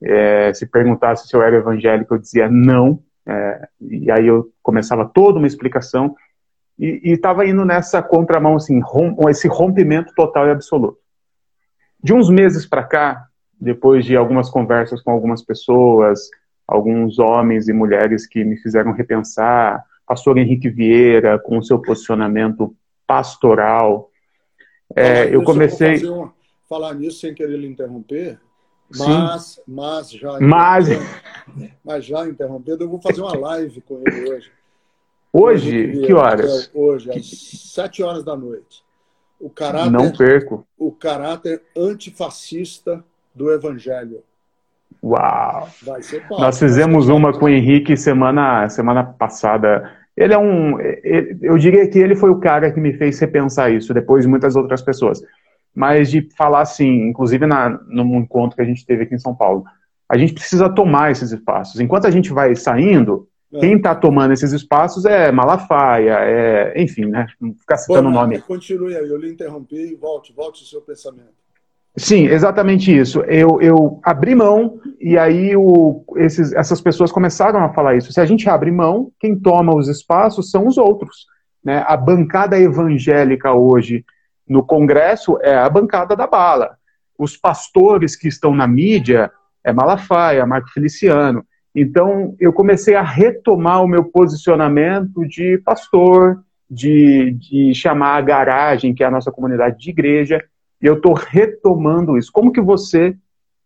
É, 0.03 0.53
se 0.53 0.65
perguntasse 0.65 1.29
se 1.29 1.35
eu 1.35 1.41
era 1.41 1.55
evangélico, 1.55 2.13
eu 2.13 2.19
dizia 2.19 2.49
não. 2.49 2.99
É, 3.25 3.67
e 3.79 4.11
aí 4.11 4.27
eu 4.27 4.49
começava 4.61 5.05
toda 5.05 5.37
uma 5.37 5.47
explicação 5.47 6.13
e 6.77 7.11
estava 7.11 7.45
indo 7.45 7.63
nessa 7.63 8.01
contramão, 8.01 8.55
assim, 8.55 8.79
rom, 8.79 9.15
esse 9.29 9.47
rompimento 9.47 10.13
total 10.15 10.47
e 10.47 10.51
absoluto. 10.51 10.97
De 12.01 12.13
uns 12.13 12.29
meses 12.29 12.65
para 12.65 12.83
cá, 12.83 13.27
depois 13.59 14.05
de 14.05 14.15
algumas 14.15 14.49
conversas 14.49 15.01
com 15.01 15.11
algumas 15.11 15.43
pessoas, 15.43 16.19
alguns 16.67 17.19
homens 17.19 17.67
e 17.67 17.73
mulheres 17.73 18.27
que 18.27 18.43
me 18.43 18.57
fizeram 18.57 18.91
repensar, 18.91 19.83
pastor 20.05 20.37
Henrique 20.37 20.69
Vieira, 20.69 21.39
com 21.39 21.57
o 21.57 21.63
seu 21.63 21.79
posicionamento 21.79 22.75
pastoral, 23.07 24.09
é, 24.95 25.33
eu 25.33 25.43
comecei. 25.43 26.05
Eu 26.05 26.31
falar 26.67 26.93
nisso 26.95 27.19
sem 27.19 27.33
querer 27.33 27.57
lhe 27.57 27.67
interromper, 27.67 28.39
mas, 28.95 29.61
mas 29.67 30.11
já 30.11 30.39
mas... 30.39 30.87
mas 31.83 32.05
já 32.05 32.27
interrompendo, 32.27 32.83
eu 32.83 32.89
vou 32.89 33.01
fazer 33.01 33.21
uma 33.21 33.37
live 33.37 33.81
com 33.81 34.01
ele 34.05 34.29
hoje. 34.29 34.51
Hoje? 35.33 36.05
Que 36.05 36.13
horas? 36.13 36.69
Hoje, 36.73 37.09
às 37.11 37.25
sete 37.73 38.03
horas 38.03 38.23
da 38.23 38.35
noite. 38.35 38.83
O 39.39 39.49
caráter, 39.49 39.91
Não 39.91 40.11
perco. 40.11 40.65
O 40.77 40.91
caráter 40.91 41.61
antifascista 41.75 43.03
do 43.33 43.51
Evangelho. 43.51 44.23
Uau! 45.03 45.67
Nós 46.29 46.59
fizemos 46.59 47.09
uma 47.09 47.33
com 47.33 47.45
o 47.45 47.49
Henrique 47.49 47.97
semana, 47.97 48.69
semana 48.69 49.03
passada. 49.03 49.91
Ele 50.15 50.33
é 50.33 50.37
um. 50.37 50.79
Eu 51.41 51.57
diria 51.57 51.89
que 51.89 51.97
ele 51.97 52.15
foi 52.15 52.29
o 52.29 52.39
cara 52.39 52.71
que 52.71 52.79
me 52.79 52.93
fez 52.93 53.19
repensar 53.19 53.71
isso, 53.71 53.93
depois 53.93 54.23
de 54.23 54.29
muitas 54.29 54.55
outras 54.55 54.81
pessoas 54.81 55.21
mas 55.73 56.11
de 56.11 56.27
falar 56.37 56.61
assim, 56.61 57.07
inclusive 57.07 57.47
na, 57.47 57.69
no 57.69 58.15
encontro 58.15 58.55
que 58.55 58.61
a 58.61 58.65
gente 58.65 58.85
teve 58.85 59.03
aqui 59.03 59.15
em 59.15 59.19
São 59.19 59.33
Paulo, 59.33 59.63
a 60.07 60.17
gente 60.17 60.33
precisa 60.33 60.69
tomar 60.69 61.11
esses 61.11 61.31
espaços. 61.31 61.79
Enquanto 61.79 62.05
a 62.05 62.11
gente 62.11 62.31
vai 62.31 62.55
saindo, 62.55 63.27
é. 63.53 63.59
quem 63.59 63.75
está 63.75 63.93
tomando 63.93 64.33
esses 64.33 64.51
espaços 64.51 65.05
é 65.05 65.31
Malafaia, 65.31 66.17
é, 66.19 66.81
enfim, 66.81 67.05
né? 67.05 67.27
Não 67.39 67.53
ficar 67.53 67.77
citando 67.77 68.09
o 68.09 68.11
nome. 68.11 68.39
Continue 68.41 68.95
aí, 68.95 69.07
eu 69.07 69.17
lhe 69.17 69.31
interrompi 69.31 69.91
e 69.91 69.95
volte, 69.95 70.33
volte 70.33 70.63
o 70.63 70.65
seu 70.65 70.81
pensamento. 70.81 71.43
Sim, 71.95 72.25
exatamente 72.25 72.95
isso. 72.95 73.21
Eu, 73.21 73.61
eu 73.61 73.99
abri 74.03 74.33
mão 74.33 74.79
e 74.99 75.15
aí 75.15 75.55
o, 75.55 76.03
esses, 76.15 76.51
essas 76.53 76.81
pessoas 76.81 77.11
começaram 77.11 77.63
a 77.63 77.71
falar 77.71 77.95
isso. 77.95 78.11
Se 78.11 78.19
a 78.19 78.25
gente 78.25 78.49
abre 78.49 78.71
mão, 78.71 79.11
quem 79.19 79.39
toma 79.39 79.75
os 79.75 79.87
espaços 79.87 80.49
são 80.49 80.65
os 80.65 80.77
outros. 80.77 81.27
Né? 81.63 81.83
A 81.87 81.95
bancada 81.95 82.59
evangélica 82.59 83.53
hoje 83.53 84.03
no 84.47 84.65
Congresso 84.65 85.37
é 85.41 85.55
a 85.55 85.69
bancada 85.69 86.15
da 86.15 86.25
bala. 86.25 86.77
Os 87.17 87.37
pastores 87.37 88.15
que 88.15 88.27
estão 88.27 88.55
na 88.55 88.67
mídia 88.67 89.31
é 89.63 89.71
Malafaia, 89.71 90.47
Marco 90.47 90.69
Feliciano. 90.69 91.45
Então, 91.75 92.35
eu 92.39 92.53
comecei 92.53 92.95
a 92.95 93.01
retomar 93.01 93.83
o 93.83 93.87
meu 93.87 94.03
posicionamento 94.03 95.27
de 95.27 95.57
pastor, 95.59 96.43
de, 96.69 97.31
de 97.31 97.73
chamar 97.73 98.17
a 98.17 98.21
garagem, 98.21 98.93
que 98.93 99.03
é 99.03 99.07
a 99.07 99.11
nossa 99.11 99.31
comunidade 99.31 99.79
de 99.79 99.89
igreja, 99.89 100.43
e 100.81 100.85
eu 100.85 100.95
estou 100.95 101.13
retomando 101.13 102.17
isso. 102.17 102.31
Como 102.31 102.51
que 102.51 102.61
você 102.61 103.07
está 103.07 103.17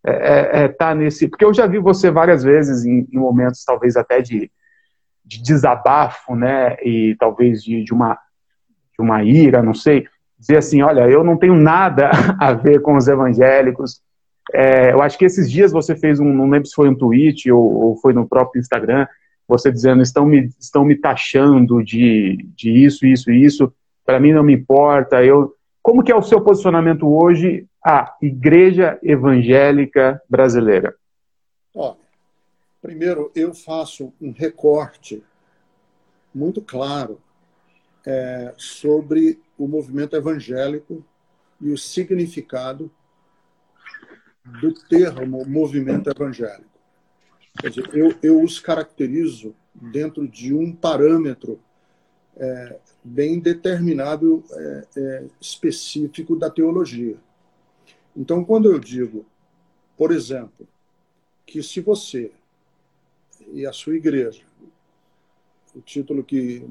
é, 0.06 0.62
é, 0.62 0.64
é 0.64 0.68
tá 0.68 0.96
nesse... 0.96 1.28
Porque 1.28 1.44
eu 1.44 1.54
já 1.54 1.68
vi 1.68 1.80
você 1.80 2.10
várias 2.10 2.44
vezes 2.44 2.86
em, 2.86 3.08
em 3.12 3.18
momentos, 3.18 3.64
talvez 3.66 3.98
até 3.98 4.22
de, 4.22 4.50
de 5.26 5.42
desabafo, 5.42 6.36
né, 6.36 6.78
e 6.84 7.16
talvez 7.20 7.62
de, 7.62 7.84
de, 7.84 7.94
uma, 7.94 8.14
de 8.14 9.02
uma 9.02 9.24
ira, 9.24 9.62
não 9.62 9.74
sei, 9.74 10.08
dizer 10.40 10.58
assim, 10.58 10.82
olha, 10.82 11.10
eu 11.10 11.24
não 11.24 11.38
tenho 11.38 11.56
nada 11.56 12.12
a 12.40 12.54
ver 12.54 12.82
com 12.82 12.96
os 12.96 13.08
evangélicos. 13.08 14.02
É, 14.54 14.94
eu 14.94 15.02
acho 15.02 15.18
que 15.18 15.26
esses 15.26 15.52
dias 15.52 15.72
você 15.72 15.96
fez 15.96 16.20
um, 16.20 16.34
não 16.34 16.50
lembro 16.50 16.68
se 16.68 16.76
foi 16.76 16.90
um 16.90 16.96
tweet 16.96 17.52
ou, 17.52 17.62
ou 17.62 17.96
foi 17.98 18.14
no 18.14 18.28
próprio 18.28 18.60
Instagram, 18.60 19.06
você 19.48 19.72
dizendo 19.72 20.02
estão 20.02 20.26
me 20.26 20.50
estão 20.60 20.84
me 20.84 20.96
taxando 20.96 21.84
de, 21.84 22.46
de 22.56 22.72
isso, 22.72 23.06
isso, 23.06 23.32
isso. 23.32 23.74
Para 24.06 24.20
mim 24.20 24.34
não 24.34 24.44
me 24.44 24.54
importa. 24.54 25.24
Eu, 25.24 25.54
como 25.82 26.04
que 26.04 26.12
é 26.12 26.16
o 26.16 26.22
seu 26.22 26.42
posicionamento 26.42 27.08
hoje 27.08 27.66
à 27.84 28.16
Igreja 28.22 29.00
Evangélica 29.02 30.22
Brasileira? 30.30 30.96
Ó, 31.74 31.96
primeiro 32.82 33.32
eu 33.36 33.54
faço 33.54 34.14
um 34.22 34.32
recorte 34.32 35.24
muito 36.34 36.62
claro 36.62 37.20
é, 38.06 38.54
sobre 38.58 39.40
o 39.58 39.68
movimento 39.68 40.16
evangélico 40.16 41.04
e 41.60 41.72
o 41.72 41.78
significado 41.78 42.92
do 44.62 44.74
termo 44.74 45.46
movimento 45.46 46.10
evangélico. 46.10 46.66
Quer 47.60 47.70
dizer, 47.70 47.90
eu, 47.94 48.16
eu 48.22 48.42
os 48.42 48.60
caracterizo 48.60 49.56
dentro 49.74 50.28
de 50.28 50.54
um 50.54 50.72
parâmetro 50.72 51.60
é, 52.36 52.80
bem 53.04 53.40
determinado, 53.40 54.44
é, 54.52 54.88
é, 54.96 55.26
específico 55.42 56.36
da 56.36 56.50
teologia. 56.50 57.18
Então, 58.16 58.44
quando 58.44 58.72
eu 58.72 58.80
digo, 58.80 59.26
por 59.96 60.12
exemplo, 60.12 60.68
que 61.46 61.62
se 61.64 61.82
você 61.82 62.32
e 63.54 63.66
a 63.66 63.72
sua 63.72 63.96
igreja 63.96 64.48
o 65.78 65.82
título 65.82 66.24
que 66.24 66.66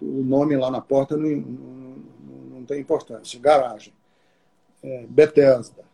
o 0.00 0.22
nome 0.24 0.56
lá 0.56 0.70
na 0.70 0.80
porta 0.80 1.16
não, 1.16 1.28
não, 1.28 1.96
não 2.50 2.64
tem 2.64 2.80
importância. 2.80 3.38
Garagem, 3.38 3.92
é, 4.82 5.06
Bethesda, 5.06 5.84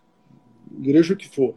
igreja 0.78 1.16
que 1.16 1.28
for. 1.28 1.54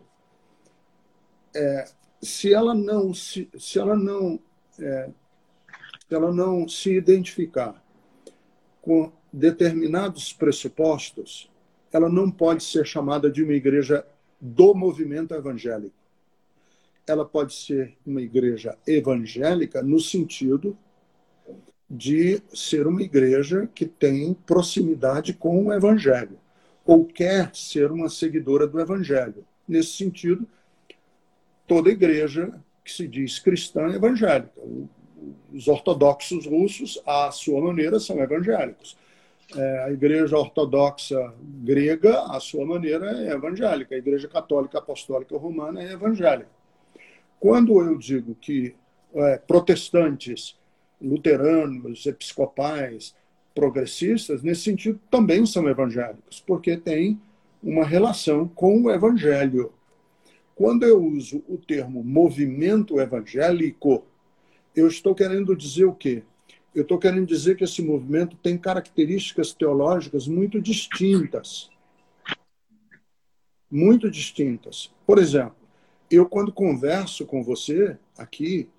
É, 1.55 1.85
se 2.21 2.53
ela 2.53 2.73
não 2.73 3.13
se, 3.13 3.49
se 3.57 3.79
ela 3.79 3.95
não 3.95 4.39
é, 4.79 5.09
se 6.07 6.13
ela 6.15 6.33
não 6.33 6.67
se 6.67 6.93
identificar 6.93 7.83
com 8.81 9.11
determinados 9.31 10.31
pressupostos, 10.31 11.49
ela 11.91 12.09
não 12.09 12.29
pode 12.29 12.63
ser 12.63 12.85
chamada 12.85 13.29
de 13.31 13.43
uma 13.43 13.53
igreja 13.53 14.05
do 14.39 14.73
movimento 14.73 15.33
evangélico. 15.33 15.95
Ela 17.07 17.25
pode 17.25 17.53
ser 17.53 17.97
uma 18.05 18.21
igreja 18.21 18.77
evangélica 18.85 19.81
no 19.81 19.99
sentido 19.99 20.77
de 21.89 22.41
ser 22.53 22.87
uma 22.87 23.01
igreja 23.01 23.69
que 23.73 23.85
tem 23.85 24.33
proximidade 24.33 25.33
com 25.33 25.65
o 25.65 25.73
Evangelho, 25.73 26.37
ou 26.85 27.05
quer 27.05 27.49
ser 27.55 27.91
uma 27.91 28.09
seguidora 28.09 28.67
do 28.67 28.79
Evangelho. 28.79 29.43
Nesse 29.67 29.93
sentido, 29.93 30.47
toda 31.67 31.89
igreja 31.89 32.53
que 32.83 32.91
se 32.91 33.07
diz 33.07 33.39
cristã 33.39 33.87
é 33.91 33.95
evangélica. 33.95 34.61
Os 35.51 35.67
ortodoxos 35.67 36.45
russos, 36.45 37.01
à 37.05 37.31
sua 37.31 37.59
maneira, 37.59 37.99
são 37.99 38.19
evangélicos. 38.19 38.95
É, 39.55 39.83
a 39.85 39.91
igreja 39.91 40.37
ortodoxa 40.37 41.33
grega, 41.63 42.21
à 42.25 42.39
sua 42.39 42.65
maneira, 42.65 43.11
é 43.11 43.31
evangélica. 43.31 43.95
A 43.95 43.97
igreja 43.97 44.27
católica 44.27 44.77
apostólica 44.77 45.35
romana 45.35 45.81
é 45.81 45.93
evangélica. 45.93 46.49
Quando 47.39 47.79
eu 47.81 47.97
digo 47.97 48.35
que 48.35 48.75
é, 49.15 49.37
protestantes 49.37 50.57
luteranos, 51.01 52.05
episcopais, 52.05 53.15
progressistas, 53.55 54.43
nesse 54.43 54.63
sentido, 54.63 54.99
também 55.09 55.45
são 55.45 55.67
evangélicos, 55.69 56.43
porque 56.45 56.75
têm 56.75 57.19
uma 57.63 57.85
relação 57.85 58.47
com 58.47 58.83
o 58.83 58.91
evangelho. 58.91 59.71
Quando 60.53 60.83
eu 60.83 61.01
uso 61.01 61.43
o 61.47 61.57
termo 61.57 62.03
movimento 62.03 62.99
evangélico, 62.99 64.05
eu 64.75 64.87
estou 64.87 65.15
querendo 65.15 65.55
dizer 65.55 65.85
o 65.85 65.93
quê? 65.93 66.23
Eu 66.75 66.81
estou 66.81 66.99
querendo 66.99 67.25
dizer 67.25 67.55
que 67.55 67.63
esse 67.63 67.81
movimento 67.81 68.35
tem 68.35 68.57
características 68.57 69.53
teológicas 69.53 70.27
muito 70.27 70.61
distintas. 70.61 71.69
Muito 73.71 74.11
distintas. 74.11 74.93
Por 75.07 75.17
exemplo, 75.17 75.55
eu, 76.11 76.25
quando 76.25 76.51
converso 76.51 77.25
com 77.25 77.41
você 77.41 77.97
aqui, 78.17 78.69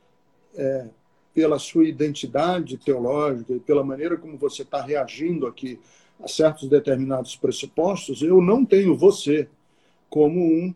é, 0.55 0.89
pela 1.37 1.59
sua 1.59 1.87
identidade 1.87 2.79
teológica 2.79 3.53
e 3.53 3.61
pela 3.61 3.85
maneira 3.85 4.17
como 4.17 4.39
você 4.39 4.63
está 4.63 4.81
reagindo 4.81 5.47
aqui 5.47 5.79
a 6.19 6.27
certos 6.27 6.67
determinados 6.67 7.37
pressupostos, 7.37 8.23
eu 8.23 8.41
não 8.41 8.65
tenho 8.65 8.97
você 8.97 9.47
como 10.09 10.41
um, 10.41 10.75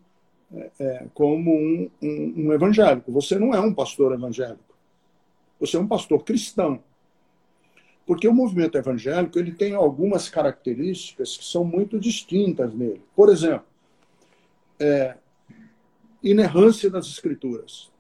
é, 0.53 0.71
é, 0.79 1.07
como 1.15 1.51
um, 1.51 1.91
um, 2.03 2.35
um 2.37 2.53
evangélico. 2.53 3.11
Você 3.11 3.39
não 3.39 3.55
é 3.55 3.61
um 3.61 3.73
pastor 3.73 4.13
evangélico. 4.13 4.77
Você 5.59 5.79
é 5.79 5.81
um 5.81 5.89
pastor 5.89 6.23
cristão. 6.25 6.85
Porque 8.07 8.29
o 8.29 8.35
movimento 8.35 8.77
evangélico 8.77 9.39
ele 9.39 9.53
tem 9.53 9.73
algumas 9.73 10.29
características 10.29 11.39
que 11.39 11.45
são 11.45 11.65
muito 11.65 11.99
distintas 11.99 12.75
nele. 12.75 13.01
Por 13.17 13.31
exemplo, 13.31 13.65
é, 14.79 15.17
inerrância 16.23 16.91
das 16.91 17.07
escrituras. 17.07 17.91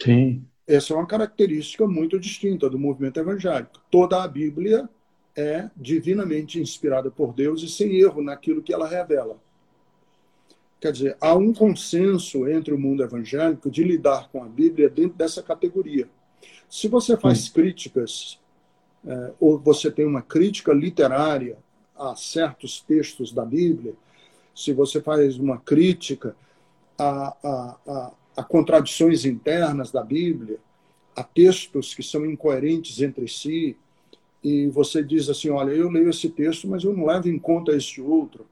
Sim. 0.00 0.46
Essa 0.68 0.92
é 0.92 0.96
uma 0.96 1.06
característica 1.06 1.86
muito 1.86 2.20
distinta 2.20 2.68
do 2.68 2.78
movimento 2.78 3.18
evangélico. 3.18 3.80
Toda 3.90 4.22
a 4.22 4.28
Bíblia 4.28 4.86
é 5.34 5.70
divinamente 5.74 6.60
inspirada 6.60 7.10
por 7.10 7.32
Deus 7.32 7.62
e 7.62 7.68
sem 7.68 7.96
erro 7.98 8.22
naquilo 8.22 8.62
que 8.62 8.74
ela 8.74 8.86
revela. 8.86 9.38
Quer 10.78 10.92
dizer, 10.92 11.16
há 11.22 11.34
um 11.34 11.54
consenso 11.54 12.46
entre 12.46 12.74
o 12.74 12.78
mundo 12.78 13.02
evangélico 13.02 13.70
de 13.70 13.82
lidar 13.82 14.28
com 14.30 14.44
a 14.44 14.46
Bíblia 14.46 14.90
dentro 14.90 15.16
dessa 15.16 15.42
categoria. 15.42 16.06
Se 16.68 16.86
você 16.86 17.16
faz 17.16 17.44
Sim. 17.44 17.52
críticas, 17.54 18.38
é, 19.06 19.32
ou 19.40 19.58
você 19.58 19.90
tem 19.90 20.04
uma 20.04 20.20
crítica 20.20 20.74
literária 20.74 21.56
a 21.96 22.14
certos 22.14 22.78
textos 22.80 23.32
da 23.32 23.44
Bíblia, 23.44 23.94
se 24.54 24.74
você 24.74 25.00
faz 25.00 25.38
uma 25.38 25.56
crítica 25.58 26.36
a, 26.98 27.36
a, 27.42 27.76
a, 27.86 28.12
a 28.36 28.42
contradições 28.42 29.24
internas 29.24 29.90
da 29.90 30.02
Bíblia, 30.02 30.58
a 31.14 31.22
textos 31.22 31.94
que 31.94 32.02
são 32.02 32.24
incoerentes 32.24 33.00
entre 33.00 33.26
si, 33.28 33.76
e 34.42 34.68
você 34.68 35.02
diz 35.02 35.28
assim: 35.28 35.50
olha, 35.50 35.72
eu 35.72 35.90
leio 35.90 36.10
esse 36.10 36.28
texto, 36.28 36.68
mas 36.68 36.84
eu 36.84 36.96
não 36.96 37.06
levo 37.06 37.28
em 37.28 37.38
conta 37.38 37.74
esse 37.74 38.00
outro, 38.00 38.46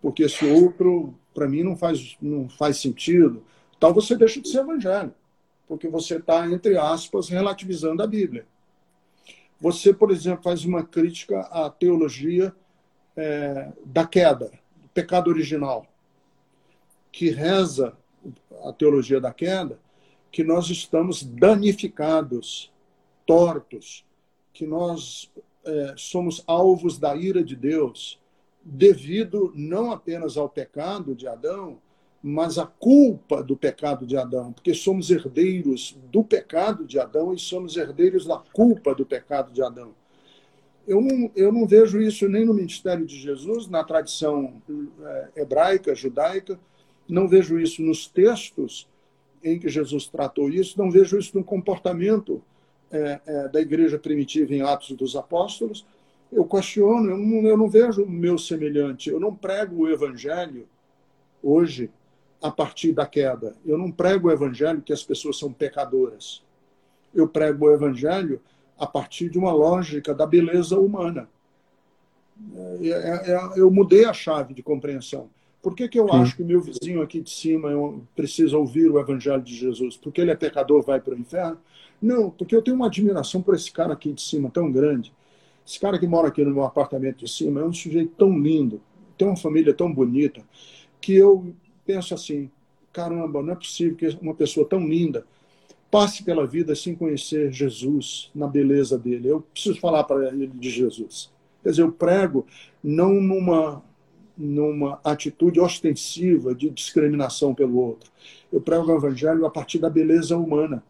porque 0.00 0.24
esse 0.24 0.44
outro, 0.44 1.14
para 1.32 1.48
mim, 1.48 1.62
não 1.62 1.76
faz, 1.76 2.16
não 2.20 2.48
faz 2.48 2.76
sentido. 2.78 3.42
Então 3.76 3.92
você 3.94 4.14
deixa 4.16 4.40
de 4.40 4.48
ser 4.48 4.60
evangélico, 4.60 5.16
porque 5.66 5.88
você 5.88 6.16
está, 6.16 6.46
entre 6.46 6.76
aspas, 6.76 7.28
relativizando 7.28 8.02
a 8.02 8.06
Bíblia. 8.06 8.46
Você, 9.60 9.94
por 9.94 10.10
exemplo, 10.10 10.42
faz 10.42 10.64
uma 10.64 10.82
crítica 10.82 11.40
à 11.40 11.70
teologia 11.70 12.54
é, 13.16 13.72
da 13.84 14.06
queda 14.06 14.50
pecado 14.92 15.28
original, 15.28 15.86
que 17.10 17.30
reza 17.30 17.96
a 18.64 18.72
teologia 18.72 19.20
da 19.20 19.32
queda, 19.32 19.78
que 20.30 20.42
nós 20.42 20.70
estamos 20.70 21.22
danificados, 21.22 22.72
tortos, 23.26 24.04
que 24.52 24.66
nós 24.66 25.30
é, 25.64 25.94
somos 25.96 26.42
alvos 26.46 26.98
da 26.98 27.14
ira 27.14 27.42
de 27.42 27.54
Deus, 27.54 28.20
devido 28.64 29.52
não 29.54 29.90
apenas 29.90 30.36
ao 30.36 30.48
pecado 30.48 31.14
de 31.14 31.26
Adão, 31.26 31.78
mas 32.22 32.56
à 32.56 32.66
culpa 32.66 33.42
do 33.42 33.56
pecado 33.56 34.06
de 34.06 34.16
Adão, 34.16 34.52
porque 34.52 34.72
somos 34.72 35.10
herdeiros 35.10 35.98
do 36.10 36.22
pecado 36.22 36.84
de 36.84 36.98
Adão 37.00 37.34
e 37.34 37.38
somos 37.38 37.76
herdeiros 37.76 38.24
da 38.24 38.38
culpa 38.38 38.94
do 38.94 39.04
pecado 39.04 39.52
de 39.52 39.60
Adão. 39.60 39.92
Eu 40.86 41.00
não, 41.00 41.30
eu 41.34 41.52
não 41.52 41.66
vejo 41.66 42.00
isso 42.00 42.28
nem 42.28 42.44
no 42.44 42.54
ministério 42.54 43.04
de 43.04 43.18
Jesus, 43.18 43.68
na 43.68 43.82
tradição 43.82 44.62
é, 45.00 45.42
hebraica, 45.42 45.94
judaica, 45.94 46.58
não 47.08 47.28
vejo 47.28 47.58
isso 47.58 47.82
nos 47.82 48.06
textos 48.06 48.88
em 49.42 49.58
que 49.58 49.68
Jesus 49.68 50.06
tratou 50.06 50.48
isso, 50.48 50.78
não 50.78 50.90
vejo 50.90 51.18
isso 51.18 51.36
no 51.36 51.44
comportamento 51.44 52.42
é, 52.90 53.20
é, 53.26 53.48
da 53.48 53.60
igreja 53.60 53.98
primitiva 53.98 54.54
em 54.54 54.62
Atos 54.62 54.92
dos 54.92 55.16
Apóstolos. 55.16 55.84
Eu 56.30 56.44
questiono, 56.44 57.10
eu 57.10 57.18
não, 57.18 57.48
eu 57.48 57.56
não 57.56 57.68
vejo 57.68 58.04
o 58.04 58.10
meu 58.10 58.38
semelhante, 58.38 59.10
eu 59.10 59.18
não 59.18 59.34
prego 59.34 59.82
o 59.82 59.88
evangelho 59.88 60.66
hoje 61.42 61.90
a 62.40 62.50
partir 62.50 62.92
da 62.92 63.06
queda. 63.06 63.54
Eu 63.64 63.78
não 63.78 63.90
prego 63.90 64.28
o 64.28 64.32
evangelho 64.32 64.82
que 64.82 64.92
as 64.92 65.02
pessoas 65.02 65.38
são 65.38 65.52
pecadoras. 65.52 66.42
Eu 67.14 67.28
prego 67.28 67.66
o 67.66 67.72
evangelho 67.72 68.40
a 68.78 68.86
partir 68.86 69.28
de 69.28 69.38
uma 69.38 69.52
lógica 69.52 70.14
da 70.14 70.26
beleza 70.26 70.78
humana. 70.78 71.28
É, 72.54 72.88
é, 72.88 73.32
é, 73.32 73.60
eu 73.60 73.70
mudei 73.70 74.04
a 74.04 74.12
chave 74.12 74.54
de 74.54 74.62
compreensão. 74.62 75.30
Por 75.62 75.76
que, 75.76 75.88
que 75.88 75.98
eu 75.98 76.08
Sim. 76.08 76.16
acho 76.16 76.36
que 76.36 76.42
meu 76.42 76.60
vizinho 76.60 77.00
aqui 77.00 77.20
de 77.20 77.30
cima 77.30 77.70
precisa 78.16 78.58
ouvir 78.58 78.90
o 78.90 78.98
Evangelho 78.98 79.40
de 79.40 79.54
Jesus? 79.54 79.96
Porque 79.96 80.20
ele 80.20 80.32
é 80.32 80.34
pecador, 80.34 80.82
vai 80.82 81.00
para 81.00 81.14
o 81.14 81.18
inferno? 81.18 81.56
Não, 82.00 82.30
porque 82.30 82.54
eu 82.54 82.60
tenho 82.60 82.76
uma 82.76 82.86
admiração 82.86 83.40
por 83.40 83.54
esse 83.54 83.70
cara 83.70 83.92
aqui 83.92 84.12
de 84.12 84.20
cima 84.20 84.50
tão 84.50 84.72
grande. 84.72 85.12
Esse 85.64 85.78
cara 85.78 85.98
que 86.00 86.06
mora 86.06 86.28
aqui 86.28 86.44
no 86.44 86.50
meu 86.50 86.64
apartamento 86.64 87.24
de 87.24 87.30
cima 87.30 87.60
é 87.60 87.64
um 87.64 87.72
sujeito 87.72 88.12
tão 88.18 88.36
lindo, 88.36 88.82
tem 89.16 89.28
uma 89.28 89.36
família 89.36 89.72
tão 89.72 89.92
bonita, 89.94 90.42
que 91.00 91.14
eu 91.14 91.54
penso 91.86 92.12
assim: 92.12 92.50
caramba, 92.92 93.40
não 93.40 93.52
é 93.52 93.56
possível 93.56 93.94
que 93.94 94.08
uma 94.20 94.34
pessoa 94.34 94.66
tão 94.68 94.80
linda 94.86 95.24
passe 95.92 96.24
pela 96.24 96.46
vida 96.46 96.74
sem 96.74 96.94
conhecer 96.94 97.52
Jesus 97.52 98.30
na 98.34 98.48
beleza 98.48 98.98
dele. 98.98 99.28
Eu 99.28 99.42
preciso 99.42 99.78
falar 99.78 100.02
para 100.04 100.26
ele 100.28 100.48
de 100.48 100.70
Jesus. 100.70 101.30
Quer 101.62 101.70
dizer, 101.70 101.82
eu 101.82 101.92
prego 101.92 102.46
não 102.82 103.12
numa, 103.20 103.84
numa 104.42 105.00
atitude 105.04 105.60
ostensiva 105.60 106.54
de 106.54 106.68
discriminação 106.70 107.54
pelo 107.54 107.78
outro. 107.78 108.10
Eu 108.52 108.60
prego 108.60 108.92
o 108.92 108.96
evangelho 108.96 109.46
a 109.46 109.50
partir 109.50 109.78
da 109.78 109.88
beleza 109.88 110.36
humana. 110.36 110.82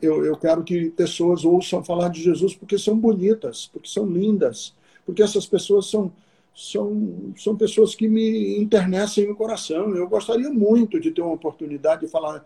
Eu, 0.00 0.24
eu 0.24 0.36
quero 0.36 0.64
que 0.64 0.90
pessoas 0.90 1.44
ouçam 1.44 1.84
falar 1.84 2.08
de 2.08 2.22
Jesus 2.22 2.54
porque 2.54 2.78
são 2.78 2.98
bonitas, 2.98 3.68
porque 3.72 3.88
são 3.88 4.06
lindas, 4.06 4.74
porque 5.04 5.22
essas 5.22 5.46
pessoas 5.46 5.86
são, 5.86 6.12
são, 6.54 7.32
são 7.36 7.56
pessoas 7.56 7.94
que 7.94 8.08
me 8.08 8.58
internecem 8.58 9.28
no 9.28 9.36
coração. 9.36 9.94
Eu 9.94 10.08
gostaria 10.08 10.50
muito 10.50 10.98
de 10.98 11.10
ter 11.10 11.20
uma 11.20 11.34
oportunidade 11.34 12.02
de 12.02 12.08
falar 12.08 12.44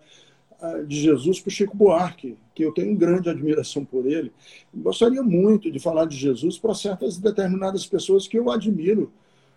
de 0.87 1.01
Jesus 1.01 1.41
para 1.41 1.49
o 1.49 1.53
Chico 1.53 1.77
Buarque, 1.77 2.37
que 2.55 2.63
eu 2.63 2.73
tenho 2.73 2.95
grande 2.97 3.31
admiração 3.31 3.85
por 3.85 4.07
ele. 4.07 4.33
Gostaria 4.75 5.23
muito 5.23 5.71
de 5.71 5.79
falar 5.79 6.05
de 6.05 6.17
Jesus 6.17 6.59
para 6.59 6.75
certas 6.75 7.17
determinadas 7.17 7.87
pessoas 7.87 8.29
que 8.29 8.39
eu 8.39 8.51
admiro. 8.51 9.11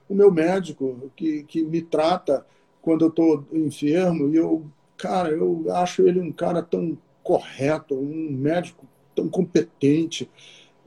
O 0.08 0.16
meu 0.16 0.32
médico, 0.32 1.12
que, 1.16 1.44
que 1.44 1.64
me 1.64 1.82
trata 1.82 2.46
quando 2.82 3.06
eu 3.06 3.10
estou 3.10 3.48
enfermo, 3.52 4.30
e 4.30 4.36
eu, 4.36 4.66
cara, 4.98 5.30
eu 5.30 5.66
acho 5.74 6.08
ele 6.08 6.20
um 6.20 6.32
cara 6.32 6.62
tão 6.62 6.98
correto, 7.24 7.96
um 7.96 8.32
médico 8.32 8.86
tão 9.16 9.30
competente. 9.30 10.30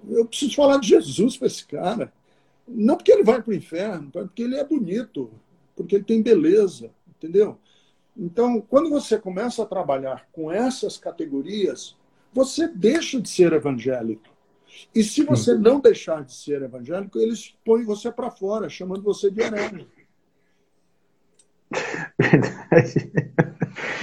Eu 0.08 0.26
preciso 0.26 0.54
falar 0.54 0.78
de 0.78 0.88
Jesus 0.88 1.36
para 1.36 1.46
esse 1.46 1.66
cara. 1.66 2.12
Não 2.68 2.96
porque 2.96 3.12
ele 3.12 3.24
vai 3.24 3.40
para 3.40 3.50
o 3.50 3.54
inferno, 3.54 4.10
porque 4.10 4.42
ele 4.42 4.56
é 4.56 4.64
bonito, 4.64 5.30
porque 5.74 5.96
ele 5.96 6.04
tem 6.04 6.20
beleza, 6.20 6.90
entendeu? 7.08 7.58
Então, 8.16 8.60
quando 8.60 8.90
você 8.90 9.18
começa 9.18 9.62
a 9.62 9.66
trabalhar 9.66 10.26
com 10.32 10.50
essas 10.50 10.96
categorias, 10.96 11.96
você 12.32 12.66
deixa 12.66 13.20
de 13.20 13.28
ser 13.28 13.52
evangélico. 13.52 14.35
E 14.94 15.02
se 15.02 15.22
você 15.22 15.54
Sim. 15.54 15.60
não 15.60 15.80
deixar 15.80 16.24
de 16.24 16.32
ser 16.34 16.62
evangélico, 16.62 17.18
eles 17.18 17.54
põem 17.64 17.84
você 17.84 18.10
para 18.10 18.30
fora, 18.30 18.68
chamando 18.68 19.02
você 19.02 19.30
de 19.30 19.40
herege. 19.40 19.86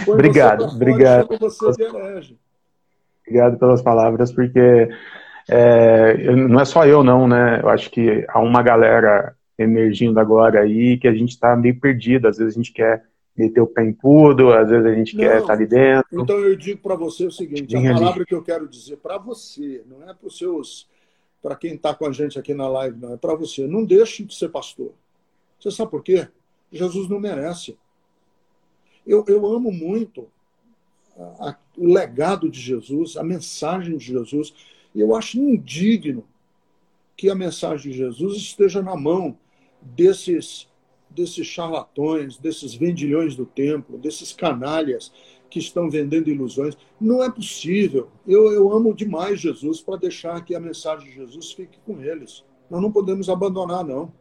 obrigado, 0.07 0.65
obrigado. 0.65 1.29
Obrigado 3.25 3.57
pelas 3.57 3.81
palavras, 3.81 4.31
porque 4.31 4.89
é, 5.49 6.35
não 6.35 6.59
é 6.59 6.65
só 6.65 6.85
eu, 6.85 7.03
não, 7.03 7.27
né? 7.27 7.61
Eu 7.61 7.69
acho 7.69 7.89
que 7.89 8.25
há 8.27 8.39
uma 8.39 8.61
galera 8.61 9.35
emergindo 9.57 10.19
agora 10.19 10.61
aí 10.61 10.97
que 10.97 11.07
a 11.07 11.13
gente 11.13 11.29
está 11.29 11.55
meio 11.55 11.79
perdido. 11.79 12.27
Às 12.27 12.37
vezes 12.37 12.53
a 12.53 12.57
gente 12.57 12.73
quer 12.73 13.03
meter 13.35 13.61
o 13.61 13.67
pé 13.67 13.83
em 13.83 13.93
tudo, 13.93 14.53
às 14.53 14.69
vezes 14.69 14.85
a 14.85 14.93
gente 14.93 15.15
não, 15.15 15.23
quer 15.23 15.41
estar 15.41 15.53
ali 15.53 15.65
dentro. 15.65 16.21
Então 16.21 16.39
eu 16.39 16.55
digo 16.55 16.81
para 16.81 16.95
você 16.95 17.25
o 17.25 17.31
seguinte: 17.31 17.75
a 17.75 17.93
palavra 17.93 18.25
que 18.25 18.35
eu 18.35 18.43
quero 18.43 18.67
dizer 18.67 18.97
para 18.97 19.17
você, 19.17 19.83
não 19.87 20.07
é 20.07 20.13
para 20.13 20.27
os 20.27 20.37
seus, 20.37 20.87
para 21.41 21.55
quem 21.55 21.73
está 21.73 21.93
com 21.93 22.05
a 22.05 22.11
gente 22.11 22.37
aqui 22.37 22.53
na 22.53 22.67
live, 22.67 22.99
não, 22.99 23.13
é 23.13 23.17
para 23.17 23.35
você. 23.35 23.67
Não 23.67 23.83
deixe 23.83 24.23
de 24.23 24.35
ser 24.35 24.49
pastor. 24.49 24.91
Você 25.59 25.71
sabe 25.71 25.91
por 25.91 26.03
quê? 26.03 26.27
Jesus 26.71 27.09
não 27.09 27.19
merece. 27.19 27.77
Eu, 29.05 29.23
eu 29.27 29.45
amo 29.45 29.71
muito 29.71 30.27
a, 31.17 31.49
a, 31.49 31.57
o 31.77 31.91
legado 31.91 32.49
de 32.49 32.59
Jesus, 32.59 33.17
a 33.17 33.23
mensagem 33.23 33.97
de 33.97 34.05
Jesus, 34.05 34.53
e 34.93 34.99
eu 34.99 35.15
acho 35.15 35.39
indigno 35.39 36.25
que 37.15 37.29
a 37.29 37.35
mensagem 37.35 37.91
de 37.91 37.97
Jesus 37.97 38.37
esteja 38.37 38.81
na 38.81 38.95
mão 38.95 39.37
desses 39.81 40.67
desses 41.13 41.47
charlatões, 41.47 42.37
desses 42.37 42.73
vendilhões 42.73 43.35
do 43.35 43.45
templo, 43.45 43.97
desses 43.97 44.33
canalhas 44.33 45.11
que 45.49 45.59
estão 45.59 45.89
vendendo 45.89 46.29
ilusões. 46.29 46.75
Não 46.99 47.23
é 47.23 47.31
possível. 47.31 48.09
Eu, 48.27 48.51
eu 48.51 48.71
amo 48.71 48.93
demais 48.93 49.39
Jesus 49.39 49.81
para 49.81 49.97
deixar 49.97 50.43
que 50.43 50.55
a 50.55 50.59
mensagem 50.59 51.09
de 51.09 51.15
Jesus 51.15 51.51
fique 51.51 51.77
com 51.85 52.01
eles. 52.01 52.43
Nós 52.69 52.81
não 52.81 52.91
podemos 52.91 53.29
abandonar, 53.29 53.83
não. 53.83 54.11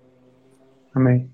Amém. 0.95 1.31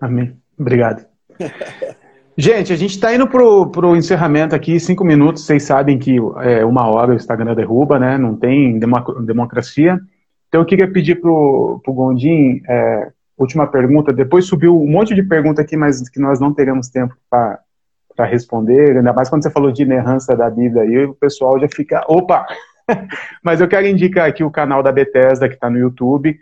Amém. 0.00 0.36
Obrigado. 0.58 1.06
Gente, 2.36 2.72
a 2.72 2.76
gente 2.76 2.90
está 2.90 3.14
indo 3.14 3.28
pro, 3.28 3.70
pro 3.70 3.94
encerramento 3.94 4.56
aqui, 4.56 4.80
cinco 4.80 5.04
minutos. 5.04 5.46
Vocês 5.46 5.62
sabem 5.62 6.00
que 6.00 6.16
é, 6.42 6.64
uma 6.64 6.84
hora 6.88 7.12
o 7.12 7.14
Instagram 7.14 7.54
derruba, 7.54 7.96
né? 7.96 8.18
Não 8.18 8.34
tem 8.34 8.76
democracia. 8.76 10.00
Então 10.48 10.60
eu 10.60 10.66
queria 10.66 10.90
pedir 10.90 11.20
pro, 11.20 11.80
pro 11.84 11.92
Gondim, 11.92 12.60
é, 12.68 13.12
última 13.36 13.66
pergunta. 13.66 14.12
Depois 14.12 14.46
subiu 14.46 14.80
um 14.80 14.90
monte 14.90 15.14
de 15.14 15.22
pergunta 15.22 15.62
aqui, 15.62 15.76
mas 15.76 16.08
que 16.08 16.20
nós 16.20 16.40
não 16.40 16.52
teremos 16.52 16.88
tempo 16.88 17.14
para 17.28 18.24
responder. 18.24 18.96
Ainda 18.96 19.12
mais 19.12 19.28
quando 19.28 19.42
você 19.42 19.50
falou 19.50 19.72
de 19.72 19.82
inerrância 19.82 20.36
da 20.36 20.48
Bíblia 20.48 20.82
aí, 20.82 21.04
o 21.04 21.14
pessoal 21.14 21.58
já 21.58 21.68
fica. 21.68 22.04
Opa! 22.08 22.46
mas 23.42 23.60
eu 23.60 23.68
quero 23.68 23.86
indicar 23.86 24.28
aqui 24.28 24.44
o 24.44 24.50
canal 24.50 24.82
da 24.82 24.92
Bethesda 24.92 25.48
que 25.48 25.54
está 25.54 25.68
no 25.70 25.78
YouTube. 25.78 26.38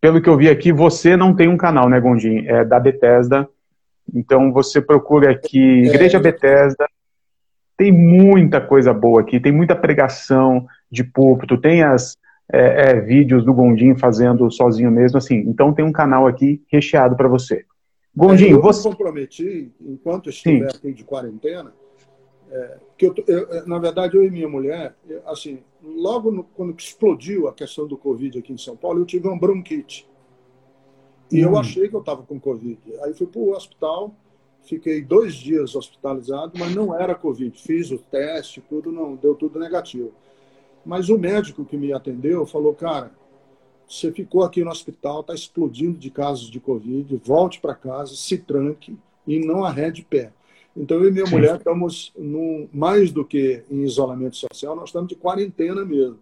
Pelo 0.00 0.22
que 0.22 0.28
eu 0.28 0.36
vi 0.36 0.48
aqui, 0.48 0.72
você 0.72 1.16
não 1.16 1.34
tem 1.34 1.48
um 1.48 1.56
canal, 1.56 1.88
né, 1.88 2.00
Gondim? 2.00 2.46
É 2.46 2.64
da 2.64 2.78
Bethesda 2.78 3.48
então 4.14 4.52
você 4.52 4.80
procura 4.80 5.30
aqui 5.30 5.82
Igreja 5.84 6.18
é. 6.18 6.20
Bethesda. 6.20 6.86
Tem 7.76 7.92
muita 7.92 8.60
coisa 8.60 8.92
boa 8.92 9.20
aqui, 9.20 9.38
tem 9.38 9.52
muita 9.52 9.76
pregação 9.76 10.66
de 10.90 11.04
púlpito, 11.04 11.56
tem 11.56 11.82
as 11.82 12.16
é, 12.52 12.90
é, 12.90 13.00
vídeos 13.00 13.44
do 13.44 13.52
Gondim 13.52 13.94
fazendo 13.96 14.50
sozinho 14.50 14.90
mesmo, 14.90 15.18
assim. 15.18 15.36
Então 15.46 15.72
tem 15.72 15.84
um 15.84 15.92
canal 15.92 16.26
aqui 16.26 16.62
recheado 16.68 17.16
para 17.16 17.28
você. 17.28 17.64
Gondim, 18.16 18.46
é, 18.46 18.52
eu 18.52 18.62
você. 18.62 18.86
Eu 18.86 18.92
comprometi, 18.92 19.72
enquanto 19.80 20.30
estiver 20.30 20.70
Sim. 20.70 20.76
aqui 20.78 20.92
de 20.92 21.04
quarentena, 21.04 21.72
é, 22.50 22.78
que 22.96 23.06
eu, 23.06 23.14
eu, 23.26 23.66
na 23.66 23.78
verdade, 23.78 24.16
eu 24.16 24.24
e 24.24 24.30
minha 24.30 24.48
mulher, 24.48 24.94
assim, 25.26 25.58
logo 25.82 26.30
no, 26.30 26.42
quando 26.42 26.74
explodiu 26.78 27.46
a 27.46 27.52
questão 27.52 27.86
do 27.86 27.96
Covid 27.96 28.38
aqui 28.38 28.52
em 28.52 28.58
São 28.58 28.76
Paulo, 28.76 29.00
eu 29.00 29.06
tive 29.06 29.28
uma 29.28 29.38
bronquite. 29.38 30.08
E 31.30 31.40
eu 31.40 31.52
hum. 31.52 31.58
achei 31.58 31.88
que 31.88 31.94
eu 31.94 32.00
estava 32.00 32.22
com 32.22 32.40
Covid. 32.40 32.80
Aí 33.02 33.12
fui 33.12 33.26
para 33.26 33.40
o 33.40 33.50
hospital, 33.50 34.14
fiquei 34.62 35.02
dois 35.02 35.34
dias 35.34 35.76
hospitalizado, 35.76 36.52
mas 36.58 36.74
não 36.74 36.98
era 36.98 37.14
Covid. 37.14 37.56
Fiz 37.60 37.90
o 37.90 37.98
teste, 37.98 38.62
tudo 38.62 38.90
não, 38.90 39.14
deu 39.14 39.34
tudo 39.34 39.58
negativo. 39.58 40.12
Mas 40.84 41.08
o 41.08 41.18
médico 41.18 41.64
que 41.64 41.76
me 41.76 41.92
atendeu 41.92 42.46
falou, 42.46 42.74
cara, 42.74 43.12
você 43.88 44.12
ficou 44.12 44.42
aqui 44.42 44.62
no 44.62 44.70
hospital, 44.70 45.20
está 45.20 45.34
explodindo 45.34 45.98
de 45.98 46.10
casos 46.10 46.50
de 46.50 46.60
Covid, 46.60 47.20
volte 47.24 47.60
para 47.60 47.74
casa, 47.74 48.14
se 48.14 48.36
tranque 48.36 48.96
e 49.26 49.38
não 49.38 49.64
arrede 49.64 50.02
pé. 50.02 50.32
Então, 50.76 50.98
eu 50.98 51.08
e 51.08 51.10
minha 51.10 51.26
Sim. 51.26 51.32
mulher 51.32 51.56
estamos, 51.56 52.12
mais 52.72 53.10
do 53.10 53.24
que 53.24 53.64
em 53.70 53.82
isolamento 53.82 54.36
social, 54.36 54.76
nós 54.76 54.90
estamos 54.90 55.08
de 55.08 55.16
quarentena 55.16 55.84
mesmo. 55.84 56.18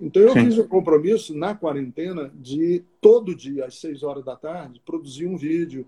Então, 0.00 0.22
eu 0.22 0.32
Sim. 0.32 0.44
fiz 0.44 0.56
o 0.56 0.62
um 0.62 0.68
compromisso 0.68 1.36
na 1.36 1.54
quarentena 1.54 2.32
de 2.34 2.82
todo 3.00 3.34
dia, 3.34 3.66
às 3.66 3.78
seis 3.78 4.02
horas 4.02 4.24
da 4.24 4.34
tarde, 4.36 4.80
produzir 4.86 5.26
um 5.26 5.36
vídeo, 5.36 5.84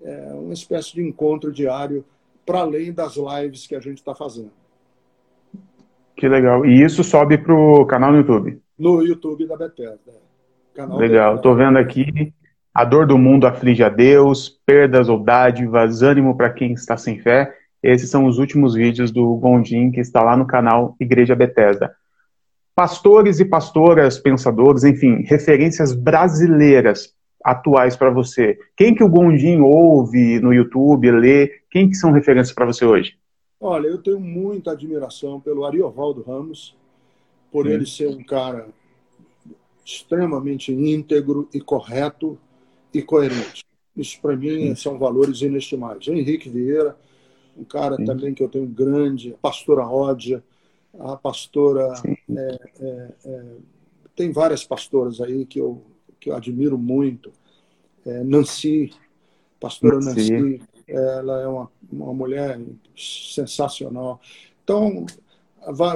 é, 0.00 0.32
uma 0.34 0.52
espécie 0.52 0.94
de 0.94 1.02
encontro 1.02 1.50
diário, 1.50 2.04
para 2.44 2.60
além 2.60 2.92
das 2.92 3.16
lives 3.16 3.66
que 3.66 3.74
a 3.74 3.80
gente 3.80 3.98
está 3.98 4.14
fazendo. 4.14 4.52
Que 6.16 6.28
legal. 6.28 6.64
E 6.64 6.82
isso 6.82 7.04
sobe 7.04 7.38
para 7.38 7.54
o 7.54 7.84
canal 7.86 8.10
no 8.10 8.18
YouTube? 8.18 8.60
No 8.78 9.02
YouTube 9.02 9.46
da 9.46 9.56
Bethesda. 9.56 10.12
Canal 10.74 10.98
legal. 10.98 11.36
Estou 11.36 11.54
vendo 11.54 11.78
aqui. 11.78 12.32
A 12.74 12.84
dor 12.84 13.06
do 13.06 13.16
mundo 13.16 13.46
aflige 13.46 13.82
a 13.82 13.88
Deus, 13.88 14.60
perdas 14.66 15.08
ou 15.08 15.18
dádivas, 15.18 16.02
ânimo 16.02 16.36
para 16.36 16.50
quem 16.50 16.72
está 16.72 16.96
sem 16.96 17.18
fé. 17.18 17.54
Esses 17.82 18.10
são 18.10 18.26
os 18.26 18.38
últimos 18.38 18.74
vídeos 18.74 19.10
do 19.10 19.34
Gondim 19.36 19.90
que 19.90 20.00
está 20.00 20.22
lá 20.22 20.36
no 20.36 20.46
canal 20.46 20.94
Igreja 21.00 21.34
Bethesda 21.34 21.94
pastores 22.76 23.40
e 23.40 23.44
pastoras, 23.46 24.18
pensadores, 24.18 24.84
enfim, 24.84 25.22
referências 25.22 25.94
brasileiras 25.94 27.14
atuais 27.42 27.96
para 27.96 28.10
você. 28.10 28.58
Quem 28.76 28.94
que 28.94 29.02
o 29.02 29.08
Gondim 29.08 29.60
ouve 29.60 30.38
no 30.40 30.52
YouTube, 30.52 31.10
lê? 31.10 31.50
Quem 31.70 31.88
que 31.88 31.94
são 31.94 32.12
referências 32.12 32.54
para 32.54 32.66
você 32.66 32.84
hoje? 32.84 33.14
Olha, 33.60 33.86
eu 33.86 33.98
tenho 33.98 34.20
muita 34.20 34.72
admiração 34.72 35.40
pelo 35.40 35.64
Ariovaldo 35.64 36.22
Ramos, 36.22 36.76
por 37.50 37.66
Sim. 37.66 37.72
ele 37.72 37.86
ser 37.86 38.08
um 38.08 38.22
cara 38.22 38.68
extremamente 39.84 40.72
íntegro 40.72 41.48
e 41.54 41.60
correto 41.60 42.38
e 42.92 43.00
coerente. 43.00 43.64
Isso 43.96 44.20
para 44.20 44.36
mim 44.36 44.68
Sim. 44.68 44.74
são 44.74 44.98
valores 44.98 45.40
inestimáveis. 45.40 46.06
Henrique 46.08 46.50
Vieira, 46.50 46.96
um 47.56 47.64
cara 47.64 47.96
Sim. 47.96 48.04
também 48.04 48.34
que 48.34 48.42
eu 48.42 48.48
tenho 48.48 48.66
grande, 48.66 49.34
pastora 49.40 49.84
Ródia, 49.84 50.42
a 50.98 51.16
pastora. 51.16 51.94
É, 52.28 52.58
é, 52.80 53.12
é, 53.24 53.44
tem 54.14 54.32
várias 54.32 54.64
pastoras 54.64 55.20
aí 55.20 55.46
que 55.46 55.58
eu, 55.58 55.82
que 56.20 56.30
eu 56.30 56.36
admiro 56.36 56.76
muito. 56.76 57.32
É, 58.04 58.22
Nancy, 58.22 58.90
pastora 59.58 59.96
Nancy, 59.96 60.32
Nancy 60.32 60.62
ela 60.86 61.42
é 61.42 61.46
uma, 61.46 61.70
uma 61.90 62.14
mulher 62.14 62.60
sensacional. 62.96 64.20
Então, 64.62 65.06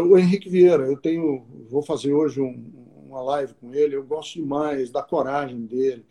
o 0.09 0.19
Henrique 0.19 0.49
Vieira, 0.49 0.85
eu 0.85 0.97
tenho, 0.97 1.45
vou 1.69 1.83
fazer 1.83 2.13
hoje 2.13 2.41
um, 2.41 2.65
uma 3.07 3.23
live 3.23 3.55
com 3.55 3.73
ele. 3.75 3.95
Eu 3.95 4.05
gosto 4.05 4.35
demais 4.35 4.91
da 4.91 5.03
coragem 5.03 5.61
dele, 5.61 6.05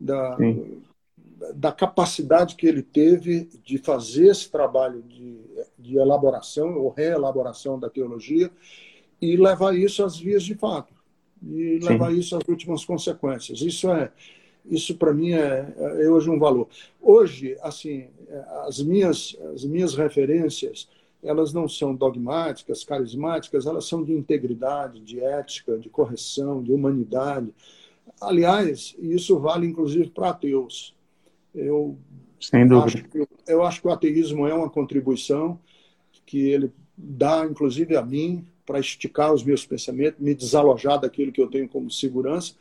da, 0.00 0.36
da 1.54 1.72
capacidade 1.72 2.56
que 2.56 2.66
ele 2.66 2.82
teve 2.82 3.48
de 3.62 3.78
fazer 3.78 4.28
esse 4.28 4.50
trabalho 4.50 5.02
de, 5.02 5.38
de 5.78 5.96
elaboração 5.96 6.76
ou 6.78 6.90
reelaboração 6.90 7.78
da 7.78 7.88
teologia 7.88 8.50
e 9.20 9.36
levar 9.36 9.76
isso 9.76 10.04
às 10.04 10.16
vias 10.16 10.42
de 10.42 10.54
fato 10.54 10.92
e 11.42 11.78
Sim. 11.80 11.88
levar 11.88 12.12
isso 12.12 12.36
às 12.36 12.46
últimas 12.48 12.84
consequências. 12.84 13.60
Isso 13.60 13.90
é 13.90 14.10
isso 14.64 14.96
para 14.96 15.12
mim 15.12 15.32
é, 15.32 15.74
é, 15.76 16.10
hoje 16.10 16.30
um 16.30 16.38
valor. 16.38 16.68
Hoje, 17.00 17.56
assim, 17.62 18.08
as 18.66 18.80
minhas 18.80 19.36
as 19.54 19.64
minhas 19.64 19.94
referências 19.94 20.88
elas 21.22 21.54
não 21.54 21.66
são 21.66 21.94
dogmáticas, 21.94 22.84
carismáticas, 22.84 23.64
elas 23.64 23.86
são 23.86 24.04
de 24.04 24.12
integridade, 24.12 25.00
de 25.00 25.20
ética, 25.20 25.78
de 25.78 25.88
correção, 25.88 26.62
de 26.62 26.70
humanidade. 26.70 27.48
Aliás, 28.20 28.94
isso 28.98 29.38
vale 29.38 29.66
inclusive 29.66 30.10
para 30.10 30.30
ateus. 30.30 30.94
Eu 31.54 31.96
Sem 32.38 32.68
dúvida. 32.68 32.98
Acho 32.98 33.04
que, 33.08 33.28
eu 33.46 33.64
acho 33.64 33.80
que 33.80 33.88
o 33.88 33.90
ateísmo 33.90 34.46
é 34.46 34.52
uma 34.52 34.68
contribuição 34.68 35.58
que 36.26 36.40
ele 36.50 36.70
dá, 36.96 37.46
inclusive, 37.46 37.96
a 37.96 38.02
mim, 38.02 38.46
para 38.66 38.78
esticar 38.78 39.32
os 39.32 39.42
meus 39.42 39.64
pensamentos, 39.64 40.20
me 40.20 40.34
desalojar 40.34 41.00
daquilo 41.00 41.32
que 41.32 41.40
eu 41.40 41.48
tenho 41.48 41.68
como 41.68 41.90
segurança. 41.90 42.54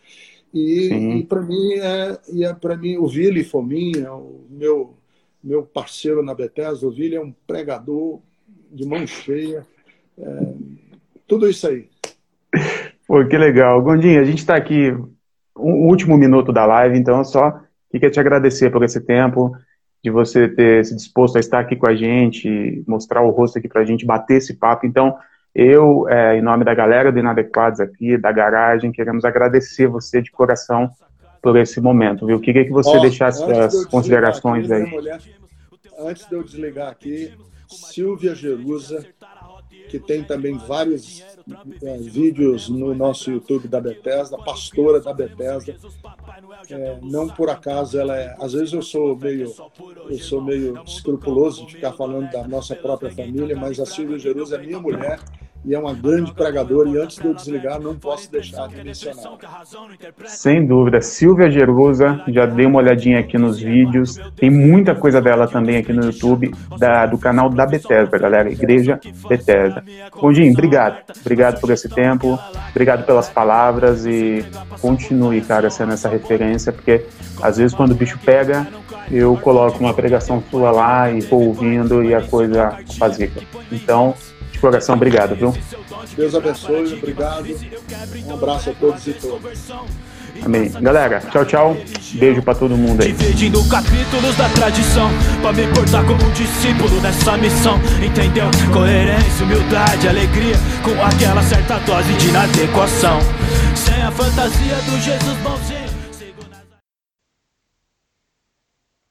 E, 0.53 1.17
e 1.17 1.23
para 1.23 1.41
mim, 1.41 1.73
é, 1.73 2.19
e 2.31 2.45
é 2.45 2.53
para 2.53 2.77
mim 2.77 2.97
o 2.97 3.07
Vili 3.07 3.43
Fominha, 3.43 4.13
o 4.13 4.45
meu, 4.49 4.93
meu 5.43 5.63
parceiro 5.63 6.21
na 6.21 6.35
Bethesda, 6.35 6.85
o 6.85 6.91
Vili 6.91 7.15
é 7.15 7.21
um 7.21 7.33
pregador 7.47 8.19
de 8.71 8.85
mão 8.85 9.05
cheia. 9.07 9.65
É, 10.17 10.53
tudo 11.27 11.49
isso 11.49 11.67
aí. 11.67 11.89
Pô, 13.07 13.25
que 13.25 13.37
legal. 13.37 13.81
Gondinho, 13.81 14.21
a 14.21 14.23
gente 14.23 14.39
está 14.39 14.55
aqui, 14.55 14.95
o 15.55 15.87
último 15.87 16.17
minuto 16.17 16.53
da 16.53 16.65
live, 16.65 16.97
então 16.97 17.23
só 17.23 17.59
queria 17.89 18.11
te 18.11 18.19
agradecer 18.19 18.71
por 18.71 18.83
esse 18.83 19.01
tempo, 19.01 19.55
de 20.03 20.11
você 20.11 20.47
ter 20.47 20.85
se 20.85 20.95
disposto 20.95 21.37
a 21.37 21.39
estar 21.39 21.59
aqui 21.59 21.75
com 21.75 21.87
a 21.87 21.95
gente, 21.95 22.83
mostrar 22.87 23.21
o 23.23 23.29
rosto 23.29 23.57
aqui 23.57 23.67
para 23.67 23.81
a 23.81 23.85
gente, 23.85 24.05
bater 24.05 24.37
esse 24.37 24.55
papo. 24.55 24.85
Então, 24.85 25.15
eu, 25.55 26.09
é, 26.09 26.37
em 26.37 26.41
nome 26.41 26.65
da 26.65 26.73
galera 26.73 27.11
do 27.11 27.19
Inadequados 27.19 27.79
aqui, 27.79 28.17
da 28.17 28.31
garagem, 28.31 28.91
queremos 28.91 29.23
agradecer 29.23 29.87
você 29.87 30.21
de 30.21 30.31
coração 30.31 30.89
por 31.41 31.55
esse 31.57 31.79
momento, 31.79 32.25
viu? 32.25 32.39
Queria 32.39 32.63
que 32.65 32.71
você 32.71 32.97
oh, 32.97 33.01
deixasse 33.01 33.43
as 33.43 33.85
considerações 33.85 34.71
aqui, 34.71 34.83
aí. 34.83 34.89
Mulher, 34.89 35.19
antes 35.99 36.27
de 36.27 36.33
eu 36.33 36.43
desligar 36.43 36.89
aqui, 36.89 37.33
Silvia 37.67 38.33
Jerusa, 38.33 39.05
que 39.89 39.99
tem 39.99 40.23
também 40.23 40.57
vários 40.57 41.23
é, 41.83 41.97
vídeos 41.97 42.67
no 42.69 42.95
nosso 42.95 43.29
YouTube 43.29 43.67
da 43.67 43.79
Bethesda, 43.79 44.37
pastora 44.37 44.99
da 44.99 45.13
Bethesda. 45.13 45.75
É, 46.71 46.97
não 47.03 47.27
por 47.27 47.49
acaso 47.49 47.99
ela 47.99 48.17
é. 48.17 48.35
Às 48.39 48.53
vezes 48.53 48.73
eu 48.73 48.81
sou 48.81 49.15
meio, 49.15 49.53
eu 50.09 50.17
sou 50.17 50.41
meio 50.41 50.81
escrupuloso 50.83 51.65
de 51.67 51.73
ficar 51.75 51.91
falando 51.91 52.31
da 52.31 52.47
nossa 52.47 52.75
própria 52.75 53.11
família, 53.11 53.55
mas 53.55 53.79
a 53.79 53.85
Silvia 53.85 54.17
Jerusa 54.17 54.55
é 54.55 54.59
minha 54.59 54.79
mulher 54.79 55.19
e 55.65 55.73
é 55.73 55.79
uma 55.79 55.93
grande 55.93 56.33
pregadora. 56.33 56.89
E 56.89 56.97
antes 56.97 57.17
de 57.17 57.25
eu 57.25 57.33
desligar, 57.33 57.79
não 57.79 57.95
posso 57.95 58.31
deixar 58.31 58.67
de 58.67 58.83
mencionar. 58.83 59.37
Sem 60.25 60.65
dúvida. 60.65 61.01
Silvia 61.01 61.49
Gerusa, 61.49 62.21
já 62.27 62.45
dei 62.45 62.65
uma 62.65 62.79
olhadinha 62.79 63.19
aqui 63.19 63.37
nos 63.37 63.59
vídeos. 63.59 64.19
Tem 64.35 64.49
muita 64.49 64.93
coisa 64.95 65.21
dela 65.21 65.47
também 65.47 65.77
aqui 65.77 65.93
no 65.93 66.05
YouTube, 66.05 66.51
da, 66.77 67.05
do 67.05 67.17
canal 67.17 67.49
da 67.49 67.65
Bethesda, 67.65 68.17
galera. 68.17 68.51
Igreja 68.51 68.99
Bethesda. 69.27 69.83
Bondinho, 70.19 70.51
obrigado. 70.51 70.97
Obrigado 71.21 71.59
por 71.59 71.69
esse 71.69 71.87
tempo. 71.87 72.37
Obrigado 72.71 73.05
pelas 73.05 73.29
palavras 73.29 74.05
e 74.05 74.45
continue, 74.81 75.41
cara, 75.41 75.69
sendo 75.69 75.93
essa 75.93 76.09
referência, 76.09 76.71
porque 76.71 77.05
às 77.41 77.57
vezes 77.57 77.75
quando 77.75 77.91
o 77.91 77.95
bicho 77.95 78.19
pega, 78.25 78.67
eu 79.11 79.37
coloco 79.37 79.79
uma 79.79 79.93
pregação 79.93 80.43
sua 80.49 80.71
lá 80.71 81.11
e 81.11 81.21
vou 81.21 81.47
ouvindo 81.47 82.03
e 82.03 82.13
a 82.13 82.21
coisa 82.21 82.77
fazia. 82.97 83.31
Então, 83.71 84.13
coração, 84.63 84.95
obrigado, 84.95 85.35
viu? 85.35 85.53
Deus 86.15 86.33
abençoe, 86.33 86.93
obrigado. 86.93 87.45
Um 88.25 88.33
abraço 88.33 88.69
a 88.69 88.73
todos 88.73 89.05
e 89.07 89.13
todas. 89.13 89.71
Amém. 90.41 90.71
Galera, 90.81 91.19
tchau, 91.19 91.45
tchau. 91.45 91.77
Beijo 92.13 92.41
para 92.41 92.55
todo 92.55 92.77
mundo 92.77 93.01
aí. 93.01 93.11
Dividindo 93.11 93.61
capítulos 93.67 94.35
da 94.37 94.47
tradição, 94.49 95.09
pra 95.41 95.51
me 95.51 95.67
portar 95.67 96.05
como 96.05 96.23
um 96.23 96.31
discípulo 96.31 97.01
nessa 97.01 97.35
missão. 97.37 97.77
Entendeu? 98.01 98.45
Coerência, 98.71 99.45
humildade, 99.45 100.07
alegria, 100.07 100.55
com 100.81 101.03
aquela 101.03 101.43
certa 101.43 101.77
dose 101.79 102.13
de 102.13 102.29
inadequação. 102.29 103.19
Sem 103.75 104.01
a 104.01 104.11
fantasia 104.11 104.75
do 104.75 104.99
Jesus 105.01 105.37
bonzinho. 105.43 105.82